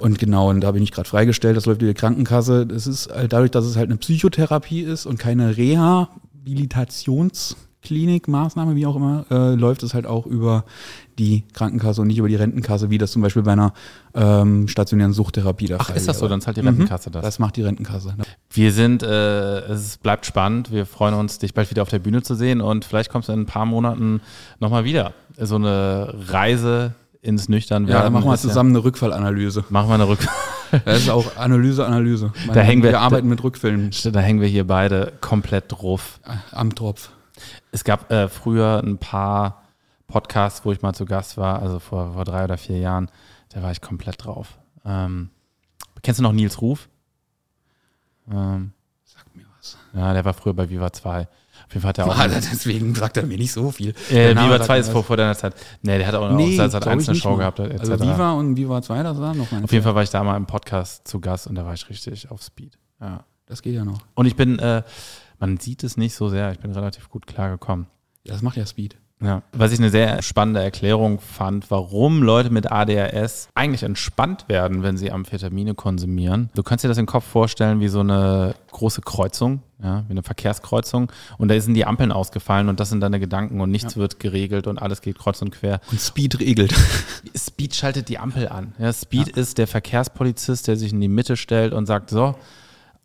Und 0.00 0.18
genau, 0.18 0.50
und 0.50 0.60
da 0.60 0.72
bin 0.72 0.82
ich 0.82 0.92
gerade 0.92 1.08
freigestellt, 1.08 1.56
das 1.56 1.64
läuft 1.66 1.80
über 1.80 1.90
die 1.92 1.98
Krankenkasse. 1.98 2.66
Das 2.66 2.86
ist 2.86 3.08
halt 3.10 3.32
dadurch, 3.32 3.50
dass 3.50 3.64
es 3.64 3.76
halt 3.76 3.88
eine 3.88 3.96
Psychotherapie 3.96 4.80
ist 4.82 5.06
und 5.06 5.18
keine 5.18 5.56
Rehabilitationsklinik, 5.56 7.65
Maßnahme, 8.26 8.74
wie 8.76 8.86
auch 8.86 8.96
immer, 8.96 9.24
äh, 9.30 9.54
läuft 9.54 9.82
es 9.82 9.94
halt 9.94 10.06
auch 10.06 10.26
über 10.26 10.64
die 11.18 11.44
Krankenkasse 11.54 12.00
und 12.02 12.08
nicht 12.08 12.18
über 12.18 12.28
die 12.28 12.34
Rentenkasse, 12.36 12.90
wie 12.90 12.98
das 12.98 13.10
zum 13.12 13.22
Beispiel 13.22 13.42
bei 13.42 13.52
einer 13.52 13.72
ähm, 14.14 14.68
stationären 14.68 15.12
Suchttherapie 15.12 15.66
der 15.66 15.80
Ach, 15.80 15.86
Fall 15.88 15.96
ist 15.96 16.08
das 16.08 16.18
so? 16.18 16.28
Dann 16.28 16.40
zahlt 16.40 16.56
die 16.56 16.60
Rentenkasse 16.60 17.10
das. 17.10 17.22
Das 17.24 17.38
macht 17.38 17.56
die 17.56 17.62
Rentenkasse. 17.62 18.14
Wir 18.50 18.72
sind, 18.72 19.02
äh, 19.02 19.58
es 19.60 19.96
bleibt 19.98 20.26
spannend. 20.26 20.70
Wir 20.72 20.86
freuen 20.86 21.14
uns, 21.14 21.38
dich 21.38 21.54
bald 21.54 21.70
wieder 21.70 21.82
auf 21.82 21.88
der 21.88 21.98
Bühne 22.00 22.22
zu 22.22 22.34
sehen 22.34 22.60
und 22.60 22.84
vielleicht 22.84 23.10
kommst 23.10 23.28
du 23.28 23.32
in 23.32 23.40
ein 23.40 23.46
paar 23.46 23.66
Monaten 23.66 24.20
nochmal 24.60 24.84
wieder. 24.84 25.12
So 25.38 25.56
eine 25.56 26.14
Reise 26.28 26.94
ins 27.22 27.48
Nüchternwerden. 27.48 27.96
Ja, 27.96 28.04
dann 28.04 28.12
machen 28.12 28.30
wir 28.30 28.36
zusammen 28.38 28.70
eine 28.70 28.84
Rückfallanalyse. 28.84 29.64
Machen 29.70 29.88
wir 29.88 29.94
eine 29.94 30.08
Rück. 30.08 30.20
Das 30.84 30.98
ist 31.02 31.10
auch 31.10 31.36
Analyse, 31.36 31.86
Analyse. 31.86 32.32
Da 32.52 32.60
hängen 32.60 32.82
wir- 32.82 32.90
wir 32.90 33.00
arbeiten 33.00 33.28
mit 33.28 33.40
Rückfällen 33.44 33.92
da 34.12 34.18
hängen 34.18 34.40
wir 34.40 34.48
hier 34.48 34.66
beide 34.66 35.12
komplett 35.20 35.66
drauf. 35.68 36.18
am 36.50 36.74
Tropf. 36.74 37.10
Es 37.76 37.84
gab 37.84 38.10
äh, 38.10 38.28
früher 38.28 38.82
ein 38.82 38.96
paar 38.96 39.62
Podcasts, 40.06 40.64
wo 40.64 40.72
ich 40.72 40.80
mal 40.80 40.94
zu 40.94 41.04
Gast 41.04 41.36
war, 41.36 41.60
also 41.60 41.78
vor, 41.78 42.14
vor 42.14 42.24
drei 42.24 42.44
oder 42.44 42.56
vier 42.56 42.78
Jahren. 42.78 43.10
Da 43.50 43.62
war 43.62 43.70
ich 43.70 43.82
komplett 43.82 44.24
drauf. 44.24 44.56
Ähm, 44.86 45.28
kennst 46.00 46.18
du 46.18 46.22
noch 46.22 46.32
Nils 46.32 46.62
Ruf? 46.62 46.88
Ähm, 48.32 48.72
Sag 49.04 49.26
mir 49.36 49.44
was. 49.58 49.76
Ja, 49.92 50.14
der 50.14 50.24
war 50.24 50.32
früher 50.32 50.54
bei 50.54 50.70
Viva 50.70 50.90
2. 50.90 51.20
Auf 51.20 51.28
jeden 51.68 51.82
Fall 51.82 51.90
hat 51.90 51.98
er 51.98 52.06
auch. 52.08 52.16
Deswegen 52.50 52.94
sagt 52.94 53.18
er 53.18 53.26
mir 53.26 53.36
nicht 53.36 53.52
so 53.52 53.70
viel. 53.70 53.90
Äh, 54.08 54.30
Viva 54.30 54.52
sagt 54.52 54.64
2 54.64 54.72
mir 54.72 54.80
ist 54.80 54.88
vor, 54.88 55.04
vor 55.04 55.18
deiner 55.18 55.36
Zeit. 55.36 55.54
Nee, 55.82 55.98
der 55.98 56.06
hat 56.06 56.14
auch 56.14 56.30
noch 56.30 56.36
Nee, 56.38 56.54
ich 56.54 56.60
eins 56.62 56.74
eine 56.74 56.96
nicht 56.96 57.22
Show 57.22 57.36
gehabt, 57.36 57.58
etc. 57.58 57.78
Also 57.78 58.00
Viva 58.00 58.32
und 58.32 58.56
Viva 58.56 58.80
2, 58.80 59.02
das 59.02 59.20
war 59.20 59.34
noch 59.34 59.50
meine 59.52 59.64
Auf 59.64 59.72
jeden 59.72 59.84
Fall 59.84 59.94
war 59.94 60.02
ich 60.02 60.08
da 60.08 60.24
mal 60.24 60.38
im 60.38 60.46
Podcast 60.46 61.06
zu 61.06 61.20
Gast 61.20 61.46
und 61.46 61.56
da 61.56 61.66
war 61.66 61.74
ich 61.74 61.86
richtig 61.90 62.30
auf 62.30 62.40
Speed. 62.42 62.78
Ja. 63.02 63.24
Das 63.44 63.60
geht 63.60 63.74
ja 63.74 63.84
noch. 63.84 63.98
Und 64.14 64.24
ich 64.24 64.34
bin, 64.34 64.58
äh, 64.58 64.82
man 65.38 65.58
sieht 65.58 65.84
es 65.84 65.96
nicht 65.96 66.14
so 66.14 66.28
sehr, 66.28 66.52
ich 66.52 66.58
bin 66.58 66.72
relativ 66.72 67.08
gut 67.08 67.26
klargekommen. 67.26 67.86
Ja, 68.24 68.32
das 68.32 68.42
macht 68.42 68.56
ja 68.56 68.66
Speed. 68.66 68.96
Ja. 69.22 69.42
Was 69.52 69.72
ich 69.72 69.78
eine 69.78 69.88
sehr 69.88 70.20
spannende 70.20 70.62
Erklärung 70.62 71.20
fand, 71.20 71.70
warum 71.70 72.22
Leute 72.22 72.50
mit 72.50 72.70
ADHS 72.70 73.48
eigentlich 73.54 73.82
entspannt 73.82 74.46
werden, 74.48 74.82
wenn 74.82 74.98
sie 74.98 75.10
Amphetamine 75.10 75.74
konsumieren. 75.74 76.50
Du 76.54 76.62
kannst 76.62 76.84
dir 76.84 76.88
das 76.88 76.98
im 76.98 77.06
Kopf 77.06 77.24
vorstellen 77.24 77.80
wie 77.80 77.88
so 77.88 78.00
eine 78.00 78.54
große 78.72 79.00
Kreuzung, 79.00 79.62
ja, 79.82 80.04
wie 80.06 80.10
eine 80.10 80.22
Verkehrskreuzung. 80.22 81.10
Und 81.38 81.48
da 81.48 81.58
sind 81.58 81.72
die 81.74 81.86
Ampeln 81.86 82.12
ausgefallen 82.12 82.68
und 82.68 82.78
das 82.78 82.90
sind 82.90 83.00
deine 83.00 83.18
Gedanken 83.18 83.62
und 83.62 83.70
nichts 83.70 83.96
wird 83.96 84.20
geregelt 84.20 84.66
und 84.66 84.82
alles 84.82 85.00
geht 85.00 85.18
kreuz 85.18 85.40
und 85.40 85.50
quer. 85.50 85.80
Und 85.90 85.98
Speed 85.98 86.38
regelt. 86.38 86.74
Speed 87.34 87.74
schaltet 87.74 88.10
die 88.10 88.18
Ampel 88.18 88.48
an. 88.48 88.74
Ja, 88.78 88.92
Speed 88.92 89.28
ist 89.28 89.56
der 89.56 89.66
Verkehrspolizist, 89.66 90.68
der 90.68 90.76
sich 90.76 90.92
in 90.92 91.00
die 91.00 91.08
Mitte 91.08 91.38
stellt 91.38 91.72
und 91.72 91.86
sagt, 91.86 92.10
so, 92.10 92.34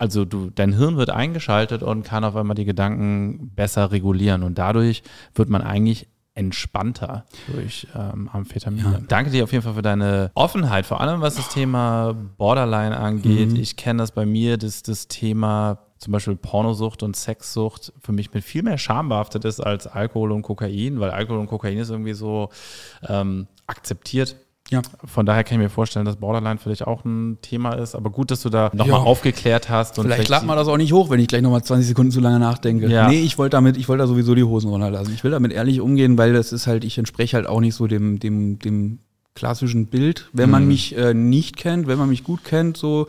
also 0.01 0.25
du, 0.25 0.49
dein 0.49 0.73
Hirn 0.73 0.97
wird 0.97 1.11
eingeschaltet 1.11 1.83
und 1.83 2.01
kann 2.01 2.23
auf 2.23 2.35
einmal 2.35 2.55
die 2.55 2.65
Gedanken 2.65 3.51
besser 3.55 3.91
regulieren. 3.91 4.41
Und 4.41 4.57
dadurch 4.57 5.03
wird 5.35 5.47
man 5.47 5.61
eigentlich 5.61 6.07
entspannter 6.33 7.25
durch 7.53 7.85
ähm, 7.95 8.27
Amphetamine. 8.27 8.93
Ja. 8.93 8.99
Danke 9.07 9.29
dir 9.29 9.43
auf 9.43 9.51
jeden 9.51 9.63
Fall 9.63 9.75
für 9.75 9.83
deine 9.83 10.31
Offenheit, 10.33 10.87
vor 10.87 11.01
allem 11.01 11.21
was 11.21 11.35
das 11.35 11.49
Thema 11.49 12.13
Borderline 12.13 12.97
angeht. 12.97 13.55
Ich 13.59 13.75
kenne 13.75 13.99
das 13.99 14.11
bei 14.11 14.25
mir, 14.25 14.57
dass 14.57 14.81
das 14.81 15.07
Thema 15.07 15.77
zum 15.99 16.13
Beispiel 16.13 16.35
Pornosucht 16.35 17.03
und 17.03 17.15
Sexsucht 17.15 17.93
für 18.01 18.11
mich 18.11 18.33
mit 18.33 18.43
viel 18.43 18.63
mehr 18.63 18.79
Scham 18.79 19.09
behaftet 19.09 19.45
ist 19.45 19.59
als 19.59 19.85
Alkohol 19.85 20.31
und 20.31 20.41
Kokain, 20.41 20.99
weil 20.99 21.11
Alkohol 21.11 21.37
und 21.37 21.47
Kokain 21.47 21.77
ist 21.77 21.91
irgendwie 21.91 22.13
so 22.13 22.49
ähm, 23.07 23.45
akzeptiert. 23.67 24.35
Ja. 24.71 24.81
Von 25.05 25.25
daher 25.25 25.43
kann 25.43 25.59
ich 25.59 25.63
mir 25.63 25.69
vorstellen, 25.69 26.05
dass 26.05 26.15
Borderline 26.15 26.57
für 26.57 26.69
dich 26.69 26.87
auch 26.87 27.03
ein 27.05 27.37
Thema 27.41 27.73
ist. 27.73 27.93
Aber 27.93 28.09
gut, 28.09 28.31
dass 28.31 28.41
du 28.41 28.49
da 28.49 28.71
nochmal 28.73 28.99
Ja. 29.01 29.05
aufgeklärt 29.05 29.69
hast. 29.69 29.99
Und 29.99 30.05
Vielleicht 30.05 30.25
klappt 30.25 30.45
man 30.45 30.55
das 30.55 30.67
auch 30.69 30.77
nicht 30.77 30.93
hoch, 30.93 31.09
wenn 31.09 31.19
ich 31.19 31.27
gleich 31.27 31.41
nochmal 31.41 31.63
20 31.63 31.87
Sekunden 31.87 32.11
zu 32.11 32.21
lange 32.21 32.39
nachdenke. 32.39 32.87
Ja. 32.87 33.07
Nee, 33.09 33.19
ich 33.21 33.37
wollte 33.37 33.55
damit, 33.57 33.75
ich 33.77 33.89
wollte 33.89 34.03
da 34.03 34.07
sowieso 34.07 34.33
die 34.33 34.43
Hosen 34.45 34.69
runterlassen. 34.69 35.13
Ich 35.13 35.23
will 35.25 35.31
damit 35.31 35.51
ehrlich 35.51 35.81
umgehen, 35.81 36.17
weil 36.17 36.31
das 36.33 36.53
ist 36.53 36.67
halt, 36.67 36.83
ich 36.85 36.97
entspreche 36.97 37.35
halt 37.35 37.47
auch 37.47 37.59
nicht 37.59 37.75
so 37.75 37.85
dem, 37.87 38.19
dem, 38.19 38.59
dem 38.59 38.99
klassischen 39.35 39.87
Bild. 39.87 40.29
Wenn 40.33 40.49
man 40.49 40.63
Mhm. 40.63 40.67
mich 40.69 40.97
äh, 40.97 41.13
nicht 41.13 41.57
kennt, 41.57 41.87
wenn 41.87 41.97
man 41.99 42.07
mich 42.09 42.23
gut 42.23 42.43
kennt, 42.45 42.77
so, 42.77 43.07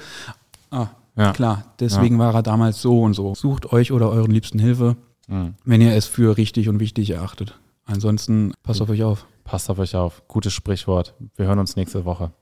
ah, 0.73 0.89
Ja. 1.17 1.33
klar, 1.33 1.65
deswegen 1.79 2.19
war 2.19 2.35
er 2.35 2.43
damals 2.43 2.83
so 2.83 3.01
und 3.03 3.15
so. 3.15 3.35
Sucht 3.37 3.73
euch 3.73 3.93
oder 3.93 4.11
euren 4.11 4.31
Liebsten 4.33 4.59
Hilfe, 4.59 4.97
Mhm. 5.29 5.55
wenn 5.65 5.81
ihr 5.81 5.95
es 5.95 6.07
für 6.07 6.37
richtig 6.37 6.69
und 6.69 6.81
wichtig 6.81 7.11
erachtet. 7.11 7.57
Ansonsten 7.87 8.53
passt 8.65 8.81
auf 8.83 8.89
euch 8.91 9.03
auf. 9.05 9.27
Passt 9.45 9.71
auf 9.71 9.79
euch 9.79 9.97
auf. 9.97 10.27
Gutes 10.29 10.53
Sprichwort. 10.53 11.15
Wir 11.37 11.47
hören 11.47 11.59
uns 11.59 11.77
nächste 11.77 12.05
Woche. 12.05 12.33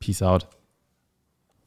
Peace 0.00 0.22
out. 0.22 0.48